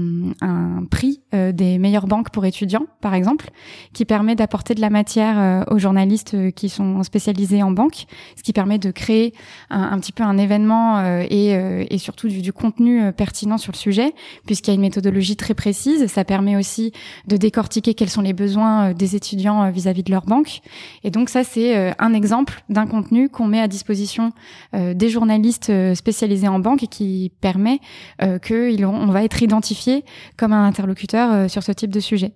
prix 0.88 1.20
euh, 1.34 1.50
des 1.50 1.78
meilleures 1.78 2.06
banques 2.06 2.30
pour 2.30 2.44
étudiants, 2.44 2.86
par 3.00 3.14
exemple, 3.14 3.50
qui 3.92 4.04
permet 4.04 4.36
d'apporter 4.36 4.74
de 4.74 4.80
la 4.80 4.90
matière 4.90 5.66
aux 5.68 5.78
journalistes 5.78 6.52
qui 6.52 6.68
sont 6.68 7.02
spécialisés 7.02 7.62
en 7.62 7.72
banque, 7.72 8.06
ce 8.36 8.42
qui 8.44 8.52
permet 8.52 8.78
de 8.78 8.92
créer 8.92 9.34
un, 9.70 9.82
un 9.82 9.98
petit 9.98 10.12
peu 10.12 10.22
un 10.22 10.38
événement 10.38 11.02
et, 11.22 11.50
et 11.90 11.98
surtout 11.98 12.28
du, 12.28 12.40
du, 12.40 12.52
contenu 12.52 13.12
pertinent 13.12 13.58
sur 13.58 13.72
le 13.72 13.76
sujet, 13.76 14.14
puisqu'il 14.46 14.70
y 14.70 14.72
a 14.72 14.74
une 14.74 14.80
méthodologie 14.80 15.36
très 15.36 15.54
précise. 15.54 16.06
Ça 16.06 16.24
permet 16.24 16.56
aussi 16.56 16.92
de 17.26 17.36
décortiquer 17.36 17.94
quels 17.94 18.10
sont 18.10 18.22
les 18.22 18.32
besoins 18.32 18.92
des 18.92 19.16
étudiants 19.16 19.47
vis 19.70 19.86
vis 19.92 20.02
de 20.02 20.10
leur 20.10 20.24
banque. 20.24 20.60
Et 21.04 21.10
donc 21.10 21.28
ça, 21.28 21.44
c'est 21.44 21.76
euh, 21.76 21.92
un 21.98 22.12
exemple 22.12 22.62
d'un 22.68 22.86
contenu 22.86 23.28
qu'on 23.28 23.46
met 23.46 23.60
à 23.60 23.68
disposition 23.68 24.32
euh, 24.74 24.94
des 24.94 25.08
journalistes 25.08 25.70
euh, 25.70 25.94
spécialisés 25.94 26.48
en 26.48 26.58
banque 26.58 26.82
et 26.82 26.86
qui 26.86 27.32
permet 27.40 27.80
qu'on 28.18 29.06
va 29.06 29.24
être 29.24 29.42
identifié 29.42 30.04
comme 30.36 30.52
un 30.52 30.64
interlocuteur 30.64 31.50
sur 31.50 31.62
ce 31.62 31.72
type 31.72 31.90
de 31.90 32.00
sujet. 32.00 32.32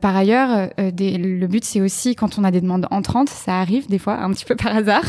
Par 0.00 0.16
ailleurs, 0.16 0.70
euh, 0.80 0.90
des, 0.90 1.16
le 1.16 1.46
but 1.46 1.64
c'est 1.64 1.80
aussi 1.80 2.14
quand 2.14 2.38
on 2.38 2.44
a 2.44 2.50
des 2.50 2.60
demandes 2.60 2.86
entrantes, 2.90 3.28
ça 3.28 3.60
arrive 3.60 3.88
des 3.88 3.98
fois 3.98 4.18
un 4.18 4.30
petit 4.30 4.44
peu 4.44 4.56
par 4.56 4.74
hasard, 4.74 5.04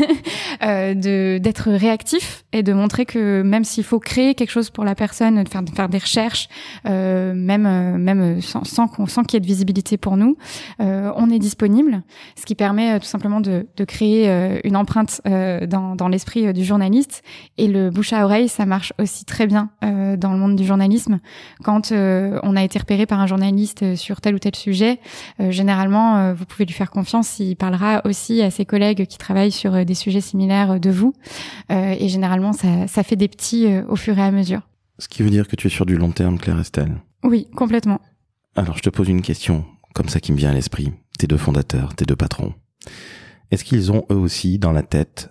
euh, 0.62 0.94
d'être 1.38 1.70
réactif 1.70 2.44
et 2.52 2.62
de 2.62 2.72
montrer 2.72 3.06
que 3.06 3.42
même 3.42 3.64
s'il 3.64 3.84
faut 3.84 3.98
créer 3.98 4.34
quelque 4.34 4.50
chose 4.50 4.70
pour 4.70 4.84
la 4.84 4.94
personne, 4.94 5.42
de 5.42 5.48
faire, 5.48 5.62
faire 5.74 5.88
des 5.88 5.98
recherches, 5.98 6.48
euh, 6.86 7.34
même 7.34 7.66
euh, 7.66 7.98
même 7.98 8.40
sans 8.40 8.64
sans, 8.64 8.88
qu'il 8.88 9.34
y 9.34 9.36
ait 9.36 9.40
de 9.40 9.46
visibilité 9.46 9.96
pour 9.96 10.16
nous, 10.16 10.36
euh, 10.80 11.12
on 11.16 11.30
est 11.30 11.38
disponible, 11.38 12.02
ce 12.36 12.44
qui 12.44 12.54
permet 12.54 12.98
tout 13.00 13.06
simplement 13.06 13.40
de, 13.40 13.66
de 13.76 13.84
créer 13.84 14.60
une 14.64 14.76
empreinte 14.76 15.20
dans, 15.24 15.96
dans 15.96 16.08
l'esprit 16.08 16.52
du 16.52 16.64
journaliste. 16.64 17.22
Et 17.58 17.68
le 17.68 17.90
bouche 17.90 18.12
à 18.12 18.24
oreille, 18.24 18.48
ça 18.48 18.66
marche 18.66 18.92
aussi 18.98 19.24
très 19.24 19.46
bien 19.46 19.70
dans 19.82 20.32
le 20.32 20.38
monde 20.38 20.56
du 20.56 20.64
journalisme. 20.64 21.20
Quand 21.62 21.92
on 21.92 22.56
a 22.56 22.62
été 22.62 22.78
repéré 22.78 23.06
par 23.06 23.20
un 23.20 23.26
journaliste 23.26 23.81
euh, 23.82 23.96
sur 23.96 24.20
tel 24.20 24.34
ou 24.34 24.38
tel 24.38 24.54
sujet, 24.54 24.98
euh, 25.40 25.50
généralement, 25.50 26.16
euh, 26.16 26.34
vous 26.34 26.44
pouvez 26.44 26.64
lui 26.64 26.72
faire 26.72 26.90
confiance. 26.90 27.38
Il 27.38 27.56
parlera 27.56 28.02
aussi 28.04 28.42
à 28.42 28.50
ses 28.50 28.64
collègues 28.64 29.06
qui 29.06 29.18
travaillent 29.18 29.52
sur 29.52 29.84
des 29.84 29.94
sujets 29.94 30.20
similaires 30.20 30.80
de 30.80 30.90
vous. 30.90 31.14
et 31.70 32.08
généralement, 32.08 32.52
ça, 32.52 32.86
ça 32.86 33.02
fait 33.02 33.16
des 33.16 33.28
petits 33.28 33.66
au 33.88 33.96
fur 33.96 34.18
et 34.18 34.22
à 34.22 34.30
mesure. 34.30 34.60
Ce 34.98 35.08
qui 35.08 35.22
veut 35.22 35.30
dire 35.30 35.48
que 35.48 35.56
tu 35.56 35.66
es 35.66 35.70
sur 35.70 35.86
du 35.86 35.96
long 35.96 36.12
terme, 36.12 36.38
Claire 36.38 36.60
Estelle. 36.60 37.00
Oui, 37.24 37.48
complètement. 37.54 38.00
Alors 38.54 38.76
je 38.76 38.82
te 38.82 38.90
pose 38.90 39.08
une 39.08 39.22
question, 39.22 39.64
comme 39.94 40.08
ça 40.08 40.20
qui 40.20 40.32
me 40.32 40.36
vient 40.36 40.50
à 40.50 40.54
l'esprit. 40.54 40.92
Tes 41.18 41.26
deux 41.26 41.36
fondateurs, 41.36 41.94
tes 41.94 42.04
deux 42.04 42.16
patrons. 42.16 42.54
Est-ce 43.50 43.64
qu'ils 43.64 43.92
ont 43.92 44.04
eux 44.10 44.16
aussi 44.16 44.58
dans 44.58 44.72
la 44.72 44.82
tête 44.82 45.30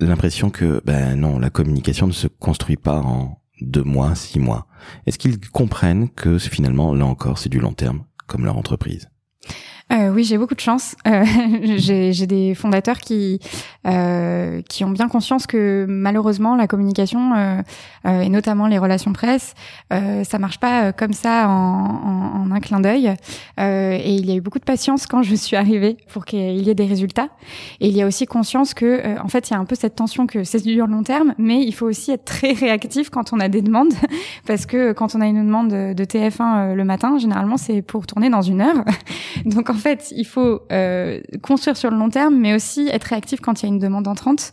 l'impression 0.00 0.50
que, 0.50 0.82
ben 0.84 1.16
non, 1.16 1.38
la 1.38 1.50
communication 1.50 2.06
ne 2.06 2.12
se 2.12 2.26
construit 2.26 2.76
pas 2.76 3.00
en 3.00 3.40
deux 3.60 3.82
mois, 3.82 4.14
six 4.14 4.38
mois. 4.38 4.66
Est-ce 5.06 5.18
qu'ils 5.18 5.38
comprennent 5.50 6.08
que 6.10 6.38
finalement, 6.38 6.94
là 6.94 7.06
encore, 7.06 7.38
c'est 7.38 7.48
du 7.48 7.60
long 7.60 7.72
terme, 7.72 8.04
comme 8.26 8.44
leur 8.44 8.56
entreprise? 8.56 9.08
Euh, 9.92 10.10
oui, 10.10 10.24
j'ai 10.24 10.36
beaucoup 10.36 10.56
de 10.56 10.60
chance. 10.60 10.96
Euh, 11.06 11.24
j'ai 11.76 12.26
des 12.26 12.54
fondateurs 12.56 12.98
qui 12.98 13.38
euh, 13.86 14.60
qui 14.68 14.82
ont 14.82 14.90
bien 14.90 15.08
conscience 15.08 15.46
que 15.46 15.86
malheureusement 15.88 16.56
la 16.56 16.66
communication 16.66 17.34
euh, 17.34 17.62
euh 18.04 18.20
et 18.20 18.28
notamment 18.28 18.66
les 18.66 18.78
relations 18.78 19.12
presse, 19.12 19.54
euh, 19.92 20.24
ça 20.24 20.40
marche 20.40 20.58
pas 20.58 20.92
comme 20.92 21.12
ça 21.12 21.48
en, 21.48 21.52
en, 21.52 22.42
en 22.42 22.50
un 22.50 22.58
clin 22.58 22.80
d'œil. 22.80 23.14
et 23.58 24.14
il 24.14 24.26
y 24.26 24.32
a 24.32 24.34
eu 24.34 24.40
beaucoup 24.40 24.58
de 24.58 24.64
patience 24.64 25.06
quand 25.06 25.22
je 25.22 25.36
suis 25.36 25.54
arrivée 25.54 25.96
pour 26.12 26.24
qu'il 26.24 26.40
y 26.40 26.68
ait 26.68 26.74
des 26.74 26.86
résultats. 26.86 27.28
Et 27.80 27.86
il 27.86 27.96
y 27.96 28.02
a 28.02 28.06
aussi 28.06 28.26
conscience 28.26 28.74
que 28.74 29.20
en 29.20 29.28
fait 29.28 29.50
il 29.50 29.52
y 29.52 29.56
a 29.56 29.60
un 29.60 29.64
peu 29.64 29.76
cette 29.76 29.94
tension 29.94 30.26
que 30.26 30.42
c'est 30.42 30.64
du 30.64 30.76
long 30.76 31.04
terme, 31.04 31.34
mais 31.38 31.62
il 31.62 31.72
faut 31.72 31.86
aussi 31.86 32.10
être 32.10 32.24
très 32.24 32.52
réactif 32.52 33.08
quand 33.10 33.32
on 33.32 33.38
a 33.38 33.48
des 33.48 33.62
demandes 33.62 33.94
parce 34.46 34.66
que 34.66 34.92
quand 34.92 35.14
on 35.14 35.20
a 35.20 35.26
une 35.26 35.46
demande 35.46 35.68
de 35.68 36.04
TF1 36.04 36.74
le 36.74 36.84
matin, 36.84 37.18
généralement 37.18 37.56
c'est 37.56 37.82
pour 37.82 38.04
tourner 38.06 38.30
dans 38.30 38.42
une 38.42 38.62
heure. 38.62 38.84
Donc 39.44 39.70
fait, 39.76 40.12
il 40.16 40.26
faut 40.26 40.62
euh, 40.72 41.20
construire 41.42 41.76
sur 41.76 41.90
le 41.90 41.96
long 41.96 42.10
terme, 42.10 42.36
mais 42.36 42.54
aussi 42.54 42.88
être 42.88 43.04
réactif 43.04 43.40
quand 43.40 43.62
il 43.62 43.66
y 43.66 43.66
a 43.66 43.72
une 43.72 43.78
demande 43.78 44.08
entrante. 44.08 44.52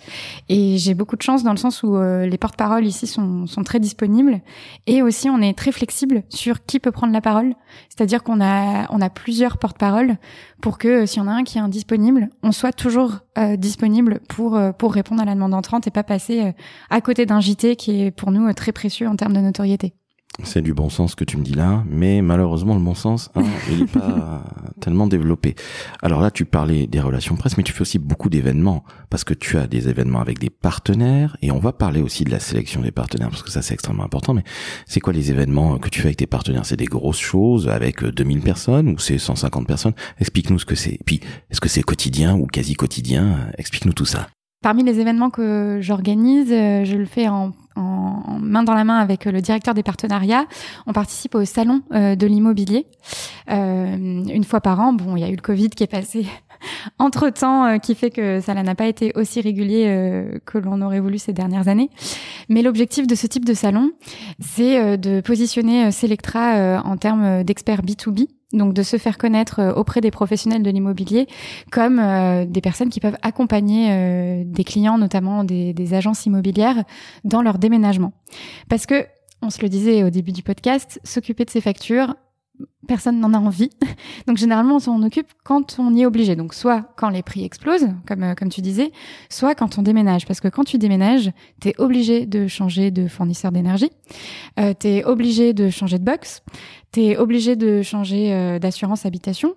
Et 0.50 0.78
j'ai 0.78 0.94
beaucoup 0.94 1.16
de 1.16 1.22
chance 1.22 1.44
dans 1.44 1.52
le 1.52 1.58
sens 1.58 1.84
où 1.84 1.96
euh, 1.96 2.26
les 2.26 2.38
porte-paroles 2.38 2.86
ici 2.86 3.08
sont, 3.08 3.48
sont 3.48 3.64
très 3.64 3.80
disponibles, 3.80 4.42
et 4.88 5.02
aussi 5.02 5.30
on 5.30 5.42
est 5.42 5.58
très 5.58 5.72
flexible 5.72 6.24
sur 6.30 6.66
qui 6.66 6.80
peut 6.80 6.92
prendre 6.92 7.14
la 7.14 7.22
parole. 7.22 7.56
C'est-à-dire 7.90 8.24
qu'on 8.24 8.42
a 8.42 8.88
on 8.92 9.02
a 9.02 9.10
plusieurs 9.10 9.58
porte-paroles 9.58 10.18
pour 10.62 10.78
que 10.78 10.88
euh, 10.88 11.06
s'il 11.06 11.22
y 11.22 11.26
en 11.26 11.28
a 11.28 11.34
un 11.34 11.44
qui 11.44 11.58
est 11.58 11.62
indisponible, 11.62 12.30
on 12.44 12.52
soit 12.52 12.74
toujours 12.74 13.20
disponible 13.58 14.20
pour 14.30 14.60
pour 14.78 14.94
répondre 14.94 15.20
à 15.24 15.26
la 15.26 15.34
demande 15.34 15.56
entrante 15.56 15.88
et 15.88 15.92
pas 15.92 16.04
passer 16.04 16.54
à 16.92 17.02
côté 17.02 17.26
d'un 17.26 17.40
JT 17.40 17.76
qui 17.76 18.04
est 18.04 18.12
pour 18.12 18.32
nous 18.32 18.54
très 18.54 18.72
précieux 18.72 19.08
en 19.08 19.16
termes 19.16 19.34
de 19.34 19.40
notoriété. 19.40 19.96
C'est 20.42 20.64
du 20.64 20.74
bon 20.74 20.90
sens 20.90 21.14
que 21.14 21.24
tu 21.24 21.38
me 21.38 21.44
dis 21.44 21.54
là, 21.54 21.84
mais 21.88 22.24
malheureusement 22.24 22.74
le 22.74 22.82
bon 22.82 22.96
sens, 22.96 23.30
hein, 23.36 23.44
il 23.72 23.82
n'est 23.82 23.86
pas 23.86 24.44
tellement 24.82 25.06
développé. 25.06 25.54
Alors 26.02 26.22
là, 26.22 26.32
tu 26.32 26.46
parlais 26.46 26.88
des 26.88 27.00
relations 27.00 27.36
presse, 27.36 27.56
mais 27.56 27.64
tu 27.64 27.72
fais 27.72 27.82
aussi 27.82 28.00
beaucoup 28.00 28.30
d'événements 28.30 28.84
parce 29.12 29.24
que 29.24 29.36
tu 29.36 29.60
as 29.60 29.68
des 29.68 29.90
événements 29.90 30.22
avec 30.22 30.40
des 30.40 30.50
partenaires 30.50 31.38
et 31.44 31.52
on 31.52 31.60
va 31.60 31.72
parler 31.72 32.02
aussi 32.02 32.24
de 32.24 32.32
la 32.32 32.40
sélection 32.40 32.82
des 32.82 32.92
partenaires 32.92 33.30
parce 33.30 33.44
que 33.44 33.52
ça 33.52 33.62
c'est 33.62 33.76
extrêmement 33.76 34.04
important. 34.04 34.34
Mais 34.34 34.44
c'est 34.88 35.00
quoi 35.00 35.14
les 35.14 35.30
événements 35.30 35.78
que 35.78 35.90
tu 35.90 36.02
fais 36.02 36.08
avec 36.08 36.18
tes 36.18 36.28
partenaires? 36.28 36.66
C'est 36.66 36.78
des 36.78 36.86
grosses 36.86 37.20
choses 37.20 37.70
avec 37.70 38.04
2000 38.04 38.42
personnes 38.42 38.90
ou 38.90 38.98
c'est 38.98 39.20
150 39.20 39.68
personnes? 39.68 39.94
Explique-nous 40.20 40.58
ce 40.58 40.66
que 40.66 40.76
c'est. 40.76 40.98
Puis, 41.06 41.20
est-ce 41.52 41.62
que 41.62 41.70
c'est 41.70 41.84
quotidien 41.84 42.36
ou 42.36 42.48
quasi 42.48 42.74
quotidien? 42.74 43.52
Explique-nous 43.60 43.94
tout 43.94 44.06
ça. 44.06 44.28
Parmi 44.64 44.84
les 44.84 45.00
événements 45.00 45.30
que 45.30 45.80
j'organise, 45.82 46.52
euh, 46.52 46.86
je 46.86 46.96
le 46.96 47.06
fais 47.06 47.28
en, 47.28 47.52
en, 47.76 48.40
main 48.40 48.64
dans 48.64 48.74
la 48.74 48.84
main 48.84 48.98
avec 48.98 49.26
le 49.26 49.42
directeur 49.42 49.74
des 49.74 49.84
partenariats. 49.84 50.46
On 50.88 50.94
participe 50.94 51.36
au 51.36 51.46
salon 51.46 51.82
euh, 51.94 52.16
de 52.16 52.28
l'immobilier 52.28 52.88
euh, 53.50 53.96
une 53.96 54.44
fois 54.44 54.62
par 54.62 54.80
an. 54.80 54.94
Bon, 54.94 55.16
il 55.16 55.22
y 55.22 55.24
a 55.24 55.30
eu 55.30 55.36
le 55.36 55.42
Covid 55.42 55.70
qui 55.70 55.84
est 55.84 55.88
passé 55.88 56.26
entre 57.00 57.30
temps, 57.30 57.80
qui 57.80 57.96
fait 57.96 58.10
que 58.10 58.40
ça 58.42 58.54
n'a 58.54 58.76
pas 58.76 58.88
été 58.88 59.12
aussi 59.16 59.42
régulier 59.42 60.40
que 60.46 60.58
l'on 60.58 60.82
aurait 60.82 61.00
voulu 61.00 61.18
ces 61.18 61.34
dernières 61.34 61.68
années. 61.68 61.90
Mais 62.50 62.62
l'objectif 62.62 63.08
de 63.08 63.16
ce 63.16 63.28
type 63.28 63.46
de 63.46 63.54
salon, 63.54 63.92
c'est 64.40 64.98
de 64.98 65.20
positionner 65.22 65.92
Selectra 65.92 66.82
en 66.86 66.96
termes 66.96 67.44
d'experts 67.44 67.82
B2B 67.82 68.28
donc 68.54 68.74
de 68.74 68.84
se 68.84 68.98
faire 68.98 69.18
connaître 69.18 69.60
euh, 69.60 69.74
auprès 69.74 70.02
des 70.02 70.12
professionnels 70.12 70.64
de 70.64 70.70
l'immobilier 70.70 71.28
comme 71.72 72.00
euh, 72.00 72.46
des 72.46 72.62
personnes 72.62 72.90
qui 72.90 73.00
peuvent 73.00 73.18
accompagner 73.22 73.92
euh, 73.92 74.44
des 74.46 74.64
clients, 74.64 74.98
notamment 74.98 75.44
des, 75.44 75.74
des, 75.74 75.94
agences 75.94 76.26
immobilières, 76.26 76.84
dans 77.24 77.42
leur 77.42 77.58
déménagement. 77.58 78.14
Parce 78.70 78.86
que, 78.86 79.06
on 79.42 79.50
se 79.50 79.62
le 79.62 79.68
disait 79.68 80.04
au 80.04 80.10
début 80.10 80.32
du 80.32 80.44
podcast, 80.44 81.02
s'occuper 81.04 81.44
de 81.44 81.50
ces 81.50 81.60
factures, 81.60 82.16
personne 82.88 83.20
n'en 83.20 83.34
a 83.34 83.38
envie. 83.38 83.70
Donc 84.28 84.38
généralement, 84.38 84.76
on 84.76 84.80
s'en 84.80 85.02
occupe 85.04 85.28
quand 85.44 85.78
on 85.80 85.94
y 85.94 86.02
est 86.02 86.06
obligé. 86.06 86.36
Donc 86.36 86.54
soit 86.54 86.84
quand 86.96 87.10
les 87.10 87.24
prix 87.24 87.44
explosent, 87.44 87.88
comme 88.08 88.24
euh, 88.24 88.36
comme 88.36 88.50
tu 88.50 88.62
disais, 88.62 88.92
soit 89.30 89.56
quand 89.56 89.78
on 89.78 89.82
déménage. 89.82 90.26
Parce 90.26 90.40
que 90.40 90.48
quand 90.48 90.64
tu 90.64 90.78
déménages, 90.78 91.32
tu 91.62 91.70
es 91.70 91.76
obligé 91.78 92.26
de 92.26 92.48
changer 92.48 92.92
de 92.92 93.08
fournisseur 93.08 93.52
d'énergie, 93.52 93.92
euh, 94.60 94.74
tu 94.78 94.88
es 94.88 95.06
obligé 95.06 95.54
de 95.54 95.70
changer 95.70 96.00
de 96.00 96.04
box, 96.04 96.42
tu 96.92 97.02
es 97.02 97.18
obligé 97.18 97.56
de 97.56 97.82
changer 97.82 98.34
euh, 98.34 98.60
d'assurance 98.60 99.06
habitation. 99.06 99.56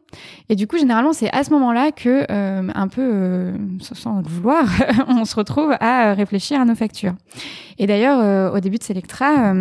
Et 0.49 0.57
du 0.57 0.67
coup, 0.67 0.79
généralement, 0.79 1.13
c'est 1.13 1.33
à 1.33 1.45
ce 1.45 1.51
moment-là 1.51 1.93
que, 1.93 2.27
euh, 2.31 2.71
un 2.75 2.89
peu 2.89 3.53
sans 3.81 4.21
le 4.21 4.29
vouloir, 4.29 4.67
on 5.09 5.25
se 5.25 5.35
retrouve 5.37 5.75
à 5.81 6.15
réfléchir 6.15 6.61
à 6.61 6.65
nos 6.65 6.75
factures. 6.75 7.15
Et 7.79 7.87
d'ailleurs, 7.87 8.55
au 8.55 8.61
début 8.61 8.79
de 8.79 8.83
Selectra, 8.83 9.55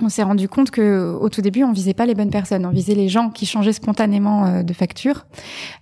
on 0.00 0.08
s'est 0.08 0.22
rendu 0.22 0.48
compte 0.48 0.70
que 0.70 1.16
au 1.20 1.28
tout 1.28 1.40
début, 1.40 1.64
on 1.64 1.72
visait 1.72 1.94
pas 1.94 2.06
les 2.06 2.14
bonnes 2.14 2.30
personnes, 2.30 2.64
on 2.66 2.70
visait 2.70 2.94
les 2.94 3.08
gens 3.08 3.30
qui 3.30 3.46
changeaient 3.46 3.72
spontanément 3.72 4.46
euh, 4.46 4.62
de 4.62 4.72
facture, 4.72 5.26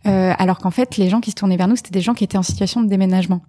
euh, 0.07 0.33
alors 0.39 0.59
qu'en 0.59 0.71
fait, 0.71 0.97
les 0.97 1.09
gens 1.09 1.21
qui 1.21 1.31
se 1.31 1.37
tournaient 1.37 1.57
vers 1.57 1.69
nous, 1.69 1.77
c'était 1.77 1.91
des 1.91 2.01
gens 2.01 2.15
qui 2.15 2.25
étaient 2.25 2.39
en 2.39 2.43
situation 2.43 2.81
de 2.81 2.89
déménagement. 2.89 3.43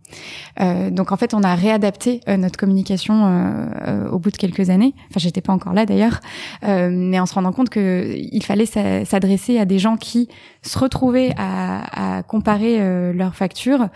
Euh, 0.60 0.90
donc 0.90 1.12
en 1.12 1.18
fait, 1.18 1.34
on 1.34 1.44
a 1.44 1.56
réadapté 1.56 2.22
notre 2.28 2.58
communication 2.58 3.68
au 4.12 4.20
bout 4.20 4.32
de 4.32 4.38
quelques 4.38 4.70
années. 4.70 4.94
Enfin, 5.10 5.20
j'étais 5.20 5.42
pas 5.42 5.54
encore 5.54 5.74
là 5.74 5.86
d'ailleurs, 5.86 6.20
mais 6.64 7.20
en 7.20 7.26
se 7.26 7.34
rendant 7.34 7.52
compte 7.52 7.70
que 7.70 8.14
il 8.16 8.44
fallait 8.44 8.66
s'adresser 8.66 9.60
à 9.60 9.66
des 9.66 9.80
gens 9.80 9.98
qui 9.98 10.28
se 10.62 10.78
retrouvaient 10.78 11.34
à, 11.38 12.18
à 12.18 12.24
comparer 12.24 13.14
leurs 13.14 13.36
factures 13.36 13.88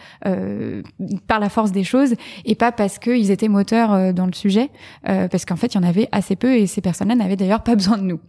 par 1.27 1.39
la 1.39 1.49
force 1.49 1.71
des 1.71 1.83
choses 1.83 2.15
et 2.45 2.55
pas 2.55 2.71
parce 2.71 2.99
qu'ils 2.99 3.31
étaient 3.31 3.47
moteurs 3.49 4.13
dans 4.13 4.25
le 4.25 4.33
sujet, 4.33 4.69
parce 5.03 5.45
qu'en 5.45 5.55
fait, 5.55 5.73
il 5.73 5.77
y 5.77 5.79
en 5.79 5.87
avait 5.87 6.07
assez 6.11 6.35
peu 6.35 6.60
ces 6.67 6.81
personnes-là 6.81 7.15
n'avaient 7.15 7.35
d'ailleurs 7.35 7.63
pas 7.63 7.75
besoin 7.81 7.97
de 7.97 8.03
nous. 8.03 8.19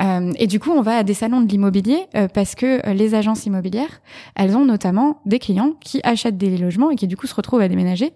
Euh, 0.00 0.32
et 0.38 0.46
du 0.46 0.60
coup, 0.60 0.70
on 0.70 0.82
va 0.82 0.98
à 0.98 1.02
des 1.02 1.14
salons 1.14 1.40
de 1.40 1.48
l'immobilier 1.48 2.06
euh, 2.14 2.28
parce 2.28 2.54
que 2.54 2.86
euh, 2.86 2.92
les 2.92 3.14
agences 3.14 3.46
immobilières, 3.46 4.00
elles 4.34 4.56
ont 4.56 4.64
notamment 4.64 5.20
des 5.26 5.38
clients 5.38 5.72
qui 5.80 6.00
achètent 6.04 6.38
des 6.38 6.56
logements 6.56 6.90
et 6.90 6.96
qui 6.96 7.06
du 7.06 7.16
coup 7.16 7.26
se 7.26 7.34
retrouvent 7.34 7.60
à 7.60 7.68
déménager. 7.68 8.12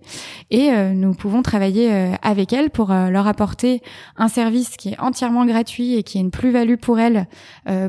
Et 0.50 0.70
nous 0.94 1.14
pouvons 1.14 1.42
travailler 1.42 2.12
avec 2.22 2.52
elles 2.52 2.70
pour 2.70 2.88
leur 2.88 3.26
apporter 3.26 3.82
un 4.16 4.28
service 4.28 4.76
qui 4.76 4.90
est 4.90 5.00
entièrement 5.00 5.44
gratuit 5.44 5.96
et 5.96 6.02
qui 6.02 6.18
est 6.18 6.20
une 6.20 6.30
plus-value 6.30 6.76
pour 6.76 6.98
elles 6.98 7.26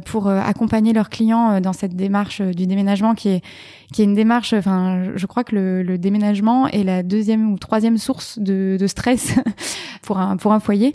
pour 0.06 0.28
accompagner 0.28 0.94
leurs 0.94 1.10
clients 1.10 1.60
dans 1.62 1.74
cette 1.74 1.96
démarche 1.96 2.42
du 2.42 2.68
déménagement 2.68 3.16
qui 3.16 3.30
est 3.30 3.42
qui 3.94 4.02
est 4.02 4.06
une 4.06 4.16
démarche. 4.16 4.54
Enfin, 4.54 5.04
je 5.16 5.26
crois 5.26 5.46
que 5.46 5.56
le, 5.56 5.84
le 5.84 5.98
déménagement 5.98 6.68
est 6.68 6.84
la 6.84 7.04
deuxième 7.04 7.54
ou 7.54 7.58
troisième 7.58 7.98
source 7.98 8.40
de, 8.40 8.76
de 8.78 8.88
stress 8.88 9.36
pour 10.02 10.18
un 10.18 10.36
pour 10.36 10.52
un 10.52 10.60
foyer. 10.60 10.94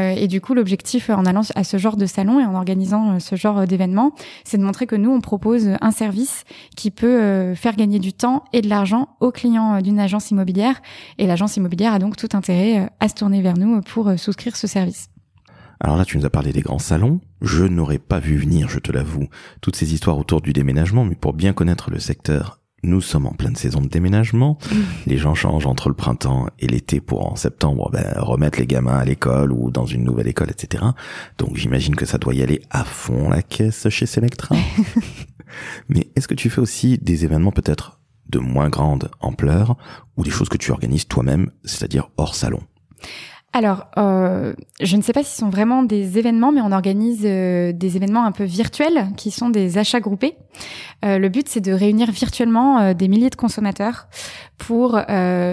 Euh, 0.00 0.14
et 0.16 0.28
du 0.28 0.40
coup, 0.40 0.54
l'objectif 0.54 1.10
en 1.10 1.24
allant 1.24 1.42
à 1.54 1.64
ce 1.64 1.76
genre 1.76 1.96
de 1.96 2.06
salon 2.06 2.40
et 2.40 2.44
en 2.44 2.54
organisant 2.54 3.14
euh, 3.14 3.18
ce 3.18 3.36
genre 3.36 3.66
d'événement, 3.66 4.12
c'est 4.44 4.58
de 4.58 4.62
montrer 4.62 4.86
que 4.86 4.96
nous, 4.96 5.10
on 5.10 5.20
propose 5.20 5.70
un 5.80 5.90
service 5.90 6.44
qui 6.76 6.90
peut 6.90 7.20
euh, 7.20 7.54
faire 7.54 7.76
gagner 7.76 7.98
du 7.98 8.12
temps 8.12 8.44
et 8.52 8.62
de 8.62 8.68
l'argent 8.68 9.16
aux 9.20 9.30
clients 9.30 9.80
d'une 9.80 9.98
agence 9.98 10.30
immobilière. 10.30 10.80
Et 11.18 11.26
l'agence 11.26 11.56
immobilière 11.56 11.92
a 11.92 11.98
donc 11.98 12.16
tout 12.16 12.28
intérêt 12.32 12.90
à 13.00 13.08
se 13.08 13.14
tourner 13.14 13.42
vers 13.42 13.56
nous 13.56 13.80
pour 13.82 14.12
souscrire 14.18 14.56
ce 14.56 14.66
service. 14.66 15.08
Alors 15.80 15.96
là, 15.96 16.04
tu 16.04 16.18
nous 16.18 16.26
as 16.26 16.30
parlé 16.30 16.52
des 16.52 16.60
grands 16.60 16.78
salons. 16.78 17.20
Je 17.40 17.64
n'aurais 17.64 17.98
pas 17.98 18.18
vu 18.18 18.36
venir, 18.36 18.68
je 18.68 18.78
te 18.78 18.92
l'avoue, 18.92 19.28
toutes 19.62 19.76
ces 19.76 19.94
histoires 19.94 20.18
autour 20.18 20.42
du 20.42 20.52
déménagement, 20.52 21.04
mais 21.04 21.14
pour 21.14 21.32
bien 21.32 21.54
connaître 21.54 21.90
le 21.90 21.98
secteur 21.98 22.59
nous 22.82 23.00
sommes 23.00 23.26
en 23.26 23.32
pleine 23.32 23.56
saison 23.56 23.80
de 23.80 23.88
déménagement. 23.88 24.58
Les 25.06 25.18
gens 25.18 25.34
changent 25.34 25.66
entre 25.66 25.88
le 25.88 25.94
printemps 25.94 26.46
et 26.58 26.66
l'été 26.66 27.00
pour 27.00 27.30
en 27.30 27.36
septembre 27.36 27.90
ben, 27.92 28.14
remettre 28.16 28.58
les 28.58 28.66
gamins 28.66 28.96
à 28.96 29.04
l'école 29.04 29.52
ou 29.52 29.70
dans 29.70 29.86
une 29.86 30.04
nouvelle 30.04 30.28
école, 30.28 30.50
etc. 30.50 30.84
Donc 31.38 31.56
j'imagine 31.56 31.94
que 31.94 32.06
ça 32.06 32.18
doit 32.18 32.34
y 32.34 32.42
aller 32.42 32.62
à 32.70 32.84
fond 32.84 33.28
la 33.28 33.42
caisse 33.42 33.88
chez 33.88 34.06
Selectra. 34.06 34.56
Mais 35.88 36.08
est-ce 36.16 36.28
que 36.28 36.34
tu 36.34 36.48
fais 36.48 36.60
aussi 36.60 36.98
des 36.98 37.24
événements 37.24 37.52
peut-être 37.52 38.00
de 38.28 38.38
moins 38.38 38.68
grande 38.68 39.10
ampleur 39.20 39.76
ou 40.16 40.22
des 40.22 40.30
choses 40.30 40.48
que 40.48 40.56
tu 40.56 40.70
organises 40.70 41.08
toi-même, 41.08 41.50
c'est-à-dire 41.64 42.10
hors 42.16 42.34
salon? 42.34 42.62
Alors, 43.52 43.88
euh, 43.98 44.52
je 44.80 44.96
ne 44.96 45.02
sais 45.02 45.12
pas 45.12 45.24
si 45.24 45.32
ce 45.32 45.38
sont 45.38 45.48
vraiment 45.48 45.82
des 45.82 46.18
événements, 46.18 46.52
mais 46.52 46.60
on 46.60 46.70
organise 46.70 47.22
euh, 47.24 47.72
des 47.72 47.96
événements 47.96 48.24
un 48.24 48.30
peu 48.30 48.44
virtuels 48.44 49.08
qui 49.16 49.32
sont 49.32 49.50
des 49.50 49.76
achats 49.76 49.98
groupés. 49.98 50.36
Euh, 51.04 51.18
le 51.18 51.28
but, 51.28 51.48
c'est 51.48 51.60
de 51.60 51.72
réunir 51.72 52.12
virtuellement 52.12 52.94
des 52.94 53.08
milliers 53.08 53.30
de 53.30 53.34
consommateurs 53.36 54.06
pour 54.56 55.00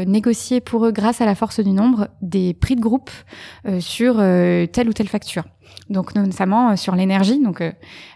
négocier 0.06 0.62
pour 0.62 0.86
eux, 0.86 0.92
grâce 0.92 1.22
à 1.22 1.26
la 1.26 1.34
force 1.34 1.60
du 1.60 1.72
nombre, 1.72 2.10
des 2.22 2.54
prix 2.54 2.76
de 2.76 2.82
groupe 2.82 3.10
sur 3.80 4.18
telle 4.18 4.90
ou 4.90 4.94
telle 4.94 5.08
facture. 5.08 5.44
Donc 5.90 6.16
notamment 6.16 6.76
sur 6.76 6.96
l'énergie. 6.96 7.42
Donc 7.42 7.64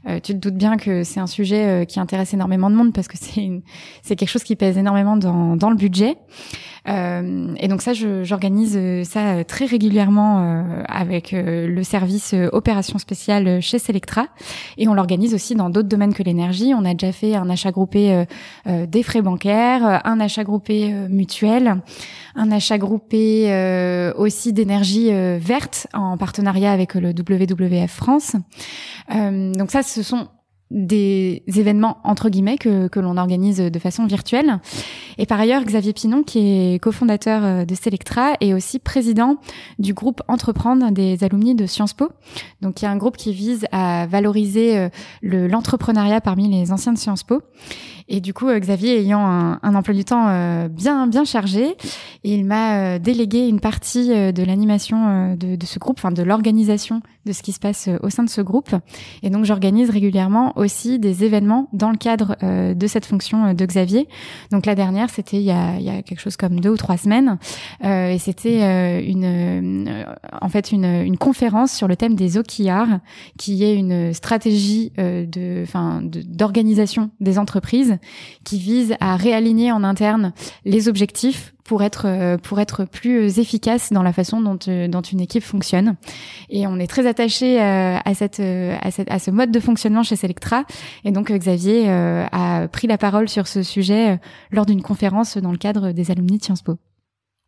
tu 0.06 0.34
te 0.34 0.38
doutes 0.38 0.56
bien 0.56 0.78
que 0.78 1.04
c'est 1.04 1.20
un 1.20 1.28
sujet 1.28 1.86
qui 1.88 2.00
intéresse 2.00 2.34
énormément 2.34 2.70
de 2.70 2.76
monde 2.76 2.94
parce 2.94 3.08
que 3.08 3.18
c'est 3.22 3.62
c'est 4.02 4.16
quelque 4.16 4.30
chose 4.30 4.44
qui 4.44 4.56
pèse 4.56 4.78
énormément 4.78 5.18
dans, 5.18 5.56
dans 5.56 5.70
le 5.70 5.76
budget. 5.76 6.18
Euh, 6.88 7.54
et 7.58 7.68
donc 7.68 7.82
ça, 7.82 7.94
j'organise 7.94 8.80
ça 9.04 9.44
très 9.44 9.66
régulièrement 9.66 10.84
avec 10.88 11.32
le 11.32 11.84
service 11.84 12.36
opération 12.52 12.98
spéciale 12.98 13.62
chez 13.62 13.80
Selectra. 13.80 14.28
Et 14.78 14.88
on 14.88 14.94
l'organise 14.94 15.34
aussi 15.34 15.56
dans 15.56 15.70
d'autres 15.70 15.88
domaines 15.88 16.14
que 16.14 16.24
l'énergie. 16.24 16.74
On 16.76 16.86
a 16.86 16.94
déjà 16.94 17.12
fait 17.12 17.36
un 17.36 17.50
achat 17.50 17.72
groupé 17.72 18.26
des 18.66 19.04
frais 19.04 19.22
bancaires, 19.22 20.02
un 20.06 20.20
achat 20.20 20.44
groupé 20.44 20.92
mutuel, 21.10 21.82
un 22.36 22.52
achat 22.52 22.78
groupé 22.78 24.12
aussi 24.18 24.54
d'énergie 24.54 25.12
verte 25.38 25.88
en 25.94 26.18
partenariat 26.18 26.72
avec 26.72 26.96
le 26.96 27.10
WWF 27.10 27.92
France. 27.92 28.36
donc 29.10 29.72
ça, 29.72 29.84
ce 29.84 30.04
sont 30.04 30.28
des 30.72 31.44
événements 31.48 31.98
entre 32.04 32.30
guillemets 32.30 32.58
que, 32.58 32.88
que 32.88 33.00
l'on 33.00 33.18
organise 33.18 33.58
de 33.58 33.80
façon 33.80 34.06
virtuelle. 34.06 34.60
Et 35.18 35.26
par 35.26 35.40
ailleurs, 35.40 35.64
Xavier 35.64 35.94
Pinon, 35.94 36.24
qui 36.24 36.40
est 36.40 36.80
cofondateur 36.82 37.44
euh, 37.44 37.66
de 37.66 37.76
Selectra, 37.76 38.34
est 38.40 38.54
aussi 38.54 38.80
président 38.80 39.38
du 39.80 39.94
groupe 39.94 40.22
Entreprendre 40.28 40.92
des 40.92 41.24
alumni 41.24 41.54
de 41.54 41.66
Sciences 41.66 41.94
Po. 41.94 42.10
Donc, 42.62 42.82
y 42.82 42.86
a 42.86 42.92
un 42.92 42.98
groupe 42.98 43.18
qui 43.18 43.34
vise 43.34 43.66
à 43.72 44.08
valoriser 44.08 44.78
euh, 44.78 44.90
l'entrepreneuriat 45.22 46.22
parmi 46.22 46.48
les 46.50 46.72
anciens 46.72 46.94
de 46.94 46.98
Sciences 46.98 47.24
Po. 47.24 47.42
Et 48.08 48.20
du 48.20 48.34
coup, 48.34 48.48
euh, 48.48 48.60
Xavier 48.60 49.00
ayant 49.00 49.26
un, 49.26 49.60
un 49.62 49.76
emploi 49.76 49.94
du 49.94 50.06
temps 50.06 50.26
bien 50.70 51.08
bien 51.08 51.26
chargé, 51.26 51.76
il 52.24 52.46
m'a 52.46 53.00
délégué 53.00 53.48
une 53.48 53.60
partie 53.60 54.10
de 54.10 54.44
l'animation 54.44 55.36
de, 55.36 55.56
de, 55.56 55.66
ce 55.66 55.80
groupe, 55.80 55.98
enfin 56.00 56.12
de 56.12 56.24
l'organisation 56.24 57.02
de 57.26 57.34
ce 57.34 57.44
qui 57.44 57.52
se 57.52 57.60
passe 57.60 57.90
au 58.02 58.10
sein 58.10 58.24
de 58.24 58.30
ce 58.30 58.42
groupe. 58.42 58.76
Et 59.24 59.30
donc, 59.30 59.46
j'organise 59.46 59.90
régulièrement 59.90 60.58
aussi 60.58 61.00
des 61.00 61.24
événements 61.24 61.70
dans 61.74 61.92
le 61.92 61.98
cadre 61.98 62.36
de 62.74 62.88
cette 62.88 63.06
fonction 63.06 63.54
de 63.54 63.66
Xavier. 63.66 64.08
Donc, 64.52 64.66
la 64.66 64.76
dernière, 64.76 65.10
c'était 65.10 65.38
il 65.38 65.44
y 65.44 65.52
a, 65.52 65.78
il 65.78 65.84
y 65.84 65.90
a 65.90 66.02
quelque 66.02 66.20
chose 66.20 66.38
comme 66.38 66.60
deux 66.60 66.70
ou 66.70 66.78
trois 66.78 66.98
semaines, 66.98 67.38
et 67.84 68.18
c'était 68.20 69.04
une, 69.08 70.06
en 70.42 70.50
fait, 70.50 70.72
une, 70.72 70.86
une 70.86 71.18
conférence 71.18 71.72
sur 71.72 71.88
le 71.88 71.96
thème 71.96 72.16
des 72.16 72.38
OKR, 72.38 73.00
qui 73.38 73.64
est 73.64 73.76
une 73.76 74.14
stratégie 74.14 74.92
de, 74.98 75.64
enfin, 75.64 76.02
d'organisation 76.04 77.12
des 77.20 77.38
entreprises 77.40 77.98
qui 78.44 78.58
vise 78.58 78.96
à 79.00 79.16
réaligner 79.16 79.72
en 79.72 79.84
interne 79.84 80.34
les 80.66 80.88
objectifs 80.88 81.54
pour 81.72 81.84
être 81.84 82.06
euh, 82.06 82.38
pour 82.38 82.60
être 82.60 82.84
plus 82.84 83.40
efficace 83.40 83.94
dans 83.94 84.04
la 84.04 84.12
façon 84.12 84.42
dont 84.42 84.60
euh, 84.68 84.90
dont 84.90 85.00
une 85.00 85.22
équipe 85.22 85.42
fonctionne. 85.42 85.96
Et 86.50 86.68
on 86.68 86.78
est 86.80 86.88
très 86.88 87.08
attaché 87.08 87.62
euh, 87.62 87.98
à 88.04 88.14
cette 88.14 88.42
à 88.42 88.92
cette 88.92 89.10
à 89.10 89.20
ce 89.20 89.32
mode 89.32 89.52
de 89.52 89.60
fonctionnement 89.62 90.04
chez 90.04 90.18
Selectra. 90.18 90.66
Et 91.06 91.12
donc 91.12 91.32
Xavier 91.32 91.88
a 91.90 92.68
pris 92.68 92.88
la 92.88 92.98
parole 92.98 93.30
sur 93.30 93.48
ce 93.48 93.64
sujet 93.64 94.20
lors 94.52 94.66
d'une 94.66 94.82
conférence 94.82 95.38
dans 95.38 95.54
le 95.54 95.58
cadre 95.58 95.94
des 95.94 96.12
alumni 96.12 96.40
de 96.40 96.44
Sciences 96.44 96.62
Po. 96.62 96.76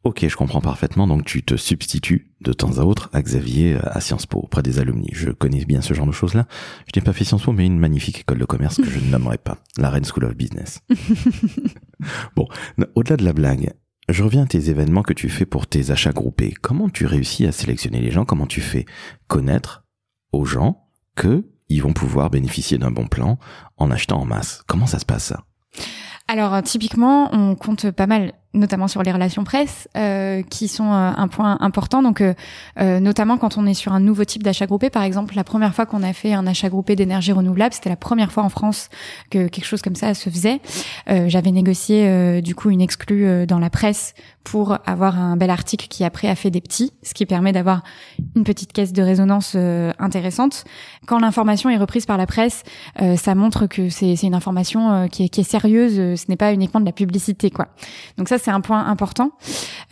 Ok, 0.05 0.25
je 0.25 0.37
comprends 0.37 0.61
parfaitement. 0.61 1.05
Donc 1.05 1.25
tu 1.25 1.43
te 1.43 1.57
substitues 1.57 2.31
de 2.39 2.53
temps 2.53 2.77
à 2.77 2.83
autre 2.83 3.09
à 3.11 3.21
Xavier 3.21 3.77
à 3.83 3.99
Sciences 3.99 4.25
Po 4.25 4.39
auprès 4.39 4.63
des 4.63 4.79
alumni. 4.79 5.09
Je 5.11 5.31
connais 5.31 5.65
bien 5.65 5.81
ce 5.81 5.93
genre 5.93 6.07
de 6.07 6.13
choses-là. 6.13 6.47
Je 6.85 6.97
n'ai 6.97 7.03
pas 7.03 7.11
fait 7.11 7.25
Sciences 7.25 7.43
Po, 7.43 7.51
mais 7.51 7.65
une 7.65 7.77
magnifique 7.77 8.21
école 8.21 8.39
de 8.39 8.45
commerce 8.45 8.77
que 8.77 8.89
je 8.89 8.99
ne 8.99 9.09
nommerai 9.09 9.37
pas, 9.37 9.57
la 9.77 9.89
Rennes 9.89 10.05
School 10.05 10.23
of 10.23 10.35
Business. 10.35 10.79
bon, 12.37 12.47
au-delà 12.95 13.17
de 13.17 13.25
la 13.25 13.33
blague, 13.33 13.73
je 14.09 14.23
reviens 14.23 14.43
à 14.43 14.47
tes 14.47 14.69
événements 14.69 15.03
que 15.03 15.13
tu 15.13 15.29
fais 15.29 15.45
pour 15.45 15.67
tes 15.67 15.91
achats 15.91 16.11
groupés. 16.11 16.53
Comment 16.61 16.89
tu 16.89 17.05
réussis 17.05 17.45
à 17.45 17.51
sélectionner 17.51 18.01
les 18.01 18.11
gens? 18.11 18.25
Comment 18.25 18.47
tu 18.47 18.61
fais 18.61 18.85
connaître 19.27 19.85
aux 20.31 20.45
gens 20.45 20.89
que 21.15 21.49
ils 21.69 21.81
vont 21.81 21.93
pouvoir 21.93 22.29
bénéficier 22.29 22.77
d'un 22.77 22.91
bon 22.91 23.07
plan 23.07 23.39
en 23.77 23.91
achetant 23.91 24.19
en 24.19 24.25
masse? 24.25 24.63
Comment 24.67 24.87
ça 24.87 24.99
se 24.99 25.05
passe 25.05 25.33
alors 26.27 26.61
typiquement, 26.63 27.29
on 27.33 27.55
compte 27.55 27.91
pas 27.91 28.07
mal 28.07 28.33
notamment 28.53 28.87
sur 28.87 29.01
les 29.01 29.11
relations 29.11 29.43
presse, 29.43 29.89
euh, 29.97 30.43
qui 30.43 30.67
sont 30.67 30.91
euh, 30.91 31.11
un 31.15 31.27
point 31.27 31.57
important. 31.59 32.03
Donc, 32.03 32.21
euh, 32.21 32.33
euh, 32.79 32.99
notamment 32.99 33.37
quand 33.37 33.57
on 33.57 33.65
est 33.65 33.73
sur 33.73 33.93
un 33.93 33.99
nouveau 33.99 34.25
type 34.25 34.43
d'achat 34.43 34.67
groupé, 34.67 34.89
par 34.89 35.03
exemple, 35.03 35.35
la 35.35 35.43
première 35.43 35.73
fois 35.73 35.85
qu'on 35.85 36.03
a 36.03 36.13
fait 36.13 36.33
un 36.33 36.45
achat 36.45 36.69
groupé 36.69 36.95
d'énergie 36.95 37.31
renouvelable, 37.31 37.73
c'était 37.73 37.89
la 37.89 37.95
première 37.95 38.31
fois 38.31 38.43
en 38.43 38.49
France 38.49 38.89
que 39.29 39.47
quelque 39.47 39.65
chose 39.65 39.81
comme 39.81 39.95
ça 39.95 40.13
se 40.13 40.29
faisait. 40.29 40.61
J'avais 41.07 41.51
négocié 41.51 42.41
du 42.41 42.55
coup 42.55 42.69
une 42.69 42.81
exclue 42.81 43.45
dans 43.47 43.59
la 43.59 43.69
presse 43.69 44.13
pour 44.43 44.77
avoir 44.85 45.19
un 45.19 45.37
bel 45.37 45.49
article 45.49 45.87
qui 45.87 46.03
après 46.03 46.27
a 46.27 46.35
fait 46.35 46.51
des 46.51 46.61
petits, 46.61 46.91
ce 47.01 47.13
qui 47.13 47.25
permet 47.25 47.51
d'avoir 47.51 47.83
une 48.35 48.43
petite 48.43 48.73
caisse 48.73 48.93
de 48.93 49.01
résonance 49.01 49.55
intéressante. 49.99 50.65
Quand 51.05 51.19
l'information 51.19 51.69
est 51.69 51.77
reprise 51.77 52.05
par 52.05 52.17
la 52.17 52.25
presse, 52.25 52.63
ça 53.15 53.35
montre 53.35 53.67
que 53.67 53.89
c'est 53.89 54.13
une 54.23 54.35
information 54.35 55.07
qui 55.07 55.25
est, 55.25 55.29
qui 55.29 55.41
est 55.41 55.49
sérieuse. 55.49 55.95
Ce 55.95 56.25
n'est 56.29 56.37
pas 56.37 56.53
uniquement 56.53 56.79
de 56.79 56.85
la 56.85 56.91
publicité, 56.91 57.49
quoi. 57.49 57.67
Donc 58.17 58.29
ça 58.29 58.37
c'est 58.43 58.51
un 58.51 58.61
point 58.61 58.85
important. 58.85 59.31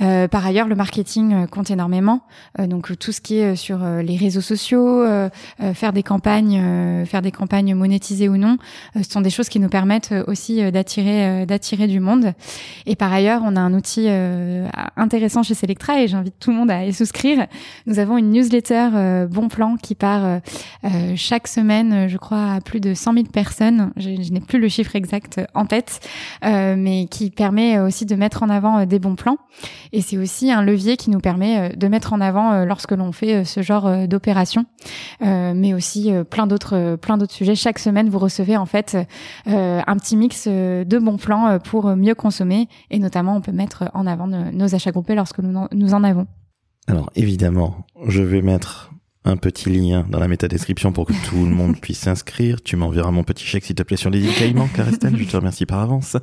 Euh, 0.01 0.27
par 0.27 0.45
ailleurs, 0.45 0.67
le 0.67 0.75
marketing 0.75 1.33
euh, 1.33 1.47
compte 1.47 1.71
énormément. 1.71 2.21
Euh, 2.59 2.67
donc 2.67 2.97
tout 2.97 3.11
ce 3.11 3.21
qui 3.21 3.37
est 3.37 3.55
sur 3.55 3.79
les 3.79 4.17
réseaux 4.17 4.41
sociaux, 4.41 5.05
faire 5.73 5.93
des 5.93 6.03
campagnes, 6.03 7.05
faire 7.05 7.21
des 7.21 7.31
campagnes 7.31 7.75
monétisées 7.75 8.29
ou 8.29 8.37
non, 8.37 8.57
ce 8.95 9.03
sont 9.03 9.21
des 9.21 9.29
choses 9.29 9.49
qui 9.49 9.59
nous 9.59 9.69
permettent 9.69 10.13
aussi 10.27 10.71
d'attirer 10.71 11.45
d'attirer 11.45 11.87
du 11.87 11.99
monde. 11.99 12.33
Et 12.85 12.95
par 12.95 13.11
ailleurs, 13.11 13.41
on 13.45 13.55
a 13.55 13.59
un 13.59 13.73
outil 13.73 14.07
intéressant 14.95 15.43
chez 15.43 15.53
Selectra 15.53 16.01
et 16.01 16.07
j'invite 16.07 16.35
tout 16.39 16.51
le 16.51 16.57
monde 16.57 16.71
à 16.71 16.85
y 16.85 16.93
souscrire. 16.93 17.47
Nous 17.85 17.99
avons 17.99 18.17
une 18.17 18.31
newsletter 18.31 19.25
Bon 19.29 19.47
Plan 19.47 19.75
qui 19.77 19.95
part 19.95 20.41
chaque 21.15 21.47
semaine, 21.47 22.07
je 22.07 22.17
crois, 22.17 22.53
à 22.53 22.61
plus 22.61 22.79
de 22.79 22.93
100 22.93 23.13
000 23.13 23.25
personnes. 23.25 23.91
Je, 23.97 24.21
je 24.21 24.31
n'ai 24.31 24.41
plus 24.41 24.59
le 24.59 24.67
chiffre 24.67 24.95
exact 24.95 25.41
en 25.53 25.65
tête, 25.65 25.99
mais 26.43 27.07
qui 27.09 27.29
permet 27.29 27.79
aussi 27.79 28.05
de 28.05 28.15
mettre 28.15 28.40
en 28.41 28.49
avant 28.49 28.79
euh, 28.79 28.85
des 28.85 28.99
bons 28.99 29.15
plans. 29.15 29.37
Et 29.91 30.01
c'est 30.01 30.17
aussi 30.17 30.51
un 30.51 30.61
levier 30.61 30.97
qui 30.97 31.09
nous 31.09 31.19
permet 31.19 31.71
euh, 31.71 31.75
de 31.75 31.87
mettre 31.87 32.13
en 32.13 32.21
avant 32.21 32.53
euh, 32.53 32.65
lorsque 32.65 32.91
l'on 32.91 33.11
fait 33.11 33.43
ce 33.45 33.61
genre 33.61 34.07
d'opération, 34.07 34.65
mais 35.21 35.73
aussi 35.73 36.11
plein 36.29 36.47
d'autres 36.47 36.95
plein 36.95 37.17
d'autres 37.17 37.33
sujets. 37.33 37.55
Chaque 37.55 37.79
semaine, 37.79 38.09
vous 38.09 38.19
recevez 38.19 38.57
en 38.57 38.65
fait 38.65 38.97
un 39.45 39.97
petit 39.97 40.15
mix 40.15 40.47
de 40.47 40.99
bons 40.99 41.17
plans 41.17 41.59
pour 41.59 41.95
mieux 41.95 42.15
consommer 42.15 42.67
et 42.89 42.99
notamment 42.99 43.35
on 43.35 43.41
peut 43.41 43.51
mettre 43.51 43.89
en 43.93 44.07
avant 44.07 44.27
nos 44.27 44.75
achats 44.75 44.91
groupés 44.91 45.15
lorsque 45.15 45.39
nous, 45.39 45.67
nous 45.71 45.93
en 45.93 46.03
avons. 46.03 46.27
Alors 46.87 47.11
évidemment, 47.15 47.85
je 48.07 48.21
vais 48.21 48.41
mettre 48.41 48.91
un 49.23 49.37
petit 49.37 49.69
lien 49.69 50.05
dans 50.09 50.19
la 50.19 50.27
métadescription 50.27 50.91
pour 50.91 51.05
que 51.05 51.13
tout 51.25 51.45
le 51.45 51.53
monde 51.53 51.77
puisse 51.81 51.99
s'inscrire. 51.99 52.61
Tu 52.61 52.75
m'enverras 52.75 53.11
mon 53.11 53.23
petit 53.23 53.45
chèque 53.45 53.65
s'il 53.65 53.75
te 53.75 53.83
plaît 53.83 53.97
sur 53.97 54.09
les 54.09 54.19
îles 54.19 54.33
Caïmans, 54.33 54.69
je 54.75 55.25
te 55.25 55.37
remercie 55.37 55.65
par 55.65 55.79
avance. 55.79 56.17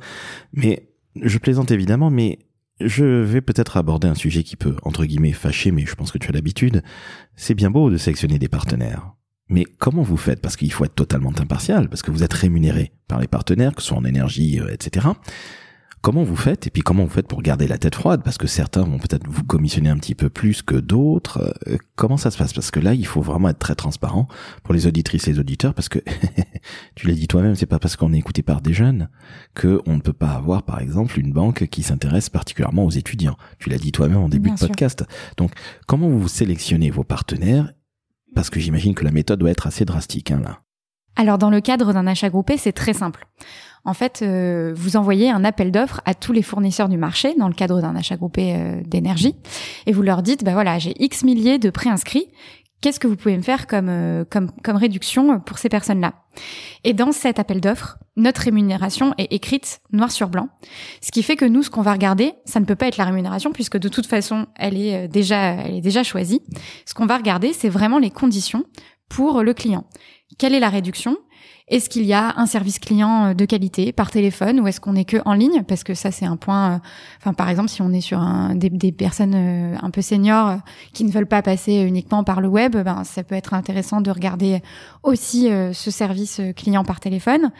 Mais 0.53 0.88
je 1.15 1.37
plaisante 1.37 1.71
évidemment, 1.71 2.09
mais 2.09 2.39
je 2.79 3.03
vais 3.03 3.41
peut-être 3.41 3.77
aborder 3.77 4.07
un 4.07 4.15
sujet 4.15 4.43
qui 4.43 4.55
peut, 4.55 4.75
entre 4.83 5.05
guillemets, 5.05 5.33
fâcher, 5.33 5.71
mais 5.71 5.85
je 5.85 5.95
pense 5.95 6.11
que 6.11 6.17
tu 6.17 6.29
as 6.29 6.31
l'habitude. 6.31 6.81
C'est 7.35 7.55
bien 7.55 7.69
beau 7.69 7.89
de 7.89 7.97
sélectionner 7.97 8.39
des 8.39 8.47
partenaires. 8.47 9.13
Mais 9.49 9.65
comment 9.65 10.03
vous 10.03 10.17
faites? 10.17 10.41
Parce 10.41 10.55
qu'il 10.55 10.71
faut 10.71 10.85
être 10.85 10.95
totalement 10.95 11.33
impartial, 11.37 11.89
parce 11.89 12.03
que 12.03 12.11
vous 12.11 12.23
êtes 12.23 12.33
rémunéré 12.33 12.91
par 13.07 13.19
les 13.19 13.27
partenaires, 13.27 13.73
que 13.73 13.81
ce 13.81 13.89
soit 13.89 13.97
en 13.97 14.05
énergie, 14.05 14.59
euh, 14.59 14.71
etc. 14.71 15.07
Comment 16.01 16.23
vous 16.23 16.37
faites 16.37 16.65
et 16.65 16.69
puis 16.69 16.81
comment 16.81 17.03
vous 17.03 17.09
faites 17.09 17.27
pour 17.27 17.41
garder 17.41 17.67
la 17.67 17.77
tête 17.77 17.95
froide? 17.95 18.21
Parce 18.23 18.37
que 18.37 18.47
certains 18.47 18.83
vont 18.83 18.99
peut-être 18.99 19.27
vous 19.27 19.43
commissionner 19.43 19.89
un 19.89 19.97
petit 19.97 20.15
peu 20.15 20.29
plus 20.29 20.61
que 20.61 20.75
d'autres. 20.75 21.53
Euh, 21.67 21.77
comment 21.95 22.15
ça 22.15 22.31
se 22.31 22.37
passe? 22.37 22.53
Parce 22.53 22.71
que 22.71 22.79
là, 22.79 22.93
il 22.93 23.05
faut 23.05 23.21
vraiment 23.21 23.49
être 23.49 23.59
très 23.59 23.75
transparent 23.75 24.29
pour 24.63 24.73
les 24.73 24.87
auditrices 24.87 25.27
et 25.27 25.33
les 25.33 25.39
auditeurs 25.39 25.73
parce 25.73 25.89
que 25.89 25.99
tu 26.95 27.07
l'as 27.07 27.13
dit 27.13 27.27
toi-même, 27.27 27.55
c'est 27.55 27.65
pas 27.65 27.79
parce 27.79 27.97
qu'on 27.97 28.13
est 28.13 28.17
écouté 28.17 28.43
par 28.43 28.61
des 28.61 28.71
jeunes 28.71 29.09
que 29.55 29.81
on 29.87 29.97
ne 29.97 30.01
peut 30.01 30.13
pas 30.13 30.31
avoir, 30.31 30.63
par 30.63 30.79
exemple, 30.79 31.19
une 31.19 31.33
banque 31.33 31.67
qui 31.67 31.83
s'intéresse 31.83 32.29
particulièrement 32.29 32.85
aux 32.85 32.91
étudiants. 32.91 33.35
Tu 33.59 33.69
l'as 33.69 33.77
dit 33.77 33.91
toi-même 33.91 34.19
en 34.19 34.29
début 34.29 34.51
de 34.51 34.59
podcast. 34.59 35.03
Donc, 35.35 35.51
comment 35.85 36.07
vous 36.07 36.29
sélectionnez 36.29 36.91
vos 36.91 37.03
partenaires? 37.03 37.73
Parce 38.35 38.49
que 38.49 38.61
j'imagine 38.61 38.95
que 38.95 39.03
la 39.03 39.11
méthode 39.11 39.39
doit 39.39 39.51
être 39.51 39.67
assez 39.67 39.83
drastique 39.83 40.31
hein, 40.31 40.41
là. 40.41 40.61
Alors 41.19 41.37
dans 41.37 41.49
le 41.49 41.59
cadre 41.59 41.91
d'un 41.91 42.07
achat 42.07 42.29
groupé, 42.29 42.55
c'est 42.55 42.71
très 42.71 42.93
simple. 42.93 43.27
En 43.85 43.93
fait, 43.93 44.21
euh, 44.21 44.73
vous 44.75 44.97
envoyez 44.97 45.29
un 45.29 45.43
appel 45.43 45.71
d'offres 45.71 46.01
à 46.05 46.13
tous 46.13 46.33
les 46.33 46.41
fournisseurs 46.41 46.89
du 46.89 46.97
marché 46.97 47.33
dans 47.35 47.47
le 47.47 47.53
cadre 47.53 47.81
d'un 47.81 47.95
achat 47.95 48.17
groupé 48.17 48.55
euh, 48.55 48.81
d'énergie. 48.85 49.35
Et 49.85 49.93
vous 49.93 50.01
leur 50.01 50.21
dites 50.21 50.43
bah 50.43 50.53
voilà, 50.53 50.79
j'ai 50.79 50.93
X 51.03 51.23
milliers 51.23 51.59
de 51.59 51.69
préinscrits. 51.69 52.27
Qu'est-ce 52.81 52.99
que 52.99 53.07
vous 53.07 53.17
pouvez 53.17 53.35
me 53.35 53.41
faire 53.41 53.67
comme 53.67 53.89
euh, 53.89 54.23
comme 54.29 54.51
comme 54.63 54.77
réduction 54.77 55.39
pour 55.39 55.57
ces 55.57 55.67
personnes-là? 55.67 56.13
Et 56.85 56.93
dans 56.93 57.11
cet 57.11 57.39
appel 57.39 57.59
d'offres, 57.59 57.97
notre 58.15 58.41
rémunération 58.41 59.13
est 59.17 59.33
écrite 59.33 59.81
noir 59.91 60.11
sur 60.11 60.29
blanc, 60.29 60.49
ce 61.01 61.11
qui 61.11 61.23
fait 61.23 61.35
que 61.35 61.45
nous 61.45 61.63
ce 61.63 61.69
qu'on 61.69 61.81
va 61.81 61.91
regarder, 61.91 62.33
ça 62.45 62.59
ne 62.59 62.65
peut 62.65 62.75
pas 62.75 62.87
être 62.87 62.97
la 62.97 63.05
rémunération 63.05 63.51
puisque 63.51 63.77
de 63.77 63.89
toute 63.89 64.05
façon, 64.05 64.47
elle 64.55 64.77
est 64.77 65.07
déjà 65.09 65.55
elle 65.55 65.75
est 65.75 65.81
déjà 65.81 66.03
choisie. 66.03 66.41
Ce 66.85 66.93
qu'on 66.93 67.05
va 67.05 67.17
regarder, 67.17 67.51
c'est 67.53 67.69
vraiment 67.69 67.99
les 67.99 68.11
conditions 68.11 68.63
pour 69.09 69.43
le 69.43 69.53
client. 69.53 69.85
Quelle 70.37 70.53
est 70.53 70.59
la 70.59 70.69
réduction? 70.69 71.17
Est-ce 71.69 71.89
qu'il 71.89 72.03
y 72.03 72.13
a 72.13 72.33
un 72.37 72.45
service 72.45 72.79
client 72.79 73.33
de 73.33 73.45
qualité 73.45 73.91
par 73.91 74.11
téléphone 74.11 74.59
ou 74.59 74.67
est-ce 74.67 74.81
qu'on 74.81 74.95
est 74.95 75.05
que 75.05 75.17
en 75.25 75.33
ligne? 75.33 75.63
Parce 75.67 75.83
que 75.83 75.93
ça, 75.93 76.11
c'est 76.11 76.25
un 76.25 76.37
point. 76.37 76.81
Enfin, 77.19 77.33
par 77.33 77.49
exemple, 77.49 77.69
si 77.69 77.81
on 77.81 77.91
est 77.91 78.01
sur 78.01 78.19
un, 78.19 78.55
des, 78.55 78.69
des 78.69 78.91
personnes 78.91 79.35
un 79.35 79.89
peu 79.89 80.01
seniors 80.01 80.57
qui 80.93 81.03
ne 81.03 81.11
veulent 81.11 81.27
pas 81.27 81.41
passer 81.41 81.81
uniquement 81.81 82.23
par 82.23 82.41
le 82.41 82.47
web, 82.47 82.75
ben 82.75 83.03
ça 83.03 83.23
peut 83.23 83.35
être 83.35 83.53
intéressant 83.53 84.01
de 84.01 84.11
regarder 84.11 84.61
aussi 85.03 85.49
ce 85.73 85.91
service 85.91 86.41
client 86.55 86.83
par 86.83 86.99
téléphone. 86.99 87.51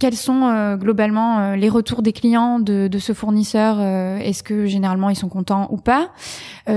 Quels 0.00 0.16
sont 0.16 0.44
euh, 0.44 0.78
globalement 0.78 1.40
euh, 1.40 1.56
les 1.56 1.68
retours 1.68 2.00
des 2.00 2.14
clients 2.14 2.58
de, 2.58 2.88
de 2.88 2.98
ce 2.98 3.12
fournisseur 3.12 3.76
euh, 3.78 4.16
Est-ce 4.16 4.42
que 4.42 4.64
généralement 4.64 5.10
ils 5.10 5.16
sont 5.16 5.28
contents 5.28 5.68
ou 5.70 5.76
pas? 5.76 6.10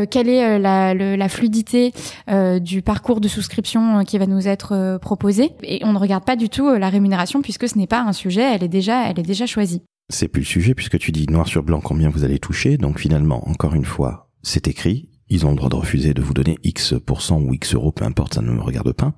Quelle 0.09 0.27
est 0.27 0.57
la, 0.57 0.95
la 0.95 1.29
fluidité 1.29 1.93
du 2.61 2.81
parcours 2.81 3.21
de 3.21 3.27
souscription 3.27 4.03
qui 4.05 4.17
va 4.17 4.25
nous 4.25 4.47
être 4.47 4.97
proposé? 4.99 5.51
Et 5.61 5.81
on 5.85 5.93
ne 5.93 5.99
regarde 5.99 6.23
pas 6.23 6.35
du 6.35 6.49
tout 6.49 6.72
la 6.77 6.89
rémunération 6.89 7.41
puisque 7.41 7.67
ce 7.67 7.77
n'est 7.77 7.87
pas 7.87 8.01
un 8.01 8.13
sujet, 8.13 8.41
elle 8.41 8.63
est 8.63 8.69
déjà, 8.69 9.09
elle 9.09 9.19
est 9.19 9.23
déjà 9.23 9.45
choisie. 9.45 9.81
C'est 10.09 10.27
plus 10.27 10.41
le 10.41 10.45
sujet 10.45 10.75
puisque 10.75 10.99
tu 10.99 11.11
dis 11.11 11.25
noir 11.27 11.47
sur 11.47 11.63
blanc 11.63 11.81
combien 11.81 12.09
vous 12.09 12.23
allez 12.23 12.39
toucher. 12.39 12.77
Donc 12.77 12.99
finalement, 12.99 13.47
encore 13.49 13.73
une 13.73 13.85
fois, 13.85 14.29
c'est 14.41 14.67
écrit. 14.67 15.09
Ils 15.29 15.45
ont 15.45 15.51
le 15.51 15.55
droit 15.55 15.69
de 15.69 15.75
refuser 15.75 16.13
de 16.13 16.21
vous 16.21 16.33
donner 16.33 16.59
X% 16.63 17.41
ou 17.41 17.53
X 17.53 17.75
euros, 17.75 17.91
peu 17.91 18.05
importe, 18.05 18.35
ça 18.35 18.41
ne 18.41 18.51
me 18.51 18.61
regarde 18.61 18.91
pas. 18.91 19.13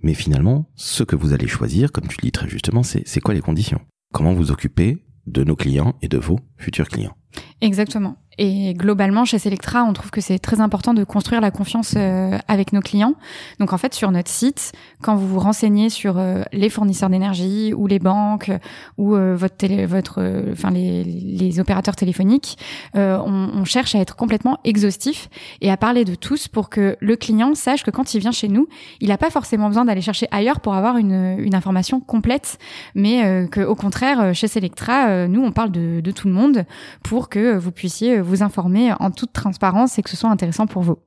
Mais 0.00 0.14
finalement, 0.14 0.70
ce 0.76 1.02
que 1.02 1.16
vous 1.16 1.32
allez 1.32 1.48
choisir, 1.48 1.92
comme 1.92 2.08
tu 2.08 2.16
le 2.20 2.26
dis 2.26 2.32
très 2.32 2.48
justement, 2.48 2.82
c'est 2.82 3.20
quoi 3.20 3.34
les 3.34 3.40
conditions? 3.40 3.80
Comment 4.12 4.34
vous 4.34 4.50
occuper 4.50 5.04
de 5.26 5.44
nos 5.44 5.56
clients 5.56 5.94
et 6.02 6.08
de 6.08 6.18
vos 6.18 6.40
futurs 6.56 6.88
clients? 6.88 7.16
Exactement. 7.60 8.16
Et 8.38 8.72
globalement, 8.74 9.24
chez 9.24 9.38
Selectra, 9.38 9.84
on 9.84 9.92
trouve 9.92 10.10
que 10.10 10.20
c'est 10.20 10.38
très 10.38 10.60
important 10.60 10.94
de 10.94 11.04
construire 11.04 11.40
la 11.40 11.50
confiance 11.50 11.94
euh, 11.96 12.38
avec 12.48 12.72
nos 12.72 12.80
clients. 12.80 13.14
Donc 13.60 13.72
en 13.72 13.78
fait, 13.78 13.92
sur 13.94 14.10
notre 14.10 14.30
site, 14.30 14.72
quand 15.02 15.16
vous 15.16 15.28
vous 15.28 15.38
renseignez 15.38 15.90
sur 15.90 16.18
euh, 16.18 16.42
les 16.52 16.70
fournisseurs 16.70 17.10
d'énergie 17.10 17.74
ou 17.74 17.86
les 17.86 17.98
banques 17.98 18.50
ou 18.96 19.14
euh, 19.14 19.36
votre 19.36 19.56
télé, 19.56 19.84
votre, 19.84 20.22
enfin 20.50 20.70
les, 20.70 21.04
les, 21.04 21.60
opérateurs 21.60 21.96
téléphoniques, 21.96 22.56
on, 22.94 23.50
on, 23.54 23.64
cherche 23.64 23.94
à 23.94 23.98
être 23.98 24.16
complètement 24.16 24.58
exhaustif 24.64 25.28
et 25.60 25.70
à 25.70 25.76
parler 25.76 26.04
de 26.04 26.14
tous 26.14 26.48
pour 26.48 26.70
que 26.70 26.96
le 26.98 27.16
client 27.16 27.54
sache 27.54 27.84
que 27.84 27.90
quand 27.90 28.14
il 28.14 28.20
vient 28.20 28.32
chez 28.32 28.48
nous, 28.48 28.68
il 29.00 29.08
n'a 29.08 29.18
pas 29.18 29.30
forcément 29.30 29.68
besoin 29.68 29.84
d'aller 29.84 30.00
chercher 30.00 30.26
ailleurs 30.30 30.60
pour 30.60 30.74
avoir 30.74 30.96
une, 30.96 31.36
une 31.38 31.54
information 31.54 32.00
complète, 32.00 32.58
mais 32.94 33.46
que 33.50 33.60
au 33.60 33.74
contraire, 33.74 34.34
chez 34.34 34.48
Selectra, 34.48 35.28
nous 35.28 35.42
on 35.42 35.52
parle 35.52 35.70
de, 35.70 36.00
de 36.00 36.10
tout 36.10 36.26
le 36.26 36.34
monde 36.34 36.64
pour 37.02 37.28
que 37.28 37.56
vous 37.56 37.70
puissiez 37.70 38.21
vous 38.22 38.42
informer 38.42 38.92
en 38.98 39.10
toute 39.10 39.32
transparence 39.32 39.98
et 39.98 40.02
que 40.02 40.10
ce 40.10 40.16
soit 40.16 40.30
intéressant 40.30 40.66
pour 40.66 40.82
vous. 40.82 40.98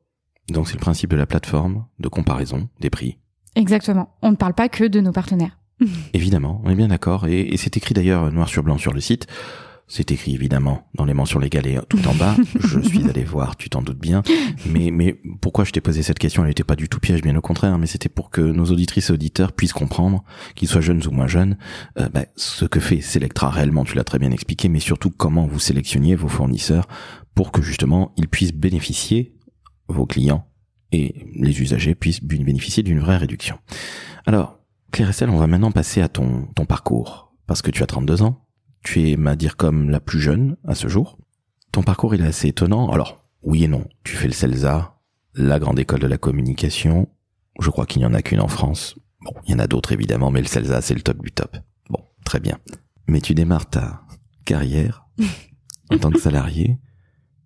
Donc 0.49 0.67
c'est 0.67 0.75
le 0.75 0.79
principe 0.79 1.09
de 1.09 1.15
la 1.15 1.25
plateforme 1.25 1.85
de 1.99 2.07
comparaison 2.07 2.69
des 2.79 2.89
prix. 2.89 3.17
Exactement. 3.55 4.15
On 4.21 4.31
ne 4.31 4.35
parle 4.35 4.53
pas 4.53 4.69
que 4.69 4.83
de 4.83 4.99
nos 4.99 5.11
partenaires. 5.11 5.57
Évidemment, 6.13 6.61
on 6.63 6.69
est 6.69 6.75
bien 6.75 6.87
d'accord. 6.87 7.27
Et, 7.27 7.55
c'est 7.57 7.77
écrit 7.77 7.93
d'ailleurs 7.93 8.31
noir 8.31 8.47
sur 8.47 8.63
blanc 8.63 8.77
sur 8.77 8.93
le 8.93 9.01
site. 9.01 9.27
C'est 9.87 10.11
écrit 10.11 10.33
évidemment 10.33 10.87
dans 10.95 11.05
les 11.05 11.13
mentions 11.13 11.39
légales 11.39 11.67
et 11.67 11.79
tout 11.87 11.99
en 12.07 12.15
bas. 12.15 12.35
je 12.59 12.79
suis 12.79 13.07
allé 13.07 13.23
voir, 13.23 13.55
tu 13.55 13.69
t'en 13.69 13.83
doutes 13.83 13.99
bien. 13.99 14.23
Mais, 14.65 14.89
mais 14.91 15.21
pourquoi 15.41 15.63
je 15.63 15.71
t'ai 15.71 15.81
posé 15.81 16.01
cette 16.01 16.17
question? 16.17 16.41
Elle 16.41 16.49
n'était 16.49 16.63
pas 16.63 16.75
du 16.75 16.89
tout 16.89 16.99
piège, 16.99 17.21
bien 17.21 17.35
au 17.35 17.41
contraire. 17.41 17.77
Mais 17.77 17.85
c'était 17.85 18.09
pour 18.09 18.31
que 18.31 18.41
nos 18.41 18.65
auditrices 18.65 19.09
et 19.09 19.13
auditeurs 19.13 19.51
puissent 19.51 19.73
comprendre, 19.73 20.23
qu'ils 20.55 20.67
soient 20.67 20.81
jeunes 20.81 21.05
ou 21.05 21.11
moins 21.11 21.27
jeunes, 21.27 21.57
euh, 21.99 22.09
bah, 22.09 22.25
ce 22.35 22.65
que 22.65 22.79
fait 22.79 23.01
Selectra 23.01 23.49
réellement. 23.51 23.83
Tu 23.83 23.95
l'as 23.95 24.03
très 24.03 24.17
bien 24.17 24.31
expliqué, 24.31 24.69
mais 24.69 24.79
surtout 24.79 25.11
comment 25.11 25.45
vous 25.45 25.59
sélectionniez 25.59 26.15
vos 26.15 26.29
fournisseurs 26.29 26.87
pour 27.35 27.51
que 27.51 27.61
justement 27.61 28.13
ils 28.17 28.27
puissent 28.27 28.53
bénéficier, 28.53 29.35
vos 29.87 30.07
clients 30.07 30.47
et 30.91 31.13
les 31.35 31.61
usagers 31.61 31.93
puissent 31.93 32.23
bénéficier 32.23 32.81
d'une 32.81 32.99
vraie 32.99 33.17
réduction. 33.17 33.59
Alors, 34.25 34.59
Claire 34.91 35.09
Estelle, 35.09 35.29
on 35.29 35.37
va 35.37 35.47
maintenant 35.47 35.71
passer 35.71 36.01
à 36.01 36.07
ton, 36.07 36.47
ton 36.55 36.65
parcours, 36.65 37.33
parce 37.47 37.61
que 37.61 37.69
tu 37.69 37.83
as 37.83 37.87
32 37.87 38.21
ans, 38.21 38.44
tu 38.85 39.09
es 39.09 39.17
ma 39.17 39.35
dire 39.35 39.57
comme 39.57 39.89
la 39.89 39.99
plus 39.99 40.21
jeune 40.21 40.55
à 40.63 40.75
ce 40.75 40.87
jour. 40.87 41.17
Ton 41.71 41.81
parcours 41.81 42.15
il 42.15 42.21
est 42.21 42.27
assez 42.27 42.47
étonnant. 42.47 42.89
Alors, 42.91 43.27
oui 43.41 43.63
et 43.63 43.67
non, 43.67 43.85
tu 44.03 44.15
fais 44.15 44.27
le 44.27 44.33
CELSA, 44.33 44.99
la 45.33 45.59
grande 45.59 45.79
école 45.79 45.99
de 45.99 46.07
la 46.07 46.19
communication. 46.19 47.09
Je 47.59 47.69
crois 47.71 47.87
qu'il 47.87 48.01
n'y 48.01 48.05
en 48.05 48.13
a 48.13 48.21
qu'une 48.21 48.39
en 48.39 48.47
France. 48.47 48.95
Bon, 49.21 49.33
il 49.45 49.51
y 49.51 49.55
en 49.55 49.59
a 49.59 49.67
d'autres 49.67 49.91
évidemment, 49.91 50.29
mais 50.29 50.41
le 50.41 50.47
CELSA 50.47 50.81
c'est 50.81 50.93
le 50.93 51.01
top 51.01 51.21
du 51.21 51.31
top. 51.31 51.57
Bon, 51.89 51.99
très 52.23 52.39
bien. 52.39 52.59
Mais 53.07 53.21
tu 53.21 53.33
démarres 53.33 53.69
ta 53.69 54.03
carrière 54.45 55.07
en 55.89 55.97
tant 55.97 56.11
que 56.11 56.19
salarié 56.19 56.77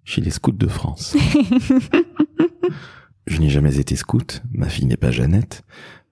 chez 0.04 0.20
les 0.20 0.32
scouts 0.32 0.52
de 0.52 0.68
France. 0.68 1.16
je 3.28 3.40
n'ai 3.40 3.50
jamais 3.50 3.80
été 3.80 3.96
scout, 3.96 4.44
ma 4.52 4.68
fille 4.68 4.88
n'est 4.88 4.98
pas 4.98 5.12
Jeannette. 5.12 5.64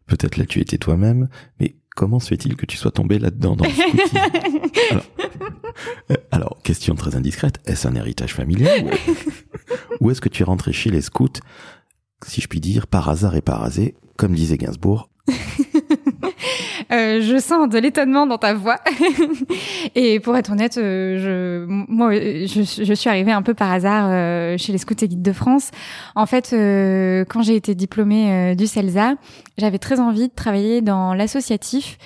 Peut-être 0.05 0.37
l'as-tu 0.37 0.61
été 0.61 0.77
toi-même, 0.77 1.27
mais 1.59 1.75
comment 1.97 2.19
se 2.19 2.27
fait-il 2.27 2.55
que 2.55 2.67
tu 2.67 2.77
sois 2.77 2.91
tombé 2.91 3.17
là-dedans 3.17 3.55
dans 3.55 3.65
le 3.67 3.71
alors, 4.91 5.03
alors, 6.31 6.61
question 6.63 6.93
très 6.93 7.15
indiscrète, 7.15 7.59
est-ce 7.65 7.87
un 7.87 7.95
héritage 7.95 8.35
familial 8.35 8.91
ou 9.99 10.11
est-ce 10.11 10.21
que 10.21 10.29
tu 10.29 10.43
es 10.43 10.45
rentré 10.45 10.71
chez 10.73 10.91
les 10.91 11.01
scouts, 11.01 11.41
si 12.25 12.39
je 12.39 12.47
puis 12.47 12.59
dire, 12.59 12.85
par 12.85 13.09
hasard 13.09 13.35
et 13.35 13.41
par 13.41 13.63
hasard, 13.63 13.87
comme 14.15 14.35
disait 14.35 14.57
Gainsbourg 14.57 15.09
Euh, 16.91 17.21
je 17.21 17.37
sens 17.37 17.67
de 17.69 17.77
l'étonnement 17.77 18.25
dans 18.25 18.37
ta 18.37 18.53
voix. 18.53 18.79
et 19.95 20.19
pour 20.19 20.37
être 20.37 20.51
honnête, 20.51 20.77
euh, 20.77 21.17
je, 21.17 21.65
moi, 21.67 22.13
je, 22.13 22.93
suis 22.93 23.09
arrivée 23.09 23.31
un 23.31 23.41
peu 23.41 23.53
par 23.53 23.71
hasard 23.71 24.07
euh, 24.09 24.57
chez 24.57 24.71
les 24.71 24.77
Scouts 24.77 24.95
et 25.01 25.07
Guides 25.07 25.21
de 25.21 25.33
France. 25.33 25.71
En 26.15 26.25
fait, 26.25 26.51
quand 27.29 27.41
j'ai 27.41 27.55
été 27.55 27.75
diplômée 27.75 28.55
du 28.55 28.67
CELSA, 28.67 29.15
j'avais 29.57 29.79
très 29.79 29.99
envie 29.99 30.29
de 30.29 30.33
travailler 30.33 30.81
dans 30.81 31.13
l'associatif 31.13 31.97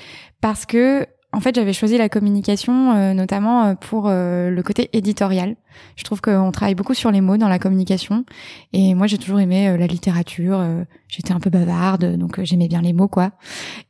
parce 0.42 0.66
que 0.66 1.06
en 1.34 1.40
fait, 1.40 1.56
j'avais 1.56 1.72
choisi 1.72 1.98
la 1.98 2.10
communication 2.10 2.92
euh, 2.92 3.14
notamment 3.14 3.64
euh, 3.64 3.76
pour 3.76 4.08
euh, 4.08 4.50
le 4.50 4.64
côté 4.64 4.90
éditorial. 4.92 5.56
Je 5.96 6.04
trouve 6.04 6.20
qu'on 6.20 6.52
travaille 6.52 6.76
beaucoup 6.76 6.94
sur 6.94 7.10
les 7.10 7.22
mots 7.22 7.38
dans 7.38 7.48
la 7.48 7.58
communication. 7.58 8.26
Et 8.74 8.94
moi, 8.96 9.08
j'ai 9.08 9.18
toujours 9.18 9.40
aimé 9.40 9.78
la 9.78 9.88
littérature. 9.88 10.62
J'étais 11.08 11.32
un 11.32 11.40
peu 11.40 11.50
bavarde, 11.50 12.18
donc 12.18 12.44
j'aimais 12.44 12.68
bien 12.68 12.82
les 12.82 12.92
mots, 12.92 13.08
quoi. 13.08 13.32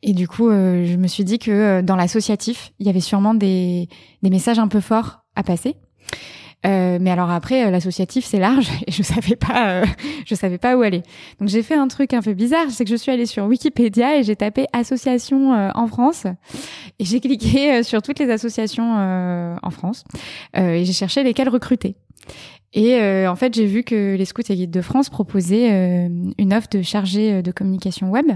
Et 0.04 0.14
du 0.14 0.28
coup, 0.28 0.50
je 0.52 0.96
me 0.96 1.08
suis 1.08 1.24
dit 1.24 1.40
que 1.40 1.82
dans 1.82 1.96
l'associatif, 1.96 2.72
il 2.80 2.86
y 2.86 2.90
avait 2.90 3.00
sûrement 3.00 3.34
des, 3.34 3.90
des 4.22 4.30
messages 4.30 4.60
un 4.60 4.68
peu 4.68 4.80
forts 4.80 5.24
à 5.36 5.42
passer. 5.42 5.76
Euh, 6.66 7.00
mais 7.02 7.10
alors 7.10 7.32
après, 7.32 7.66
euh, 7.66 7.72
l'associatif 7.72 8.24
c'est 8.24 8.40
large 8.40 8.70
et 8.88 8.92
je 8.92 9.02
savais 9.02 9.36
pas, 9.36 9.82
euh, 9.82 9.86
je 10.26 10.36
savais 10.36 10.58
pas 10.58 10.78
où 10.78 10.82
aller. 10.82 11.02
Donc 11.40 11.50
j'ai 11.50 11.64
fait 11.64 11.76
un 11.76 11.88
truc 11.88 12.14
un 12.14 12.22
peu 12.22 12.34
bizarre, 12.34 12.70
c'est 12.70 12.84
que 12.84 12.92
je 12.92 12.96
suis 12.96 13.12
allée 13.12 13.26
sur 13.26 13.46
Wikipédia 13.46 14.18
et 14.18 14.24
j'ai 14.24 14.36
tapé 14.36 14.68
association 14.74 15.52
en 15.74 15.88
France 15.88 16.26
et 17.00 17.06
j'ai 17.06 17.20
cliqué 17.20 17.84
sur 17.84 18.02
toutes 18.02 18.20
les 18.20 18.30
associations 18.30 18.96
en 19.62 19.70
France 19.72 20.04
et 20.54 20.86
j'ai 20.86 20.94
cherché 20.94 21.24
lesquelles 21.24 21.50
recruter. 21.50 21.96
Et 22.74 22.98
en 23.28 23.36
fait, 23.36 23.54
j'ai 23.54 23.66
vu 23.66 23.84
que 23.84 24.16
les 24.16 24.26
Scouts 24.26 24.50
et 24.50 24.56
Guides 24.56 24.72
de 24.72 24.82
France 24.82 25.10
proposaient 25.10 26.08
une 26.38 26.54
offre 26.54 26.70
de 26.72 26.82
chargé 26.82 27.42
de 27.42 27.52
communication 27.52 28.10
web. 28.10 28.28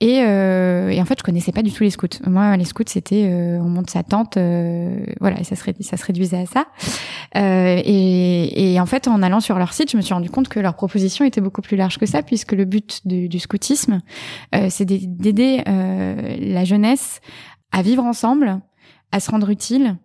Et, 0.00 0.20
euh, 0.20 0.90
et, 0.90 1.00
en 1.00 1.06
fait, 1.06 1.18
je 1.18 1.24
connaissais 1.24 1.52
pas 1.52 1.62
du 1.62 1.72
tout 1.72 1.82
les 1.82 1.90
scouts. 1.90 2.08
Moi, 2.26 2.54
les 2.58 2.66
scouts, 2.66 2.84
c'était 2.86 3.28
euh, 3.30 3.58
on 3.58 3.68
monte 3.68 3.88
sa 3.88 4.02
tente, 4.02 4.36
euh, 4.36 5.06
voilà, 5.20 5.40
et 5.40 5.44
ça 5.44 5.56
se, 5.56 6.04
réduisait 6.04 6.36
à 6.36 6.46
ça. 6.46 6.66
Euh, 7.36 7.80
et, 7.82 8.74
et, 8.74 8.80
en 8.80 8.84
fait, 8.84 9.08
en 9.08 9.22
allant 9.22 9.40
sur 9.40 9.58
leur 9.58 9.72
site, 9.72 9.90
je 9.90 9.96
me 9.96 10.02
suis 10.02 10.12
rendu 10.12 10.28
compte 10.28 10.48
que 10.48 10.60
leur 10.60 10.74
proposition 10.74 11.24
était 11.24 11.40
beaucoup 11.40 11.62
plus 11.62 11.78
large 11.78 11.96
que 11.96 12.04
ça, 12.04 12.22
puisque 12.22 12.52
le 12.52 12.66
but 12.66 13.06
du, 13.06 13.30
du 13.30 13.38
scoutisme, 13.38 14.02
euh, 14.54 14.66
c'est 14.68 14.84
d'aider 14.84 15.62
euh, 15.66 16.36
la 16.40 16.64
jeunesse 16.64 17.20
à 17.72 17.80
vivre 17.80 18.04
ensemble, 18.04 18.60
à 19.12 19.20
se 19.20 19.30
rendre 19.30 19.48
utile 19.48 19.96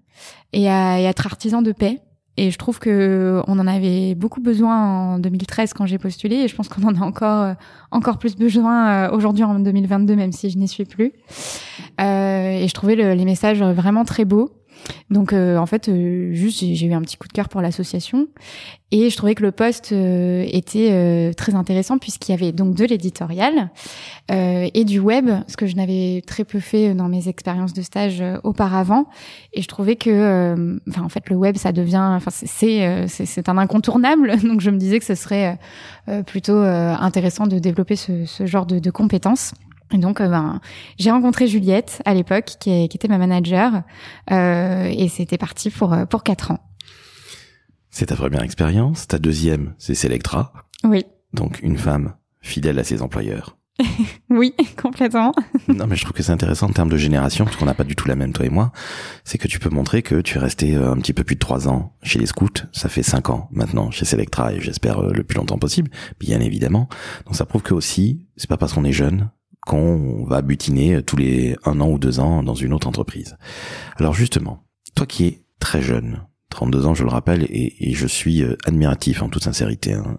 et 0.53 0.69
à, 0.69 1.01
et 1.01 1.05
à 1.05 1.09
être 1.09 1.25
artisan 1.25 1.61
de 1.61 1.73
paix. 1.73 1.99
Et 2.37 2.49
je 2.49 2.57
trouve 2.57 2.79
que 2.79 3.41
on 3.47 3.59
en 3.59 3.67
avait 3.67 4.15
beaucoup 4.15 4.39
besoin 4.39 5.15
en 5.15 5.19
2013 5.19 5.73
quand 5.73 5.85
j'ai 5.85 5.97
postulé, 5.97 6.37
et 6.37 6.47
je 6.47 6.55
pense 6.55 6.69
qu'on 6.69 6.83
en 6.83 6.95
a 6.95 7.03
encore 7.03 7.41
euh, 7.41 7.53
encore 7.91 8.17
plus 8.17 8.35
besoin 8.37 9.09
euh, 9.09 9.11
aujourd'hui 9.11 9.43
en 9.43 9.59
2022, 9.59 10.15
même 10.15 10.31
si 10.31 10.49
je 10.49 10.57
n'y 10.57 10.67
suis 10.67 10.85
plus. 10.85 11.11
Euh, 11.99 12.51
et 12.51 12.67
je 12.67 12.73
trouvais 12.73 12.95
les 12.95 13.25
messages 13.25 13.61
vraiment 13.61 14.05
très 14.05 14.23
beaux. 14.23 14.49
Donc 15.09 15.33
euh, 15.33 15.57
en 15.57 15.65
fait, 15.65 15.89
euh, 15.89 16.33
juste 16.33 16.59
j'ai 16.59 16.85
eu 16.85 16.93
un 16.93 17.01
petit 17.01 17.17
coup 17.17 17.27
de 17.27 17.33
cœur 17.33 17.49
pour 17.49 17.61
l'association 17.61 18.27
et 18.91 19.09
je 19.09 19.17
trouvais 19.17 19.35
que 19.35 19.43
le 19.43 19.51
poste 19.51 19.91
euh, 19.91 20.45
était 20.47 21.33
très 21.35 21.55
intéressant 21.55 21.97
puisqu'il 21.97 22.31
y 22.31 22.33
avait 22.33 22.51
donc 22.51 22.75
de 22.75 22.85
l'éditorial 22.85 23.69
et 24.29 24.85
du 24.85 24.99
web, 24.99 25.29
ce 25.47 25.57
que 25.57 25.67
je 25.67 25.75
n'avais 25.75 26.23
très 26.25 26.45
peu 26.45 26.61
fait 26.61 26.93
dans 26.93 27.09
mes 27.09 27.27
expériences 27.27 27.73
de 27.73 27.81
stage 27.81 28.23
auparavant. 28.43 29.07
Et 29.51 29.61
je 29.61 29.67
trouvais 29.67 29.97
que, 29.97 30.79
enfin 30.87 31.01
en 31.01 31.09
fait, 31.09 31.29
le 31.29 31.35
web 31.35 31.57
ça 31.57 31.73
devient, 31.73 32.13
enfin 32.15 32.31
c'est 32.31 33.07
c'est 33.07 33.49
un 33.49 33.57
incontournable. 33.57 34.37
Donc 34.43 34.61
je 34.61 34.69
me 34.69 34.77
disais 34.77 34.99
que 34.99 35.05
ce 35.05 35.15
serait 35.15 35.59
plutôt 36.27 36.59
intéressant 36.59 37.45
de 37.45 37.59
développer 37.59 37.97
ce, 37.97 38.25
ce 38.25 38.45
genre 38.45 38.65
de, 38.65 38.79
de 38.79 38.91
compétences. 38.91 39.53
Et 39.93 39.97
donc, 39.97 40.21
euh, 40.21 40.27
ben, 40.27 40.61
j'ai 40.97 41.11
rencontré 41.11 41.47
Juliette 41.47 42.01
à 42.05 42.13
l'époque, 42.13 42.55
qui, 42.59 42.87
qui, 42.87 42.97
était 42.97 43.07
ma 43.07 43.17
manager, 43.17 43.83
euh, 44.31 44.85
et 44.85 45.07
c'était 45.09 45.37
parti 45.37 45.69
pour 45.69 45.93
euh, 45.93 46.05
pour 46.05 46.23
quatre 46.23 46.51
ans. 46.51 46.59
C'est 47.89 48.07
ta 48.07 48.15
première 48.15 48.43
expérience. 48.43 49.07
Ta 49.07 49.19
deuxième, 49.19 49.73
c'est 49.77 49.95
Selectra. 49.95 50.53
Oui. 50.83 51.05
Donc 51.33 51.59
une 51.61 51.77
femme 51.77 52.13
fidèle 52.41 52.79
à 52.79 52.83
ses 52.83 53.01
employeurs 53.01 53.57
oui, 54.29 54.53
complètement. 54.81 55.33
non, 55.67 55.87
mais 55.87 55.95
je 55.95 56.03
trouve 56.03 56.15
que 56.15 56.23
c'est 56.23 56.31
intéressant 56.31 56.67
en 56.67 56.73
termes 56.73 56.89
de 56.89 56.97
génération, 56.97 57.45
parce 57.45 57.57
qu'on 57.57 57.65
n'a 57.65 57.73
pas 57.73 57.83
du 57.83 57.95
tout 57.95 58.07
la 58.07 58.15
même, 58.15 58.33
toi 58.33 58.45
et 58.45 58.49
moi. 58.49 58.71
C'est 59.23 59.37
que 59.37 59.47
tu 59.47 59.59
peux 59.59 59.69
montrer 59.69 60.01
que 60.01 60.21
tu 60.21 60.37
es 60.37 60.41
resté 60.41 60.75
euh, 60.75 60.91
un 60.91 60.97
petit 60.97 61.13
peu 61.13 61.23
plus 61.23 61.35
de 61.35 61.39
trois 61.39 61.67
ans 61.67 61.95
chez 62.03 62.19
les 62.19 62.25
scouts. 62.25 62.49
Ça 62.71 62.89
fait 62.89 63.03
cinq 63.03 63.29
ans 63.29 63.47
maintenant 63.51 63.91
chez 63.91 64.05
Selectra 64.05 64.53
et 64.53 64.61
j'espère 64.61 65.01
le 65.01 65.23
plus 65.23 65.37
longtemps 65.37 65.57
possible, 65.57 65.89
bien 66.19 66.39
évidemment. 66.41 66.89
Donc 67.25 67.35
ça 67.35 67.45
prouve 67.45 67.63
que 67.63 67.73
aussi, 67.73 68.27
c'est 68.37 68.49
pas 68.49 68.57
parce 68.57 68.73
qu'on 68.73 68.83
est 68.83 68.93
jeune 68.93 69.31
qu'on 69.65 70.25
va 70.25 70.41
butiner 70.41 70.95
euh, 70.95 71.01
tous 71.01 71.17
les 71.17 71.55
un 71.65 71.79
an 71.79 71.89
ou 71.89 71.99
deux 71.99 72.19
ans 72.19 72.43
dans 72.43 72.55
une 72.55 72.73
autre 72.73 72.87
entreprise. 72.87 73.37
Alors 73.97 74.13
justement, 74.13 74.63
toi 74.95 75.05
qui 75.05 75.25
es 75.25 75.45
très 75.59 75.81
jeune, 75.81 76.23
32 76.49 76.85
ans 76.85 76.93
je 76.93 77.03
le 77.03 77.09
rappelle, 77.09 77.45
et, 77.49 77.93
je 77.93 78.07
suis 78.07 78.43
admiratif 78.65 79.21
en 79.21 79.29
toute 79.29 79.43
sincérité, 79.43 79.93
hein, 79.93 80.17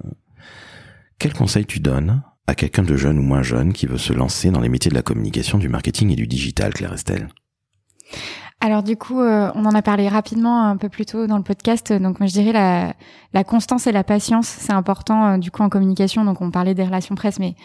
quel 1.19 1.35
conseil 1.35 1.67
tu 1.67 1.81
donnes 1.81 2.23
à 2.47 2.55
quelqu'un 2.55 2.83
de 2.83 2.97
jeune 2.97 3.19
ou 3.19 3.23
moins 3.23 3.43
jeune 3.43 3.73
qui 3.73 3.87
veut 3.87 3.99
se 3.99 4.13
lancer 4.13 4.51
dans 4.51 4.61
les 4.61 4.69
métiers 4.69 4.91
de 4.91 4.97
la 4.97 5.03
communication, 5.03 5.59
du 5.59 5.69
marketing 5.69 6.11
et 6.11 6.17
du 6.17 6.27
digital, 6.27 6.73
Claire 6.73 6.93
Estelle? 6.93 7.29
Alors 8.65 8.85
du 8.85 8.97
coup, 8.97 9.21
euh, 9.21 9.51
on 9.57 9.65
en 9.67 9.75
a 9.75 9.83
parlé 9.83 10.09
rapidement 10.09 10.69
un 10.69 10.77
peu 10.77 10.89
plus 10.89 11.05
tôt 11.05 11.27
dans 11.27 11.37
le 11.37 11.43
podcast. 11.43 11.93
Donc 11.93 12.21
moi 12.21 12.29
je 12.29 12.33
dirais 12.33 12.53
la, 13.33 13.45
constance 13.45 13.89
et 13.89 13.93
la 13.93 14.05
patience, 14.05 14.47
c'est 14.47 14.73
important 14.73 15.27
euh, 15.27 15.39
du 15.39 15.51
coup 15.51 15.63
en 15.63 15.69
communication. 15.69 16.25
Donc 16.25 16.41
on 16.41 16.53
parlait 16.53 16.73
des 16.75 16.85
relations 16.85 17.17
presse, 17.17 17.41
mais 17.41 17.57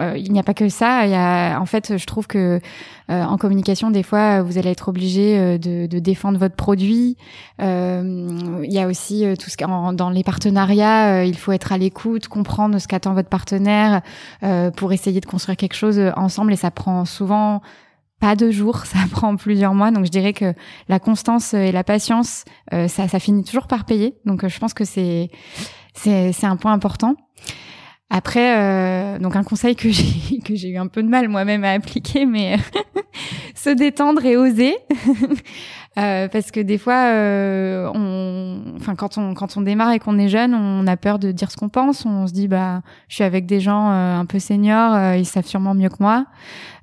euh, 0.00 0.16
il 0.16 0.32
n'y 0.32 0.38
a 0.38 0.42
pas 0.42 0.54
que 0.54 0.68
ça. 0.68 1.04
Il 1.04 1.10
y 1.10 1.14
a, 1.14 1.58
en 1.60 1.66
fait, 1.66 1.98
je 1.98 2.06
trouve 2.06 2.26
que 2.26 2.60
euh, 3.10 3.24
en 3.24 3.36
communication, 3.36 3.90
des 3.90 4.02
fois, 4.02 4.42
vous 4.42 4.56
allez 4.56 4.70
être 4.70 4.88
obligé 4.88 5.38
euh, 5.38 5.58
de, 5.58 5.86
de, 5.86 5.98
défendre 5.98 6.38
votre 6.38 6.56
produit. 6.56 7.16
il 7.58 8.72
y 8.72 8.78
a 8.78 8.86
aussi 8.86 9.24
tout 9.38 9.50
ce 9.50 9.56
qui 9.56 9.64
dans 9.64 10.10
les 10.10 10.24
partenariats, 10.24 11.24
il 11.24 11.36
faut 11.36 11.52
être 11.52 11.72
à 11.72 11.78
l'écoute, 11.78 12.26
comprendre 12.26 12.78
ce 12.78 12.88
qu'attend 12.88 13.14
votre 13.14 13.28
partenaire 13.28 14.02
pour 14.76 14.92
essayer 14.92 15.20
de 15.20 15.26
construire 15.26 15.56
quelque 15.56 15.76
chose 15.76 16.00
ensemble. 16.16 16.52
Et 16.52 16.56
ça 16.56 16.70
prend 16.70 17.04
souvent 17.04 17.60
pas 18.18 18.34
deux 18.34 18.50
jours, 18.50 18.78
ça 18.86 18.98
prend 19.10 19.36
plusieurs 19.36 19.74
mois. 19.74 19.90
Donc 19.90 20.06
je 20.06 20.10
dirais 20.10 20.32
que 20.32 20.54
la 20.88 20.98
constance 20.98 21.54
et 21.54 21.70
la 21.70 21.84
patience, 21.84 22.44
ça, 22.70 22.88
ça 22.88 23.18
finit 23.18 23.44
toujours 23.44 23.66
par 23.66 23.84
payer. 23.84 24.16
Donc 24.24 24.46
je 24.46 24.58
pense 24.58 24.74
que 24.74 24.84
c'est 24.84 25.30
c'est 25.94 26.44
un 26.44 26.56
point 26.56 26.72
important. 26.72 27.16
Après, 28.14 28.58
euh, 28.58 29.18
donc 29.18 29.36
un 29.36 29.42
conseil 29.42 29.74
que 29.74 29.88
j'ai 29.90 30.38
que 30.44 30.54
j'ai 30.54 30.68
eu 30.68 30.76
un 30.76 30.86
peu 30.86 31.02
de 31.02 31.08
mal 31.08 31.28
moi-même 31.28 31.64
à 31.64 31.70
appliquer, 31.70 32.26
mais 32.26 32.58
se 33.54 33.70
détendre 33.70 34.22
et 34.26 34.36
oser, 34.36 34.76
euh, 35.98 36.28
parce 36.28 36.50
que 36.50 36.60
des 36.60 36.76
fois, 36.76 37.06
euh, 37.06 37.90
on, 37.94 38.60
enfin 38.76 38.96
quand 38.96 39.16
on 39.16 39.32
quand 39.32 39.56
on 39.56 39.62
démarre 39.62 39.92
et 39.92 39.98
qu'on 39.98 40.18
est 40.18 40.28
jeune, 40.28 40.54
on 40.54 40.86
a 40.86 40.96
peur 40.98 41.18
de 41.18 41.32
dire 41.32 41.50
ce 41.50 41.56
qu'on 41.56 41.70
pense. 41.70 42.04
On 42.04 42.26
se 42.26 42.34
dit 42.34 42.48
bah 42.48 42.82
je 43.08 43.14
suis 43.14 43.24
avec 43.24 43.46
des 43.46 43.60
gens 43.60 43.90
euh, 43.90 44.18
un 44.18 44.26
peu 44.26 44.38
seniors, 44.38 44.92
euh, 44.92 45.16
ils 45.16 45.24
savent 45.24 45.46
sûrement 45.46 45.72
mieux 45.74 45.88
que 45.88 45.96
moi, 46.00 46.26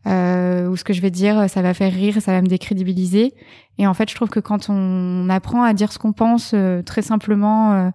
ou 0.08 0.76
ce 0.76 0.84
que 0.84 0.94
je 0.94 1.02
vais 1.02 1.12
dire, 1.12 1.48
ça 1.48 1.62
va 1.62 1.76
faire 1.76 1.94
rire, 1.94 2.20
ça 2.24 2.32
va 2.32 2.42
me 2.42 2.48
décrédibiliser. 2.48 3.36
Et 3.78 3.86
en 3.86 3.94
fait, 3.94 4.10
je 4.10 4.16
trouve 4.16 4.30
que 4.30 4.40
quand 4.40 4.68
on 4.70 5.30
apprend 5.30 5.62
à 5.62 5.74
dire 5.74 5.94
ce 5.94 6.00
qu'on 6.00 6.12
pense 6.12 6.56
très 6.86 7.04
simplement 7.04 7.92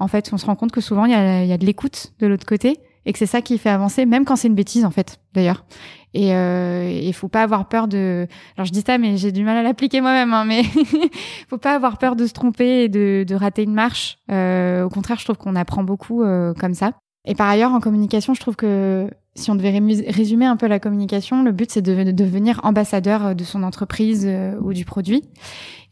en 0.00 0.08
fait, 0.08 0.30
on 0.32 0.38
se 0.38 0.46
rend 0.46 0.56
compte 0.56 0.72
que 0.72 0.80
souvent 0.80 1.04
il 1.04 1.12
y 1.12 1.14
a, 1.14 1.58
de 1.58 1.66
l'écoute 1.66 2.12
de 2.18 2.26
l'autre 2.26 2.46
côté 2.46 2.78
et 3.06 3.12
que 3.12 3.18
c'est 3.18 3.26
ça 3.26 3.40
qui 3.40 3.56
fait 3.58 3.70
avancer, 3.70 4.04
même 4.06 4.24
quand 4.24 4.36
c'est 4.36 4.48
une 4.48 4.54
bêtise 4.54 4.84
en 4.84 4.90
fait, 4.90 5.20
d'ailleurs. 5.34 5.64
Et 6.12 6.34
euh, 6.34 6.90
il 6.90 7.12
faut 7.12 7.28
pas 7.28 7.42
avoir 7.42 7.68
peur 7.68 7.86
de. 7.86 8.26
Alors 8.56 8.66
je 8.66 8.72
dis 8.72 8.82
ça, 8.84 8.98
mais 8.98 9.16
j'ai 9.16 9.30
du 9.30 9.44
mal 9.44 9.56
à 9.56 9.62
l'appliquer 9.62 10.00
moi-même. 10.00 10.34
Hein, 10.34 10.44
mais 10.44 10.64
faut 11.48 11.58
pas 11.58 11.74
avoir 11.74 11.98
peur 11.98 12.16
de 12.16 12.26
se 12.26 12.32
tromper 12.32 12.82
et 12.82 12.88
de, 12.88 13.24
de 13.26 13.34
rater 13.36 13.62
une 13.62 13.74
marche. 13.74 14.18
Euh, 14.30 14.82
au 14.84 14.88
contraire, 14.88 15.18
je 15.20 15.24
trouve 15.24 15.36
qu'on 15.36 15.54
apprend 15.54 15.84
beaucoup 15.84 16.24
euh, 16.24 16.52
comme 16.54 16.74
ça. 16.74 16.92
Et 17.26 17.34
par 17.36 17.48
ailleurs, 17.48 17.72
en 17.72 17.80
communication, 17.80 18.34
je 18.34 18.40
trouve 18.40 18.56
que 18.56 19.08
si 19.34 19.50
on 19.50 19.54
devait 19.54 19.78
résumer 20.08 20.46
un 20.46 20.56
peu 20.56 20.66
la 20.66 20.80
communication, 20.80 21.42
le 21.42 21.52
but 21.52 21.70
c'est 21.70 21.82
de, 21.82 22.10
devenir 22.10 22.60
ambassadeur 22.64 23.34
de 23.34 23.44
son 23.44 23.62
entreprise 23.62 24.24
euh, 24.26 24.56
ou 24.60 24.72
du 24.72 24.84
produit. 24.84 25.24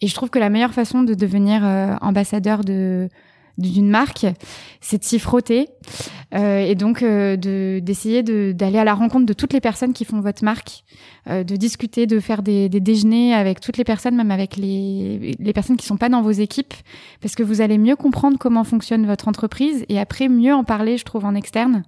Et 0.00 0.06
je 0.06 0.14
trouve 0.14 0.30
que 0.30 0.38
la 0.38 0.50
meilleure 0.50 0.74
façon 0.74 1.02
de 1.02 1.14
devenir 1.14 1.64
euh, 1.64 1.94
ambassadeur 2.00 2.64
de 2.64 3.08
d'une 3.58 3.90
marque, 3.90 4.26
c'est 4.80 4.98
de 4.98 5.04
s'y 5.04 5.18
frotter 5.18 5.68
euh, 6.34 6.60
et 6.60 6.74
donc 6.74 7.02
euh, 7.02 7.36
de 7.36 7.80
d'essayer 7.82 8.22
d'aller 8.22 8.78
à 8.78 8.84
la 8.84 8.94
rencontre 8.94 9.26
de 9.26 9.32
toutes 9.32 9.52
les 9.52 9.60
personnes 9.60 9.92
qui 9.92 10.04
font 10.04 10.20
votre 10.20 10.44
marque, 10.44 10.84
euh, 11.28 11.44
de 11.44 11.56
discuter, 11.56 12.06
de 12.06 12.20
faire 12.20 12.42
des, 12.42 12.68
des, 12.68 12.80
déjeuners 12.80 13.34
avec 13.34 13.60
toutes 13.60 13.76
les 13.76 13.84
personnes, 13.84 14.16
même 14.16 14.30
avec 14.30 14.56
les, 14.56 15.36
les 15.38 15.52
personnes 15.52 15.76
qui 15.76 15.86
sont 15.86 15.96
pas 15.96 16.08
dans 16.08 16.22
vos 16.22 16.30
équipes, 16.30 16.74
parce 17.20 17.34
que 17.34 17.42
vous 17.42 17.60
allez 17.60 17.78
mieux 17.78 17.96
comprendre 17.96 18.38
comment 18.38 18.64
fonctionne 18.64 19.06
votre 19.06 19.28
entreprise 19.28 19.84
et 19.88 19.98
après 19.98 20.28
mieux 20.28 20.54
en 20.54 20.64
parler, 20.64 20.96
je 20.96 21.04
trouve, 21.04 21.24
en 21.24 21.34
externe. 21.34 21.82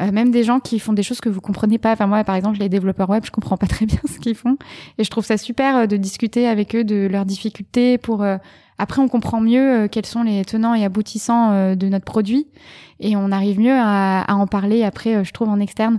Euh, 0.00 0.12
même 0.12 0.30
des 0.30 0.44
gens 0.44 0.60
qui 0.60 0.78
font 0.78 0.92
des 0.92 1.02
choses 1.02 1.20
que 1.20 1.28
vous 1.28 1.40
comprenez 1.40 1.78
pas. 1.78 1.92
Enfin 1.92 2.06
moi, 2.06 2.22
par 2.24 2.34
exemple, 2.34 2.58
les 2.58 2.68
développeurs 2.68 3.08
web, 3.08 3.24
je 3.24 3.30
comprends 3.30 3.56
pas 3.56 3.66
très 3.68 3.86
bien 3.86 4.00
ce 4.04 4.18
qu'ils 4.18 4.34
font 4.34 4.56
et 4.98 5.04
je 5.04 5.10
trouve 5.10 5.24
ça 5.24 5.36
super 5.36 5.76
euh, 5.76 5.86
de 5.86 5.96
discuter 5.96 6.46
avec 6.46 6.74
eux 6.74 6.84
de 6.84 7.06
leurs 7.06 7.24
difficultés 7.24 7.98
pour 7.98 8.24
après, 8.78 9.00
on 9.00 9.08
comprend 9.08 9.40
mieux 9.40 9.84
euh, 9.84 9.88
quels 9.88 10.06
sont 10.06 10.22
les 10.22 10.44
tenants 10.44 10.74
et 10.74 10.84
aboutissants 10.84 11.52
euh, 11.52 11.74
de 11.74 11.88
notre 11.88 12.04
produit 12.04 12.46
et 13.00 13.16
on 13.16 13.30
arrive 13.30 13.60
mieux 13.60 13.76
à, 13.76 14.24
en 14.28 14.46
parler 14.46 14.82
après, 14.82 15.16
euh, 15.16 15.24
je 15.24 15.32
trouve, 15.32 15.48
en 15.48 15.60
externe. 15.60 15.98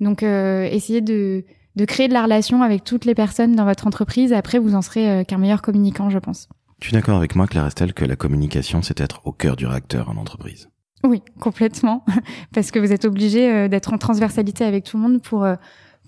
Donc, 0.00 0.22
essayez 0.22 1.02
de, 1.02 1.44
de 1.76 1.84
créer 1.84 2.08
de 2.08 2.14
la 2.14 2.22
relation 2.22 2.62
avec 2.62 2.84
toutes 2.84 3.04
les 3.04 3.14
personnes 3.14 3.54
dans 3.54 3.66
votre 3.66 3.86
entreprise. 3.86 4.32
Après, 4.32 4.58
vous 4.58 4.74
en 4.74 4.80
serez 4.80 5.26
qu'un 5.26 5.36
meilleur 5.36 5.60
communicant, 5.60 6.08
je 6.08 6.18
pense. 6.18 6.48
Tu 6.80 6.88
es 6.88 6.92
d'accord 6.94 7.18
avec 7.18 7.36
moi, 7.36 7.46
Claire 7.46 7.66
Estelle, 7.66 7.92
que 7.92 8.06
la 8.06 8.16
communication, 8.16 8.80
c'est 8.80 8.98
être 8.98 9.20
au 9.26 9.32
cœur 9.32 9.56
du 9.56 9.66
réacteur 9.66 10.08
en 10.08 10.16
entreprise 10.16 10.70
Oui, 11.04 11.20
complètement. 11.38 12.02
Parce 12.54 12.70
que 12.70 12.78
vous 12.78 12.94
êtes 12.94 13.04
obligé 13.04 13.68
d'être 13.68 13.92
en 13.92 13.98
transversalité 13.98 14.64
avec 14.64 14.84
tout 14.84 14.96
le 14.96 15.02
monde 15.02 15.20
pour, 15.20 15.46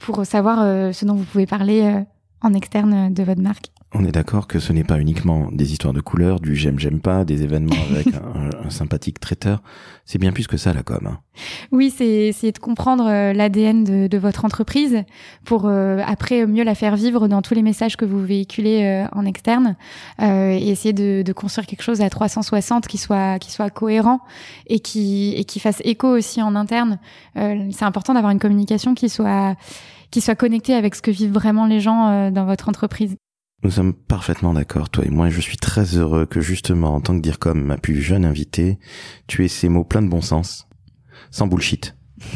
pour 0.00 0.24
savoir 0.24 0.94
ce 0.94 1.04
dont 1.04 1.14
vous 1.14 1.24
pouvez 1.24 1.44
parler 1.44 2.02
en 2.40 2.54
externe 2.54 3.12
de 3.12 3.22
votre 3.22 3.42
marque 3.42 3.66
on 3.94 4.04
est 4.04 4.12
d'accord 4.12 4.46
que 4.46 4.58
ce 4.58 4.72
n'est 4.72 4.84
pas 4.84 4.98
uniquement 4.98 5.48
des 5.52 5.72
histoires 5.72 5.92
de 5.92 6.00
couleurs, 6.00 6.40
du 6.40 6.56
j'aime 6.56 6.78
j'aime 6.78 7.00
pas, 7.00 7.24
des 7.24 7.42
événements 7.42 7.76
avec 7.90 8.08
un, 8.08 8.70
sympathique 8.70 9.20
traiteur. 9.20 9.62
C'est 10.06 10.18
bien 10.18 10.32
plus 10.32 10.46
que 10.46 10.56
ça 10.56 10.72
la 10.72 10.82
com. 10.82 11.06
Hein. 11.06 11.18
Oui, 11.72 11.92
c'est 11.94 12.06
essayer 12.06 12.52
de 12.52 12.58
comprendre 12.58 13.06
euh, 13.06 13.32
l'ADN 13.32 14.08
de, 14.08 14.18
votre 14.18 14.44
entreprise 14.44 15.02
pour 15.44 15.66
euh, 15.66 16.00
après 16.06 16.46
mieux 16.46 16.64
la 16.64 16.74
faire 16.74 16.96
vivre 16.96 17.28
dans 17.28 17.42
tous 17.42 17.54
les 17.54 17.62
messages 17.62 17.96
que 17.96 18.04
vous 18.04 18.24
véhiculez 18.24 18.84
euh, 18.84 19.06
en 19.12 19.26
externe 19.26 19.76
et 20.20 20.70
essayer 20.70 20.92
de, 20.92 21.22
de, 21.22 21.32
construire 21.32 21.66
quelque 21.66 21.82
chose 21.82 22.00
à 22.00 22.08
360 22.08 22.86
qui 22.86 22.98
soit 22.98 23.38
qui 23.38 23.50
soit 23.50 23.70
cohérent 23.70 24.20
et 24.66 24.80
qui 24.80 25.34
et 25.36 25.44
qui 25.44 25.60
fasse 25.60 25.82
écho 25.84 26.08
aussi 26.08 26.40
en 26.40 26.54
interne. 26.54 26.98
c'est 27.34 27.84
important 27.84 28.14
d'avoir 28.14 28.32
une 28.32 28.38
communication 28.38 28.94
qui 28.94 29.08
soit 29.08 29.56
qui 30.10 30.20
soit 30.20 30.34
connectée 30.34 30.74
avec 30.74 30.94
ce 30.94 31.02
que 31.02 31.10
vivent 31.10 31.32
vraiment 31.32 31.66
les 31.66 31.80
gens 31.80 32.30
dans 32.30 32.44
votre 32.44 32.68
entreprise. 32.68 33.16
Nous 33.62 33.70
sommes 33.70 33.94
parfaitement 33.94 34.54
d'accord, 34.54 34.90
toi 34.90 35.04
et 35.04 35.10
moi, 35.10 35.28
et 35.28 35.30
je 35.30 35.40
suis 35.40 35.56
très 35.56 35.96
heureux 35.96 36.26
que 36.26 36.40
justement, 36.40 36.96
en 36.96 37.00
tant 37.00 37.16
que 37.16 37.22
dire 37.22 37.38
comme 37.38 37.62
ma 37.62 37.78
plus 37.78 38.02
jeune 38.02 38.24
invitée, 38.24 38.80
tu 39.28 39.44
aies 39.44 39.48
ces 39.48 39.68
mots 39.68 39.84
pleins 39.84 40.02
de 40.02 40.08
bon 40.08 40.20
sens, 40.20 40.68
sans 41.30 41.46
bullshit. 41.46 41.96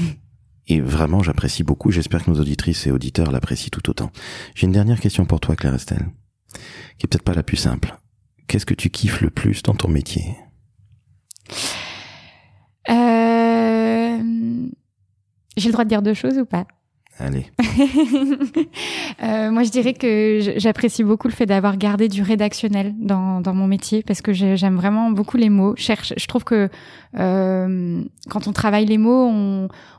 Et 0.68 0.80
vraiment, 0.80 1.22
j'apprécie 1.22 1.62
beaucoup, 1.62 1.92
j'espère 1.92 2.24
que 2.24 2.30
nos 2.32 2.40
auditrices 2.40 2.88
et 2.88 2.90
auditeurs 2.90 3.30
l'apprécient 3.30 3.68
tout 3.70 3.88
autant. 3.88 4.10
J'ai 4.56 4.66
une 4.66 4.72
dernière 4.72 4.98
question 4.98 5.24
pour 5.24 5.38
toi, 5.38 5.54
Claire 5.54 5.76
Estelle, 5.76 6.08
qui 6.98 7.06
est 7.06 7.08
peut-être 7.08 7.22
pas 7.22 7.34
la 7.34 7.44
plus 7.44 7.56
simple. 7.56 7.96
Qu'est-ce 8.48 8.66
que 8.66 8.74
tu 8.74 8.90
kiffes 8.90 9.20
le 9.20 9.30
plus 9.30 9.62
dans 9.62 9.74
ton 9.74 9.86
métier? 9.86 10.36
Euh... 12.88 14.18
J'ai 15.56 15.68
le 15.68 15.72
droit 15.72 15.84
de 15.84 15.88
dire 15.88 16.02
deux 16.02 16.14
choses 16.14 16.36
ou 16.36 16.44
pas? 16.44 16.66
Allez. 17.18 17.46
euh, 19.22 19.50
moi, 19.50 19.62
je 19.62 19.70
dirais 19.70 19.94
que 19.94 20.54
j'apprécie 20.56 21.02
beaucoup 21.02 21.28
le 21.28 21.32
fait 21.32 21.46
d'avoir 21.46 21.78
gardé 21.78 22.08
du 22.08 22.22
rédactionnel 22.22 22.94
dans, 22.98 23.40
mon 23.54 23.66
métier 23.66 24.02
parce 24.02 24.20
que 24.20 24.32
j'aime 24.32 24.76
vraiment 24.76 25.10
beaucoup 25.10 25.38
les 25.38 25.48
mots. 25.48 25.74
Cherche, 25.76 26.12
je 26.16 26.26
trouve 26.26 26.44
que 26.44 26.68
euh, 27.18 28.02
quand 28.28 28.48
on 28.48 28.52
travaille 28.52 28.84
les 28.84 28.98
mots, 28.98 29.30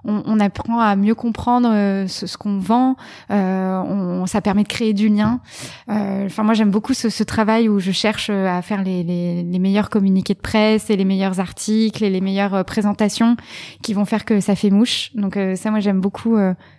on, 0.04 0.40
apprend 0.40 0.80
à 0.80 0.96
mieux 0.96 1.16
comprendre 1.16 1.70
euh, 1.72 2.08
ce, 2.08 2.38
qu'on 2.38 2.60
vend. 2.60 2.96
Euh, 3.32 4.26
ça 4.28 4.42
permet 4.42 4.64
de 4.64 4.68
créer 4.68 4.94
du 4.94 5.10
lien. 5.10 5.40
Enfin, 5.88 6.44
moi, 6.44 6.54
j'aime 6.54 6.70
beaucoup 6.70 6.94
ce, 6.94 7.24
travail 7.24 7.68
où 7.68 7.80
je 7.80 7.92
cherche 7.92 8.30
à 8.30 8.62
faire 8.62 8.84
les, 8.84 9.44
meilleurs 9.60 9.90
communiqués 9.90 10.36
de 10.36 10.40
presse 10.40 10.92
et 10.92 10.96
les 10.96 11.06
meilleurs 11.06 11.40
articles 11.40 12.04
et 12.04 12.12
les 12.12 12.22
meilleures 12.22 12.64
présentations 12.64 13.36
qui 13.82 13.96
vont 13.96 14.06
faire 14.06 14.24
que 14.24 14.40
ça 14.40 14.56
fait 14.56 14.70
mouche. 14.70 15.12
Donc 15.16 15.40
ça, 15.56 15.72
moi, 15.72 15.80
j'aime 15.80 16.00
beaucoup 16.00 16.38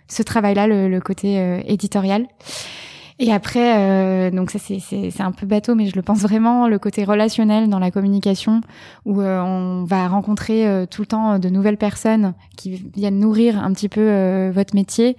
ce 0.09 0.23
travail-là, 0.23 0.67
le, 0.67 0.89
le, 0.89 0.99
côté 0.99 1.61
éditorial. 1.65 2.25
Et 3.21 3.33
après, 3.33 3.77
euh, 3.77 4.31
donc 4.31 4.49
ça 4.49 4.59
c'est 4.59 5.21
un 5.21 5.33
peu 5.33 5.45
bateau, 5.45 5.75
mais 5.75 5.87
je 5.87 5.95
le 5.97 6.01
pense 6.01 6.19
vraiment 6.19 6.69
le 6.69 6.79
côté 6.79 7.03
relationnel 7.03 7.67
dans 7.67 7.77
la 7.77 7.91
communication 7.91 8.61
où 9.05 9.19
euh, 9.19 9.41
on 9.41 9.83
va 9.83 10.07
rencontrer 10.07 10.65
euh, 10.65 10.85
tout 10.85 11.01
le 11.01 11.05
temps 11.05 11.37
de 11.37 11.49
nouvelles 11.49 11.75
personnes 11.75 12.33
qui 12.55 12.81
viennent 12.95 13.19
nourrir 13.19 13.61
un 13.61 13.73
petit 13.73 13.89
peu 13.89 13.99
euh, 13.99 14.51
votre 14.53 14.73
métier. 14.73 15.17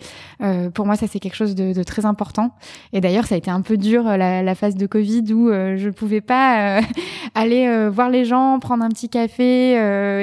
pour 0.72 0.86
moi, 0.86 0.96
ça 0.96 1.06
c'est 1.08 1.18
quelque 1.18 1.34
chose 1.34 1.54
de, 1.54 1.74
de, 1.74 1.82
très 1.82 2.06
important. 2.06 2.52
Et 2.94 3.02
d'ailleurs, 3.02 3.26
ça 3.26 3.34
a 3.34 3.38
été 3.38 3.50
un 3.50 3.60
peu 3.60 3.76
dur 3.76 4.04
la, 4.04 4.42
la 4.42 4.54
phase 4.54 4.76
de 4.76 4.86
Covid 4.86 5.34
où 5.34 5.50
je 5.50 5.90
pouvais 5.90 6.22
pas 6.22 6.80
aller 7.34 7.88
voir 7.90 8.08
les 8.08 8.24
gens, 8.24 8.58
prendre 8.60 8.82
un 8.82 8.88
petit 8.88 9.10
café, 9.10 9.72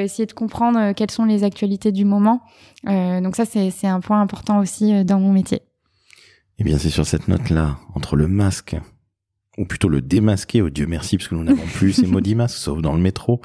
essayer 0.01 0.25
de 0.25 0.33
comprendre 0.33 0.93
quelles 0.93 1.11
sont 1.11 1.25
les 1.25 1.43
actualités 1.43 1.91
du 1.91 2.05
moment. 2.05 2.41
donc 2.85 3.35
ça 3.35 3.45
c'est 3.45 3.87
un 3.87 3.99
point 3.99 4.19
important 4.19 4.57
aussi 4.57 5.05
dans 5.05 5.19
mon 5.19 5.31
métier. 5.31 5.61
Eh 6.59 6.63
bien, 6.63 6.77
c'est 6.79 6.89
sur 6.89 7.05
cette 7.05 7.27
note-là, 7.27 7.77
entre 7.93 8.15
le 8.15 8.27
masque, 8.27 8.75
ou 9.59 9.65
plutôt 9.65 9.89
le 9.89 10.01
démasquer, 10.01 10.61
oh 10.61 10.69
Dieu 10.69 10.87
merci, 10.87 11.17
puisque 11.17 11.33
nous 11.33 11.43
n'avons 11.43 11.65
plus 11.65 11.93
ces 11.93 12.07
maudits 12.07 12.33
masques, 12.33 12.57
sauf 12.57 12.81
dans 12.81 12.93
le 12.93 12.99
métro, 12.99 13.41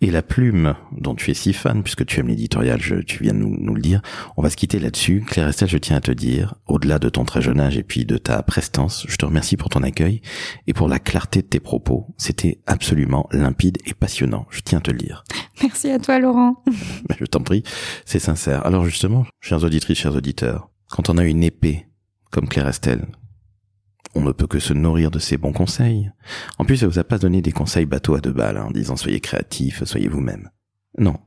et 0.00 0.10
la 0.10 0.22
plume, 0.22 0.74
dont 0.92 1.14
tu 1.14 1.30
es 1.30 1.34
si 1.34 1.52
fan, 1.52 1.82
puisque 1.82 2.06
tu 2.06 2.20
aimes 2.20 2.28
l'éditorial, 2.28 2.80
tu 3.06 3.22
viens 3.22 3.34
de 3.34 3.38
nous, 3.38 3.74
le 3.74 3.80
dire, 3.80 4.00
on 4.38 4.42
va 4.42 4.48
se 4.48 4.56
quitter 4.56 4.78
là-dessus. 4.78 5.22
Claire 5.26 5.48
Estelle, 5.48 5.68
je 5.68 5.76
tiens 5.76 5.96
à 5.96 6.00
te 6.00 6.12
dire, 6.12 6.54
au-delà 6.66 6.98
de 6.98 7.08
ton 7.08 7.24
très 7.24 7.42
jeune 7.42 7.60
âge 7.60 7.76
et 7.76 7.82
puis 7.82 8.04
de 8.04 8.16
ta 8.16 8.42
prestance, 8.42 9.06
je 9.08 9.16
te 9.16 9.26
remercie 9.26 9.56
pour 9.56 9.68
ton 9.68 9.82
accueil 9.82 10.22
et 10.66 10.72
pour 10.72 10.88
la 10.88 10.98
clarté 10.98 11.42
de 11.42 11.46
tes 11.46 11.60
propos. 11.60 12.06
C'était 12.16 12.60
absolument 12.66 13.28
limpide 13.32 13.78
et 13.86 13.94
passionnant, 13.94 14.46
je 14.50 14.60
tiens 14.60 14.78
à 14.78 14.82
te 14.82 14.90
le 14.90 14.98
dire. 14.98 15.24
Merci 15.62 15.90
à 15.90 15.98
toi, 15.98 16.18
Laurent. 16.18 16.62
je 17.18 17.24
t'en 17.24 17.40
prie, 17.40 17.62
c'est 18.04 18.18
sincère. 18.18 18.64
Alors 18.66 18.84
justement, 18.84 19.26
chers 19.40 19.62
auditrices, 19.62 19.98
chers 19.98 20.16
auditeurs, 20.16 20.70
quand 20.90 21.10
on 21.10 21.18
a 21.18 21.24
une 21.24 21.42
épée 21.42 21.86
comme 22.30 22.48
Claire 22.48 22.68
Estelle. 22.68 23.06
On 24.14 24.22
ne 24.22 24.32
peut 24.32 24.46
que 24.46 24.58
se 24.58 24.72
nourrir 24.72 25.10
de 25.10 25.18
ses 25.18 25.36
bons 25.36 25.52
conseils. 25.52 26.10
En 26.58 26.64
plus, 26.64 26.82
elle 26.82 26.88
vous 26.88 26.98
a 26.98 27.04
pas 27.04 27.18
donné 27.18 27.42
des 27.42 27.52
conseils 27.52 27.86
bateaux 27.86 28.14
à 28.14 28.20
deux 28.20 28.32
balles, 28.32 28.56
hein, 28.56 28.66
en 28.68 28.70
disant 28.70 28.96
soyez 28.96 29.20
créatif, 29.20 29.84
soyez 29.84 30.08
vous-même. 30.08 30.50
Non. 30.98 31.18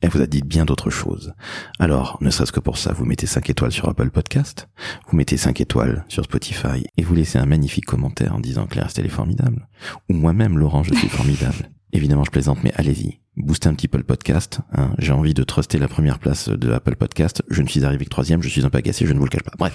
Elle 0.00 0.10
vous 0.10 0.20
a 0.20 0.26
dit 0.26 0.42
bien 0.42 0.64
d'autres 0.64 0.90
choses. 0.90 1.32
Alors, 1.78 2.18
ne 2.20 2.30
serait-ce 2.30 2.52
que 2.52 2.60
pour 2.60 2.76
ça, 2.76 2.92
vous 2.92 3.04
mettez 3.04 3.26
5 3.26 3.50
étoiles 3.50 3.72
sur 3.72 3.88
Apple 3.88 4.10
Podcast, 4.10 4.68
vous 5.08 5.16
mettez 5.16 5.36
5 5.36 5.60
étoiles 5.60 6.04
sur 6.08 6.24
Spotify, 6.24 6.84
et 6.96 7.02
vous 7.02 7.14
laissez 7.14 7.38
un 7.38 7.46
magnifique 7.46 7.86
commentaire 7.86 8.34
en 8.34 8.40
disant 8.40 8.66
Claire 8.66 8.86
Estelle 8.86 9.06
est 9.06 9.10
formidable. 9.10 9.68
Ou 10.08 10.14
moi-même, 10.14 10.58
Laurent, 10.58 10.82
je 10.82 10.94
suis 10.94 11.08
formidable. 11.08 11.70
Évidemment, 11.92 12.24
je 12.24 12.30
plaisante, 12.30 12.64
mais 12.64 12.72
allez-y. 12.74 13.21
Boostez 13.36 13.68
un 13.68 13.74
petit 13.74 13.88
peu 13.88 13.96
le 13.98 14.04
podcast. 14.04 14.60
Hein. 14.72 14.90
J'ai 14.98 15.12
envie 15.12 15.32
de 15.32 15.42
truster 15.42 15.78
la 15.78 15.88
première 15.88 16.18
place 16.18 16.48
de 16.50 16.70
Apple 16.72 16.96
Podcast. 16.96 17.42
Je 17.48 17.62
ne 17.62 17.66
suis 17.68 17.84
arrivé 17.84 18.04
que 18.04 18.10
troisième, 18.10 18.42
je 18.42 18.48
suis 18.48 18.64
un 18.64 18.70
peu 18.70 18.78
agacé, 18.78 19.06
je 19.06 19.12
ne 19.12 19.18
vous 19.18 19.24
le 19.24 19.30
cache 19.30 19.42
pas. 19.42 19.52
Bref. 19.58 19.74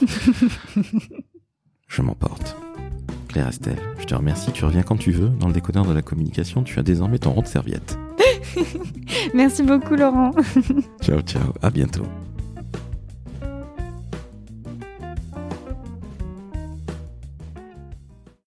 je 1.88 2.02
m'emporte. 2.04 2.56
Claire 3.30 3.48
Estelle, 3.48 3.80
je 4.00 4.06
te 4.06 4.14
remercie. 4.14 4.52
Tu 4.52 4.64
reviens 4.64 4.84
quand 4.84 4.98
tu 4.98 5.12
veux. 5.12 5.30
Dans 5.30 5.48
le 5.48 5.54
décodeur 5.54 5.86
de 5.86 5.94
la 5.94 6.04
communication, 6.04 6.64
tu 6.64 6.78
as 6.80 6.84
désormais 6.84 7.18
ton 7.18 7.32
rond 7.32 7.42
de 7.42 7.48
serviette. 7.48 7.98
Merci 9.34 9.64
beaucoup, 9.64 9.96
Laurent. 9.96 10.34
ciao, 11.02 11.22
ciao. 11.22 11.54
À 11.62 11.72
bientôt. 11.72 12.06